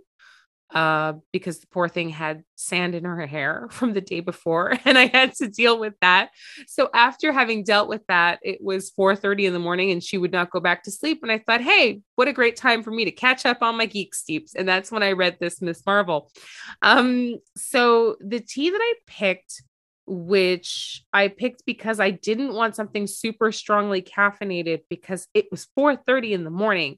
uh, 0.72 1.14
because 1.32 1.60
the 1.60 1.68
poor 1.68 1.88
thing 1.88 2.10
had 2.10 2.44
sand 2.56 2.94
in 2.94 3.06
her 3.06 3.26
hair 3.26 3.68
from 3.72 3.94
the 3.94 4.02
day 4.02 4.20
before, 4.20 4.78
and 4.86 4.98
I 4.98 5.08
had 5.08 5.34
to 5.36 5.48
deal 5.48 5.80
with 5.80 5.94
that. 6.02 6.30
So 6.68 6.90
after 6.94 7.32
having 7.32 7.64
dealt 7.64 7.90
with 7.90 8.06
that, 8.08 8.40
it 8.44 8.62
was 8.62 8.92
4:30 8.92 9.46
in 9.46 9.54
the 9.54 9.60
morning, 9.60 9.92
and 9.92 10.04
she 10.04 10.18
would 10.18 10.32
not 10.32 10.52
go 10.52 10.60
back 10.60 10.84
to 10.84 10.92
sleep. 10.92 11.20
And 11.24 11.32
I 11.32 11.40
thought, 11.40 11.62
hey, 11.62 12.02
what 12.16 12.28
a 12.28 12.34
great 12.34 12.58
time 12.58 12.84
for 12.84 12.92
me 12.92 13.06
to 13.06 13.12
catch 13.12 13.46
up 13.46 13.62
on 13.62 13.78
my 13.78 13.86
geek 13.86 14.14
steeps. 14.14 14.56
And 14.56 14.68
that's 14.68 14.92
when 14.92 15.04
I 15.04 15.14
read 15.14 15.38
this 15.40 15.62
Miss 15.62 15.86
Marvel. 15.86 16.32
Um, 16.82 17.38
so 17.56 18.18
the 18.20 18.40
tea 18.40 18.70
that 18.70 18.82
I 18.82 18.94
picked 19.08 19.62
which 20.08 21.04
I 21.14 21.28
picked 21.28 21.66
because 21.66 22.00
I 22.00 22.12
didn't 22.12 22.54
want 22.54 22.76
something 22.76 23.08
super 23.08 23.52
strongly 23.52 24.02
caffeinated 24.02 24.82
because 24.90 25.28
it 25.34 25.48
was 25.52 25.68
4:30 25.78 26.32
in 26.34 26.44
the 26.44 26.50
morning 26.50 26.98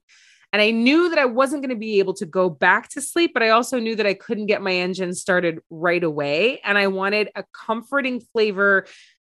and 0.52 0.62
I 0.62 0.72
knew 0.72 1.10
that 1.10 1.20
I 1.20 1.26
wasn't 1.26 1.62
going 1.62 1.76
to 1.76 1.80
be 1.80 2.00
able 2.00 2.16
to 2.16 2.26
go 2.26 2.50
back 2.50 2.90
to 2.90 3.02
sleep, 3.02 3.32
but 3.34 3.44
I 3.44 3.50
also 3.50 3.80
knew 3.80 3.96
that 3.96 4.08
I 4.08 4.16
couldn't 4.16 4.48
get 4.48 4.62
my 4.62 4.74
engine 4.74 5.14
started 5.14 5.60
right 5.70 6.04
away. 6.04 6.60
And 6.64 6.78
I 6.78 6.88
wanted 6.88 7.30
a 7.36 7.44
comforting 7.54 8.20
flavor 8.20 8.88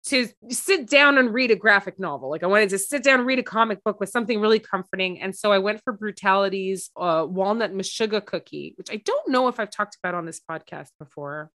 to 0.07 0.29
sit 0.49 0.89
down 0.89 1.19
and 1.19 1.35
read 1.35 1.51
a 1.51 1.57
graphic 1.57 1.99
novel. 1.99 2.31
Like 2.31 2.45
I 2.45 2.47
wanted 2.47 2.71
to 2.71 2.79
sit 2.79 3.03
down 3.03 3.19
and 3.19 3.27
read 3.27 3.41
a 3.41 3.43
comic 3.43 3.83
book 3.83 3.99
with 3.99 4.11
something 4.11 4.41
really 4.41 4.61
comforting. 4.61 5.21
And 5.21 5.35
so 5.35 5.51
I 5.51 5.59
went 5.59 5.83
for 5.83 5.93
Brutality's 5.93 6.91
uh, 6.97 7.27
walnut 7.29 7.75
meshuggah 7.75 8.25
cookie, 8.25 8.75
which 8.79 8.91
I 8.91 8.97
don't 9.05 9.29
know 9.29 9.49
if 9.49 9.59
I've 9.59 9.71
talked 9.71 9.97
about 10.03 10.15
on 10.15 10.25
this 10.25 10.41
podcast 10.49 10.91
before. 11.01 11.51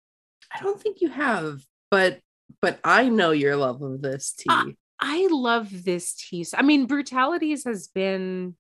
I 0.53 0.61
don't 0.61 0.81
think 0.81 1.01
you 1.01 1.09
have, 1.09 1.63
but 1.93 2.21
but 2.63 2.81
I 2.83 3.11
know 3.11 3.33
your 3.33 3.57
love 3.57 3.83
of 3.83 4.01
this 4.01 4.33
tea. 4.33 4.47
Uh, 4.49 4.65
I 4.99 5.29
love 5.31 5.85
this 5.85 6.15
tea. 6.15 6.47
I 6.55 6.63
mean, 6.63 6.87
Brutalities 6.87 7.65
has 7.65 7.89
been 7.89 8.57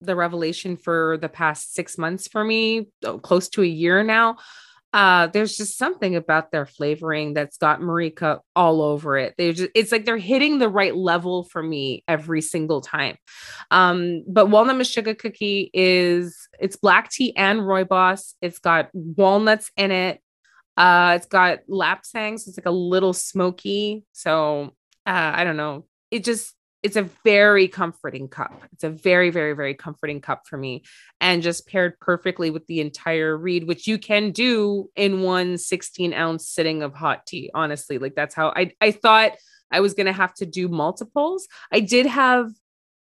the 0.00 0.14
revelation 0.14 0.76
for 0.76 1.18
the 1.20 1.28
past 1.28 1.74
six 1.74 1.98
months 1.98 2.28
for 2.28 2.44
me, 2.44 2.88
oh, 3.04 3.18
close 3.18 3.48
to 3.50 3.62
a 3.62 3.66
year 3.66 4.04
now. 4.04 4.36
Uh, 4.92 5.26
there's 5.28 5.56
just 5.56 5.78
something 5.78 6.14
about 6.16 6.52
their 6.52 6.66
flavoring 6.66 7.32
that's 7.32 7.56
got 7.56 7.80
Marika 7.80 8.40
all 8.54 8.82
over 8.82 9.16
it. 9.16 9.34
They 9.38 9.52
just 9.52 9.70
it's 9.74 9.90
like 9.90 10.04
they're 10.04 10.18
hitting 10.18 10.58
the 10.58 10.68
right 10.68 10.94
level 10.94 11.44
for 11.44 11.62
me 11.62 12.04
every 12.06 12.42
single 12.42 12.80
time. 12.80 13.16
Um, 13.70 14.22
but 14.28 14.46
walnut 14.50 14.76
meshuggah 14.76 15.18
cookie 15.18 15.70
is 15.72 16.46
it's 16.60 16.76
black 16.76 17.10
tea 17.10 17.34
and 17.36 17.60
rooibos. 17.60 18.34
It's 18.40 18.58
got 18.58 18.90
walnuts 18.92 19.70
in 19.76 19.90
it. 19.90 20.20
Uh, 20.76 21.14
it's 21.16 21.26
got 21.26 21.60
lapsang, 21.68 22.38
so 22.38 22.48
it's 22.48 22.58
like 22.58 22.66
a 22.66 22.70
little 22.70 23.12
smoky. 23.12 24.04
So 24.12 24.74
uh, 25.06 25.32
I 25.34 25.44
don't 25.44 25.56
know. 25.56 25.84
It 26.10 26.24
just 26.24 26.54
it's 26.82 26.96
a 26.96 27.08
very 27.24 27.68
comforting 27.68 28.28
cup. 28.28 28.60
It's 28.72 28.82
a 28.82 28.90
very, 28.90 29.30
very, 29.30 29.52
very 29.52 29.74
comforting 29.74 30.20
cup 30.20 30.42
for 30.48 30.56
me 30.56 30.82
and 31.20 31.42
just 31.42 31.68
paired 31.68 31.98
perfectly 32.00 32.50
with 32.50 32.66
the 32.66 32.80
entire 32.80 33.36
read, 33.36 33.68
which 33.68 33.86
you 33.86 33.98
can 33.98 34.32
do 34.32 34.90
in 34.96 35.22
one 35.22 35.58
16 35.58 36.12
ounce 36.12 36.48
sitting 36.48 36.82
of 36.82 36.92
hot 36.94 37.24
tea. 37.26 37.50
Honestly, 37.54 37.98
like 37.98 38.16
that's 38.16 38.34
how 38.34 38.48
I, 38.48 38.72
I 38.80 38.90
thought 38.90 39.32
I 39.70 39.80
was 39.80 39.94
going 39.94 40.06
to 40.06 40.12
have 40.12 40.34
to 40.34 40.46
do 40.46 40.68
multiples. 40.68 41.46
I 41.70 41.80
did 41.80 42.06
have 42.06 42.50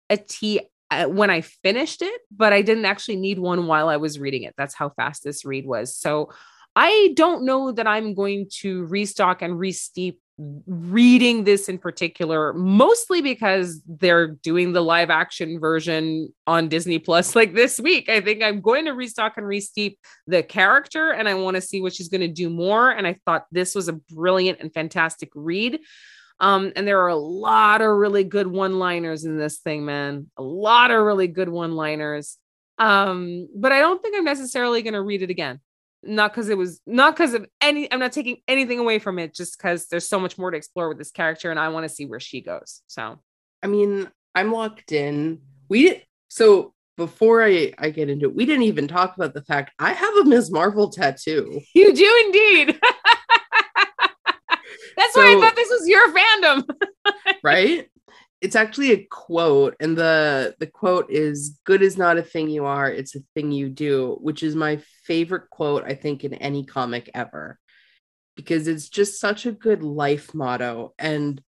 a 0.08 0.16
tea 0.16 0.60
uh, 0.90 1.06
when 1.06 1.30
I 1.30 1.42
finished 1.42 2.00
it, 2.00 2.20
but 2.30 2.52
I 2.52 2.62
didn't 2.62 2.86
actually 2.86 3.16
need 3.16 3.38
one 3.38 3.66
while 3.66 3.88
I 3.88 3.98
was 3.98 4.18
reading 4.18 4.44
it. 4.44 4.54
That's 4.56 4.74
how 4.74 4.88
fast 4.90 5.22
this 5.22 5.44
read 5.44 5.66
was. 5.66 5.94
So 5.94 6.30
I 6.76 7.14
don't 7.16 7.44
know 7.44 7.72
that 7.72 7.86
I'm 7.86 8.12
going 8.12 8.48
to 8.60 8.84
restock 8.84 9.40
and 9.40 9.54
resteep 9.54 10.18
reading 10.66 11.44
this 11.44 11.70
in 11.70 11.78
particular, 11.78 12.52
mostly 12.52 13.22
because 13.22 13.80
they're 13.86 14.28
doing 14.28 14.74
the 14.74 14.82
live 14.82 15.08
action 15.08 15.58
version 15.58 16.34
on 16.46 16.68
Disney 16.68 16.98
Plus 16.98 17.34
like 17.34 17.54
this 17.54 17.80
week. 17.80 18.10
I 18.10 18.20
think 18.20 18.42
I'm 18.42 18.60
going 18.60 18.84
to 18.84 18.90
restock 18.90 19.38
and 19.38 19.46
resteep 19.46 19.96
the 20.26 20.42
character 20.42 21.10
and 21.10 21.26
I 21.26 21.34
want 21.34 21.54
to 21.54 21.62
see 21.62 21.80
what 21.80 21.94
she's 21.94 22.10
going 22.10 22.20
to 22.20 22.28
do 22.28 22.50
more. 22.50 22.90
And 22.90 23.06
I 23.06 23.18
thought 23.24 23.46
this 23.50 23.74
was 23.74 23.88
a 23.88 23.94
brilliant 23.94 24.60
and 24.60 24.72
fantastic 24.72 25.30
read. 25.34 25.80
Um, 26.40 26.72
and 26.76 26.86
there 26.86 27.00
are 27.00 27.08
a 27.08 27.16
lot 27.16 27.80
of 27.80 27.96
really 27.96 28.24
good 28.24 28.46
one 28.46 28.78
liners 28.78 29.24
in 29.24 29.38
this 29.38 29.56
thing, 29.56 29.86
man. 29.86 30.30
A 30.36 30.42
lot 30.42 30.90
of 30.90 31.02
really 31.02 31.28
good 31.28 31.48
one 31.48 31.72
liners. 31.72 32.36
Um, 32.76 33.48
but 33.56 33.72
I 33.72 33.78
don't 33.78 34.02
think 34.02 34.14
I'm 34.14 34.24
necessarily 34.26 34.82
going 34.82 34.92
to 34.92 35.00
read 35.00 35.22
it 35.22 35.30
again 35.30 35.60
not 36.06 36.32
because 36.32 36.48
it 36.48 36.56
was 36.56 36.80
not 36.86 37.14
because 37.14 37.34
of 37.34 37.46
any 37.60 37.90
i'm 37.92 38.00
not 38.00 38.12
taking 38.12 38.38
anything 38.48 38.78
away 38.78 38.98
from 38.98 39.18
it 39.18 39.34
just 39.34 39.58
because 39.58 39.88
there's 39.88 40.08
so 40.08 40.18
much 40.18 40.38
more 40.38 40.50
to 40.50 40.56
explore 40.56 40.88
with 40.88 40.98
this 40.98 41.10
character 41.10 41.50
and 41.50 41.60
i 41.60 41.68
want 41.68 41.84
to 41.84 41.88
see 41.88 42.06
where 42.06 42.20
she 42.20 42.40
goes 42.40 42.82
so 42.86 43.18
i 43.62 43.66
mean 43.66 44.08
i'm 44.34 44.52
locked 44.52 44.92
in 44.92 45.40
we 45.68 46.02
so 46.28 46.72
before 46.96 47.44
I, 47.44 47.72
I 47.78 47.90
get 47.90 48.08
into 48.08 48.26
it, 48.26 48.34
we 48.34 48.46
didn't 48.46 48.62
even 48.62 48.88
talk 48.88 49.16
about 49.16 49.34
the 49.34 49.42
fact 49.42 49.72
I 49.78 49.92
have 49.92 50.16
a 50.16 50.24
Ms. 50.24 50.50
Marvel 50.50 50.88
tattoo. 50.88 51.60
You 51.74 51.94
do 51.94 52.22
indeed. 52.26 52.80
That's 54.96 55.12
so, 55.12 55.20
why 55.20 55.36
I 55.36 55.40
thought 55.40 55.56
this 55.56 55.68
was 55.68 55.86
your 55.86 56.10
fandom. 56.12 56.66
right? 57.42 57.90
It's 58.40 58.56
actually 58.56 58.92
a 58.92 59.06
quote 59.10 59.74
and 59.80 59.96
the 59.96 60.54
the 60.58 60.66
quote 60.66 61.10
is 61.10 61.58
good 61.64 61.82
is 61.82 61.96
not 61.96 62.18
a 62.18 62.22
thing 62.22 62.48
you 62.48 62.64
are 62.64 62.90
it's 62.90 63.14
a 63.16 63.20
thing 63.34 63.50
you 63.50 63.68
do 63.68 64.16
which 64.20 64.42
is 64.42 64.54
my 64.54 64.80
favorite 65.04 65.48
quote 65.50 65.84
i 65.84 65.94
think 65.94 66.24
in 66.24 66.34
any 66.34 66.64
comic 66.64 67.10
ever. 67.14 67.58
Because 68.34 68.68
it's 68.68 68.90
just 68.90 69.18
such 69.18 69.46
a 69.46 69.52
good 69.52 69.82
life 69.82 70.34
motto 70.34 70.92
and 70.98 71.40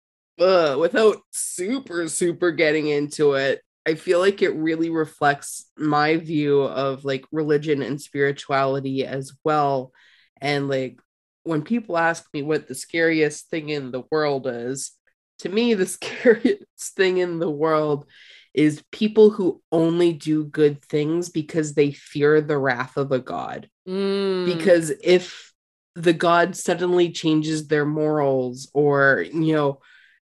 uh, 0.41 0.76
without 0.78 1.16
super 1.32 2.07
super 2.09 2.53
getting 2.53 2.87
into 2.87 3.32
it 3.32 3.61
i 3.87 3.95
feel 3.95 4.20
like 4.20 4.41
it 4.41 4.55
really 4.55 4.91
reflects 4.91 5.68
my 5.76 6.16
view 6.16 6.62
of 6.62 7.05
like 7.05 7.24
religion 7.32 7.82
and 7.82 8.01
spirituality 8.01 9.05
as 9.05 9.32
well. 9.43 9.93
And 10.41 10.68
like 10.68 11.01
when 11.43 11.62
people 11.62 11.97
ask 11.97 12.24
me 12.32 12.43
what 12.43 12.68
the 12.68 12.74
scariest 12.74 13.49
thing 13.51 13.70
in 13.70 13.91
the 13.91 14.05
world 14.11 14.47
is 14.47 14.93
to 15.41 15.49
me, 15.49 15.74
the 15.74 15.87
scariest 15.87 16.97
thing 16.97 17.18
in 17.18 17.39
the 17.39 17.51
world 17.51 18.07
is 18.55 18.82
people 18.91 19.30
who 19.30 19.62
only 19.70 20.12
do 20.12 20.45
good 20.45 20.82
things 20.82 21.28
because 21.28 21.74
they 21.74 21.93
fear 21.93 22.41
the 22.41 22.57
wrath 22.57 22.97
of 22.97 23.12
a 23.12 23.18
god. 23.18 23.68
Mm. 23.87 24.47
Because 24.47 24.91
if 25.03 25.53
the 25.95 26.14
god 26.14 26.57
suddenly 26.57 27.11
changes 27.11 27.68
their 27.68 27.84
morals 27.84 28.70
or, 28.72 29.24
you 29.32 29.55
know, 29.55 29.80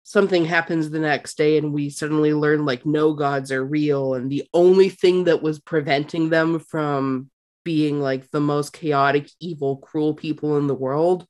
something 0.04 0.44
happens 0.44 0.90
the 0.90 1.00
next 1.00 1.38
day 1.38 1.58
and 1.58 1.72
we 1.72 1.90
suddenly 1.90 2.34
learn 2.34 2.66
like 2.66 2.84
no 2.84 3.14
gods 3.14 3.52
are 3.52 3.64
real 3.64 4.16
and 4.16 4.32
the 4.32 4.44
only 4.56 4.90
thing 4.90 5.26
that 5.26 5.44
was 5.44 5.60
preventing 5.60 6.30
them 6.30 6.60
from 6.60 7.30
being 7.64 8.02
like 8.02 8.30
the 8.32 8.40
most 8.40 8.74
chaotic 8.74 9.30
evil 9.40 9.78
cruel 9.78 10.16
people 10.16 10.58
in 10.58 10.66
the 10.66 10.74
world 10.74 11.28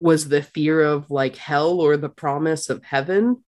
was 0.00 0.28
the 0.28 0.42
fear 0.42 0.80
of 0.80 1.10
like 1.10 1.36
hell 1.36 1.80
or 1.80 1.96
the 1.96 2.08
promise 2.08 2.70
of 2.70 2.84
heaven? 2.84 3.44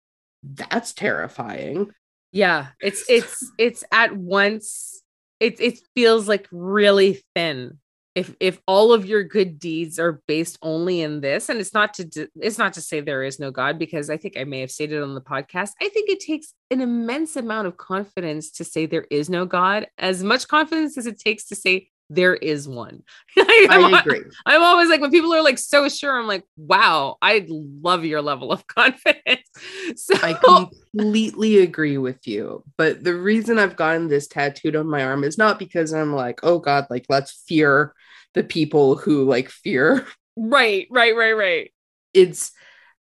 That's 0.44 0.94
terrifying. 0.94 1.92
Yeah 2.32 2.68
it's 2.80 3.06
it's 3.10 3.52
it's 3.58 3.84
at 3.92 4.16
once 4.16 5.02
it 5.40 5.60
it 5.60 5.80
feels 5.96 6.28
like 6.28 6.48
really 6.52 7.24
thin 7.36 7.80
if 8.16 8.36
if 8.40 8.60
all 8.68 8.94
of 8.94 9.06
your 9.06 9.24
good 9.24 9.60
deeds 9.60 10.00
are 10.00 10.22
based 10.28 10.58
only 10.62 11.02
in 11.02 11.22
this 11.22 11.50
and 11.50 11.60
it's 11.60 11.74
not 11.74 11.94
to 11.94 12.28
it's 12.42 12.58
not 12.58 12.74
to 12.74 12.82
say 12.82 13.00
there 13.00 13.24
is 13.24 13.40
no 13.40 13.52
god 13.52 13.78
because 13.78 14.10
i 14.10 14.18
think 14.18 14.38
i 14.38 14.44
may 14.44 14.60
have 14.60 14.72
stated 14.72 15.04
on 15.04 15.14
the 15.14 15.22
podcast 15.22 15.72
i 15.82 15.88
think 15.90 16.10
it 16.10 16.20
takes 16.20 16.54
an 16.72 16.82
immense 16.82 17.36
amount 17.36 17.68
of 17.68 17.78
confidence 17.78 18.50
to 18.50 18.64
say 18.64 18.86
there 18.86 19.06
is 19.12 19.30
no 19.30 19.46
god 19.46 19.88
as 19.98 20.24
much 20.24 20.48
confidence 20.48 20.98
as 20.98 21.06
it 21.06 21.20
takes 21.20 21.46
to 21.46 21.56
say 21.56 21.90
there 22.10 22.36
is 22.36 22.68
one. 22.68 23.04
I 23.38 24.00
agree. 24.00 24.24
I'm 24.46 24.64
always 24.64 24.90
like 24.90 25.02
when 25.02 25.12
people 25.12 25.34
are 25.34 25.44
like 25.44 25.58
so 25.58 25.90
sure, 25.90 26.18
I'm 26.18 26.28
like, 26.28 26.44
wow, 26.56 27.18
I 27.22 27.46
love 27.50 28.06
your 28.06 28.22
level 28.22 28.52
of 28.52 28.66
confidence. 28.68 29.48
So 29.96 30.16
I 30.22 30.34
completely 30.34 31.60
agree 31.60 31.98
with 31.98 32.28
you. 32.28 32.64
But 32.78 33.04
the 33.04 33.16
reason 33.16 33.60
I've 33.60 33.76
gotten 33.76 34.08
this 34.08 34.28
tattooed 34.28 34.76
on 34.76 34.90
my 34.90 35.04
arm 35.04 35.24
is 35.24 35.38
not 35.38 35.60
because 35.60 35.94
I'm 35.94 36.14
like, 36.14 36.40
oh 36.44 36.60
God, 36.60 36.88
like 36.90 37.06
let's 37.10 37.44
fear 37.48 37.94
the 38.34 38.44
people 38.44 38.96
who 38.96 39.24
like 39.24 39.50
fear. 39.50 40.06
Right, 40.36 40.88
right, 40.92 41.16
right, 41.16 41.34
right. 41.34 41.72
It's 42.14 42.52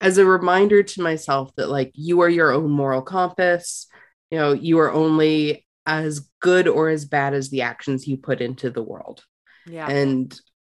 as 0.01 0.19
a 0.19 0.27
reminder 0.27 0.83
to 0.83 1.03
myself 1.03 1.55
that 1.57 1.69
like 1.69 1.93
you 1.95 2.21
are 2.21 2.29
your 2.29 2.53
own 2.53 2.71
moral 2.71 3.03
compass. 3.03 3.87
You 4.31 4.39
know, 4.39 4.53
you 4.53 4.79
are 4.81 4.93
only 4.93 5.66
as 5.87 6.29
good 6.41 6.69
or 6.69 6.89
as 6.89 7.05
bad 7.05 7.35
as 7.35 7.51
the 7.51 7.63
actions 7.63 8.07
you 8.07 8.17
put 8.17 8.41
into 8.41 8.71
the 8.71 8.83
world. 8.83 9.23
Yeah. 9.67 9.89
And 9.89 10.39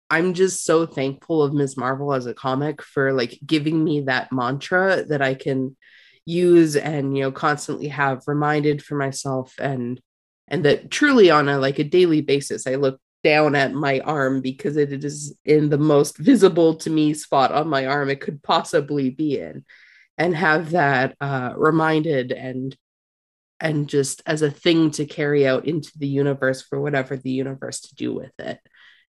I'm 0.10 0.34
just 0.34 0.64
so 0.64 0.86
thankful 0.86 1.42
of 1.42 1.54
Ms. 1.54 1.78
Marvel 1.78 2.14
as 2.14 2.26
a 2.26 2.34
comic 2.34 2.82
for 2.82 3.12
like 3.14 3.40
giving 3.46 3.84
me 3.84 4.02
that 4.02 4.32
mantra 4.32 5.04
that 5.06 5.22
I 5.22 5.34
can 5.34 5.76
use 6.28 6.76
and 6.76 7.16
you 7.16 7.24
know 7.24 7.32
constantly 7.32 7.88
have 7.88 8.22
reminded 8.28 8.84
for 8.84 8.96
myself 8.96 9.54
and 9.60 10.02
and 10.50 10.66
that 10.66 10.92
truly 10.92 11.30
on 11.30 11.48
a 11.48 11.58
like 11.58 11.80
a 11.80 11.86
daily 11.86 12.20
basis 12.20 12.68
I 12.68 12.76
look 12.76 13.00
down 13.24 13.56
at 13.56 13.74
my 13.74 14.02
arm 14.02 14.42
because 14.42 14.76
it 14.76 15.06
is 15.06 15.38
in 15.46 15.70
the 15.70 15.78
most 15.78 16.18
visible 16.18 16.76
to 16.76 16.90
me 16.90 17.14
spot 17.14 17.54
on 17.54 17.70
my 17.70 17.86
arm 17.86 18.10
it 18.10 18.20
could 18.20 18.44
possibly 18.44 19.10
be 19.10 19.40
in 19.40 19.64
and 20.18 20.36
have 20.36 20.72
that 20.72 21.16
uh 21.22 21.54
reminded 21.56 22.34
and 22.34 22.76
and 23.60 23.90
just 23.90 24.22
as 24.26 24.42
a 24.42 24.52
thing 24.52 24.92
to 24.92 25.06
carry 25.06 25.48
out 25.48 25.66
into 25.66 25.92
the 25.98 26.08
universe 26.08 26.62
for 26.62 26.80
whatever 26.80 27.18
the 27.18 27.32
universe 27.32 27.82
to 27.82 27.96
do 27.96 28.14
with 28.14 28.32
it 28.40 28.60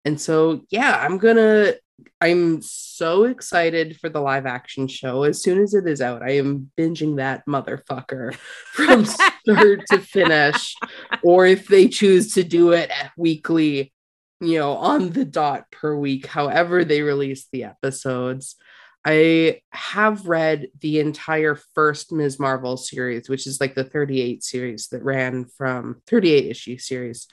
And 0.05 0.21
so, 0.21 0.63
yeah, 0.71 0.97
I'm 0.99 1.19
gonna, 1.19 1.75
I'm 2.21 2.63
so 2.63 3.25
excited 3.25 3.99
for 4.01 4.09
the 4.09 4.21
live 4.21 4.47
action 4.47 4.89
show. 4.89 5.25
As 5.25 5.43
soon 5.43 5.63
as 5.63 5.75
it 5.75 5.87
is 5.87 6.01
out, 6.01 6.23
I 6.23 6.33
am 6.39 6.71
binging 6.79 7.17
that 7.17 7.45
motherfucker 7.47 8.35
from 8.73 9.05
start 9.05 9.87
to 9.91 9.99
finish. 9.99 10.75
Or 11.23 11.47
if 11.47 11.69
they 11.69 11.89
choose 11.89 12.35
to 12.35 12.45
do 12.45 12.73
it 12.73 12.91
weekly, 13.17 13.93
you 14.41 14.59
know, 14.59 14.73
on 14.73 15.11
the 15.11 15.25
dot 15.27 15.71
per 15.71 15.95
week, 15.95 16.27
however 16.27 16.85
they 16.85 17.03
release 17.03 17.47
the 17.53 17.65
episodes. 17.65 18.57
I 19.05 19.63
have 19.73 20.27
read 20.27 20.69
the 20.81 21.01
entire 21.01 21.55
first 21.75 22.13
Ms. 22.13 22.39
Marvel 22.39 22.77
series, 22.77 23.29
which 23.29 23.47
is 23.47 23.61
like 23.61 23.75
the 23.75 23.85
38 23.85 24.45
series 24.45 24.89
that 24.89 25.03
ran 25.03 25.47
from 25.47 26.03
38 26.07 26.47
issue 26.47 26.77
series 26.77 27.27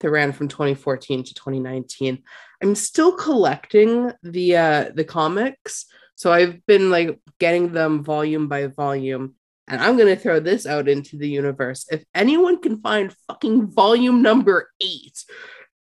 that 0.00 0.10
ran 0.10 0.32
from 0.32 0.48
2014 0.48 1.24
to 1.24 1.34
2019. 1.34 2.22
I'm 2.62 2.74
still 2.74 3.12
collecting 3.12 4.12
the 4.22 4.56
uh 4.56 4.90
the 4.94 5.04
comics. 5.04 5.86
So 6.14 6.32
I've 6.32 6.64
been 6.66 6.90
like 6.90 7.18
getting 7.38 7.72
them 7.72 8.02
volume 8.02 8.48
by 8.48 8.66
volume. 8.66 9.34
And 9.68 9.80
I'm 9.80 9.96
going 9.96 10.14
to 10.14 10.20
throw 10.20 10.38
this 10.38 10.64
out 10.64 10.88
into 10.88 11.16
the 11.16 11.28
universe. 11.28 11.86
If 11.90 12.04
anyone 12.14 12.62
can 12.62 12.80
find 12.80 13.12
fucking 13.26 13.72
volume 13.72 14.22
number 14.22 14.70
8, 14.80 15.24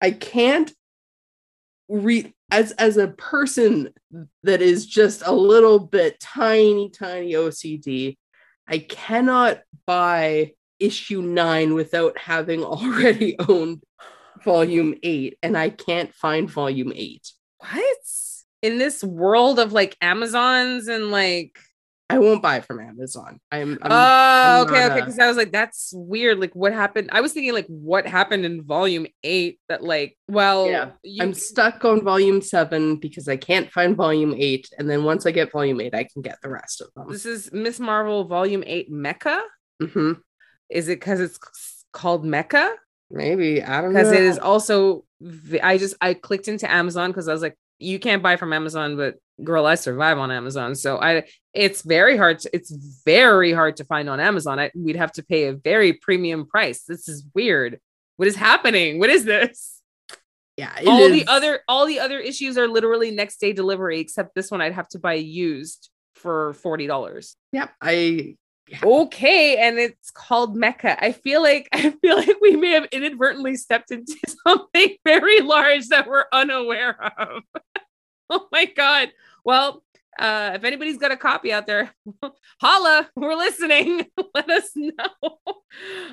I 0.01 0.11
can't 0.11 0.73
read 1.89 2.35
as 2.51 2.73
as 2.73 2.97
a 2.97 3.09
person 3.09 3.91
that 4.43 4.63
is 4.63 4.87
just 4.87 5.23
a 5.25 5.33
little 5.33 5.79
bit 5.79 6.19
tiny 6.21 6.91
tiny 6.91 7.33
OCD, 7.33 8.17
I 8.67 8.79
cannot 8.79 9.61
buy 9.87 10.53
issue 10.79 11.23
9 11.23 11.75
without 11.75 12.17
having 12.19 12.63
already 12.65 13.37
owned 13.49 13.83
volume 14.45 14.95
8 15.03 15.39
and 15.43 15.57
I 15.57 15.71
can't 15.71 16.15
find 16.15 16.51
volume 16.51 16.93
8. 16.95 17.33
What? 17.59 17.97
In 18.63 18.79
this 18.79 19.05
world 19.05 19.59
of 19.59 19.73
like 19.73 19.97
Amazons 20.01 20.89
and 20.89 21.11
like 21.11 21.59
I 22.11 22.19
won't 22.19 22.43
buy 22.43 22.61
from 22.61 22.81
Amazon. 22.81 23.39
I'm. 23.53 23.79
I'm 23.83 23.93
oh, 23.93 24.63
okay, 24.67 24.87
okay. 24.87 25.01
Because 25.01 25.19
I 25.19 25.29
was 25.29 25.37
like, 25.37 25.53
that's 25.53 25.93
weird. 25.95 26.41
Like, 26.41 26.55
what 26.55 26.73
happened? 26.73 27.11
I 27.13 27.21
was 27.21 27.35
thinking, 27.35 27.53
like, 27.53 27.67
what 27.67 28.07
happened 28.07 28.47
in 28.47 28.63
volume 28.63 29.07
eight? 29.23 29.61
That, 29.69 29.85
like, 29.85 30.17
well, 30.27 30.71
yeah, 30.71 30.93
you... 31.03 31.23
I'm 31.23 31.35
stuck 31.35 31.85
on 31.85 32.03
volume 32.03 32.41
seven 32.41 32.97
because 32.97 33.29
I 33.29 33.37
can't 33.37 33.71
find 33.71 33.95
volume 33.95 34.35
eight, 34.39 34.71
and 34.79 34.89
then 34.89 35.05
once 35.05 35.27
I 35.27 35.33
get 35.33 35.53
volume 35.53 35.83
eight, 35.83 35.95
I 35.95 36.05
can 36.05 36.23
get 36.23 36.39
the 36.43 36.49
rest 36.49 36.81
of 36.81 36.89
them. 36.97 37.13
This 37.13 37.27
is 37.27 37.53
Miss 37.53 37.79
Marvel 37.79 38.25
volume 38.25 38.65
eight, 38.67 38.91
Mecca. 38.91 39.43
Mm-hmm. 39.83 40.13
Is 40.71 40.89
it 40.89 41.01
because 41.01 41.21
it's 41.21 41.39
called 41.93 42.25
Mecca? 42.25 42.75
Maybe 43.11 43.63
I 43.63 43.83
don't 43.83 43.93
know. 43.93 44.01
Because 44.01 44.13
it 44.13 44.23
is 44.23 44.39
also. 44.39 45.05
I 45.63 45.77
just 45.77 45.95
I 46.01 46.15
clicked 46.15 46.49
into 46.49 46.71
Amazon 46.71 47.11
because 47.11 47.29
I 47.29 47.33
was 47.33 47.43
like, 47.43 47.59
you 47.79 47.99
can't 47.99 48.23
buy 48.23 48.37
from 48.37 48.55
Amazon, 48.55 48.97
but 48.97 49.17
girl, 49.43 49.67
I 49.67 49.75
survive 49.75 50.19
on 50.19 50.31
Amazon. 50.31 50.75
So 50.75 51.01
I 51.01 51.25
it's 51.55 51.83
very 51.83 52.17
hard 52.17 52.41
to, 52.41 52.51
it's 52.53 52.71
very 53.05 53.53
hard 53.53 53.77
to 53.77 53.85
find 53.85 54.09
on 54.09 54.21
Amazon. 54.21 54.59
I, 54.59 54.71
we'd 54.75 54.97
have 54.97 55.13
to 55.13 55.23
pay 55.23 55.47
a 55.47 55.55
very 55.55 55.93
premium 55.93 56.47
price. 56.47 56.85
This 56.85 57.09
is 57.09 57.25
weird. 57.35 57.81
What 58.17 58.29
is 58.29 58.37
happening? 58.37 58.99
What 58.99 59.11
is 59.11 59.25
this? 59.25 59.81
Yeah, 60.57 60.73
all 60.87 61.03
is. 61.03 61.13
the 61.13 61.31
other 61.31 61.61
all 61.69 61.87
the 61.87 62.01
other 62.01 62.19
issues 62.19 62.59
are 62.59 62.67
literally 62.67 63.13
next 63.13 63.39
day 63.39 63.53
delivery, 63.53 64.01
except 64.01 64.35
this 64.35 64.51
one 64.51 64.61
I'd 64.61 64.75
have 64.75 64.89
to 64.89 64.99
buy 64.99 65.15
used 65.15 65.91
for 66.15 66.55
forty 66.55 66.89
dollars. 66.89 67.37
Yep, 67.53 67.71
I 67.81 68.37
yeah. 68.69 68.81
okay 68.85 69.57
and 69.57 69.79
it's 69.79 70.11
called 70.11 70.57
mecca 70.57 71.03
i 71.03 71.13
feel 71.13 71.43
like 71.43 71.69
i 71.73 71.91
feel 71.91 72.17
like 72.17 72.37
we 72.41 72.57
may 72.57 72.73
have 72.73 72.87
inadvertently 72.93 73.57
stepped 73.57 73.91
into 73.91 74.17
something 74.47 74.95
very 75.05 75.41
large 75.41 75.89
that 75.89 76.09
we're 76.09 76.27
unaware 76.33 77.13
of 77.19 77.43
oh 78.31 78.47
my 78.53 78.67
god 78.67 79.11
well 79.45 79.83
uh 80.19 80.53
if 80.55 80.65
anybody's 80.65 80.99
got 80.99 81.13
a 81.13 81.17
copy 81.17 81.53
out 81.53 81.67
there 81.67 81.91
holla 82.61 83.09
we're 83.17 83.37
listening. 83.37 84.05
Let 84.35 84.51
us 84.51 84.71
know. 84.75 85.39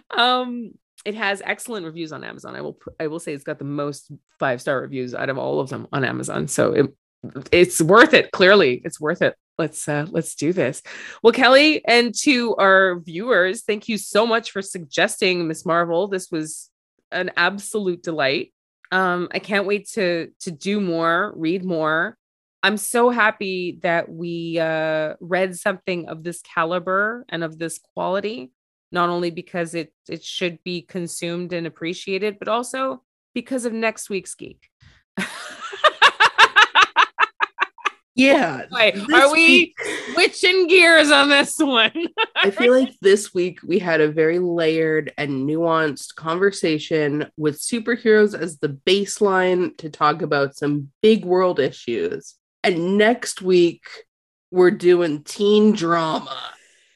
Um 0.15 0.71
it 1.05 1.15
has 1.15 1.41
excellent 1.45 1.85
reviews 1.85 2.11
on 2.11 2.23
amazon. 2.23 2.55
I 2.55 2.61
will 2.61 2.77
i 2.99 3.07
will 3.07 3.19
say 3.19 3.33
it's 3.33 3.43
got 3.43 3.59
the 3.59 3.65
most 3.65 4.11
five 4.39 4.59
star 4.59 4.81
reviews 4.81 5.13
out 5.13 5.29
of 5.29 5.37
all 5.37 5.59
of 5.59 5.69
them 5.69 5.87
on 5.93 6.03
amazon. 6.03 6.47
So 6.47 6.73
it 6.73 6.93
it's 7.51 7.81
worth 7.81 8.13
it 8.13 8.31
clearly. 8.31 8.81
It's 8.83 8.99
worth 8.99 9.21
it. 9.21 9.35
Let's 9.57 9.87
uh 9.87 10.05
let's 10.09 10.35
do 10.35 10.53
this. 10.53 10.81
Well 11.23 11.33
kelly 11.33 11.83
and 11.85 12.13
to 12.21 12.55
our 12.57 12.99
viewers 12.99 13.63
thank 13.63 13.87
you 13.87 13.97
so 13.97 14.27
much 14.27 14.51
for 14.51 14.61
suggesting 14.61 15.47
miss 15.47 15.65
marvel. 15.65 16.07
This 16.07 16.29
was 16.31 16.69
an 17.11 17.31
absolute 17.37 18.03
delight. 18.03 18.53
Um 18.91 19.29
i 19.31 19.39
can't 19.39 19.65
wait 19.65 19.87
to 19.93 20.31
to 20.41 20.51
do 20.51 20.81
more 20.81 21.33
read 21.35 21.63
more 21.63 22.17
i'm 22.65 22.77
so 22.77 23.09
happy 23.09 23.79
that 23.83 24.09
we 24.09 24.57
uh 24.59 25.13
read 25.19 25.55
something 25.55 26.07
of 26.07 26.23
this 26.23 26.41
caliber 26.41 27.25
and 27.29 27.43
of 27.43 27.57
this 27.59 27.79
quality 27.93 28.51
not 28.91 29.09
only 29.09 29.29
because 29.29 29.75
it 29.75 29.93
it 30.09 30.23
should 30.23 30.57
be 30.63 30.81
consumed 30.81 31.53
and 31.53 31.67
appreciated 31.67 32.37
but 32.39 32.47
also 32.47 33.01
because 33.33 33.65
of 33.65 33.73
next 33.73 34.09
week's 34.09 34.35
geek 34.35 34.69
Yeah. 38.15 38.63
Are 38.71 39.31
we 39.31 39.47
week, 39.47 39.75
switching 40.13 40.67
gears 40.67 41.11
on 41.11 41.27
this 41.27 41.57
one? 41.59 41.91
I 42.35 42.49
feel 42.49 42.73
like 42.73 42.93
this 43.01 43.33
week 43.33 43.59
we 43.61 43.77
had 43.77 43.99
a 43.99 44.11
very 44.11 44.39
layered 44.39 45.13
and 45.17 45.47
nuanced 45.47 46.15
conversation 46.15 47.29
with 47.35 47.59
superheroes 47.59 48.37
as 48.37 48.59
the 48.59 48.69
baseline 48.69 49.77
to 49.79 49.89
talk 49.89 50.21
about 50.21 50.55
some 50.55 50.91
big 51.01 51.25
world 51.25 51.59
issues. 51.59 52.35
And 52.65 52.97
next 52.97 53.43
week 53.43 53.85
we're 54.49 54.71
doing 54.71 55.23
teen 55.23 55.73
drama. 55.73 56.35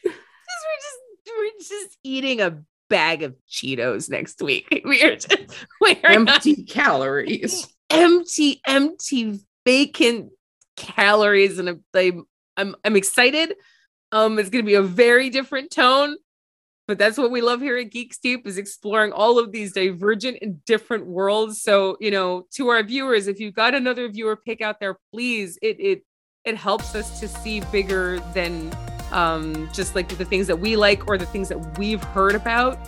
we're 0.04 0.12
just 0.12 0.98
we're 1.28 1.60
just 1.60 1.98
eating 2.04 2.41
a 2.41 2.64
bag 2.90 3.22
of 3.22 3.36
Cheetos 3.48 4.10
next 4.10 4.41
week. 4.41 4.82
We're 4.84 5.16
just 5.16 5.32
we're 5.80 5.96
empty 6.04 6.56
not, 6.56 6.68
calories. 6.68 7.68
Empty, 7.91 8.62
empty 8.66 9.40
vacant 9.64 10.32
calories 10.76 11.60
and 11.60 11.70
I'm, 11.70 12.24
I'm 12.58 12.76
I'm 12.84 12.96
excited. 12.96 13.54
Um, 14.12 14.40
it's 14.40 14.50
gonna 14.50 14.64
be 14.64 14.74
a 14.74 14.82
very 14.82 15.30
different 15.30 15.70
tone, 15.70 16.18
but 16.90 16.98
that's 16.98 17.20
what 17.20 17.30
we 17.30 17.40
love 17.40 17.61
here 17.61 17.78
at 17.78 17.91
Geek 17.91 18.16
Steep 18.16 18.48
is 18.48 18.57
exploring 18.57 19.11
all 19.11 19.38
of 19.38 19.52
these 19.52 19.74
divergent 19.74 20.40
and 20.41 20.66
different 20.66 21.06
worlds. 21.06 21.61
So 21.61 21.95
you 21.99 22.10
know, 22.10 22.48
to 22.56 22.70
our 22.70 22.82
viewers, 22.82 23.28
if 23.28 23.40
you've 23.40 23.53
got 23.53 23.76
another 23.76 24.10
viewer 24.10 24.36
pick 24.36 24.60
out 24.60 24.80
there, 24.80 24.98
please 25.14 25.60
it 25.61 25.80
it 25.80 26.03
it 26.45 26.57
helps 26.57 26.95
us 26.95 27.20
to 27.20 27.28
see 27.28 27.60
bigger 27.72 28.20
than 28.34 28.76
um, 29.11 29.70
just 29.72 29.94
like 29.94 30.10
the 30.10 30.26
things 30.26 30.48
that 30.48 30.56
we 30.56 30.76
like 30.76 31.07
or 31.07 31.16
the 31.20 31.28
things 31.28 31.48
that 31.49 31.78
we've 31.78 32.03
heard 32.06 32.34
about. 32.34 32.80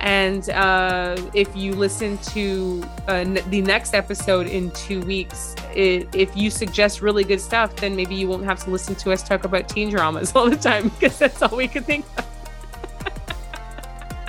And 0.00 0.50
uh, 0.50 1.16
if 1.32 1.56
you 1.56 1.72
listen 1.72 2.18
to 2.34 2.84
uh, 3.08 3.12
n- 3.12 3.38
the 3.48 3.62
next 3.62 3.94
episode 3.94 4.48
in 4.48 4.70
two 4.72 5.00
weeks, 5.00 5.54
it, 5.74 6.14
if 6.14 6.36
you 6.36 6.50
suggest 6.50 7.00
really 7.00 7.24
good 7.24 7.40
stuff, 7.40 7.74
then 7.76 7.96
maybe 7.96 8.16
you 8.16 8.28
won't 8.28 8.44
have 8.44 8.62
to 8.64 8.70
listen 8.70 8.94
to 8.96 9.12
us 9.12 9.22
talk 9.22 9.44
about 9.44 9.66
teen 9.66 9.88
dramas 9.88 10.32
all 10.36 10.50
the 10.50 10.56
time 10.56 10.90
because 10.90 11.18
that's 11.18 11.40
all 11.40 11.56
we 11.56 11.68
can 11.68 11.82
think 11.82 12.04
of. 12.18 12.35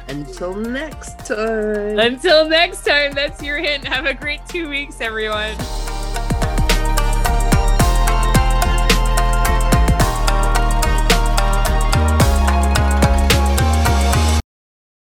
Until 0.10 0.56
next 0.56 1.20
time. 1.26 2.00
Until 2.00 2.48
next 2.48 2.86
time, 2.86 3.12
that's 3.14 3.42
your 3.44 3.58
hint. 3.58 3.84
Have 3.86 4.06
a 4.06 4.14
great 4.14 4.46
two 4.48 4.70
weeks, 4.70 5.02
everyone. 5.02 5.56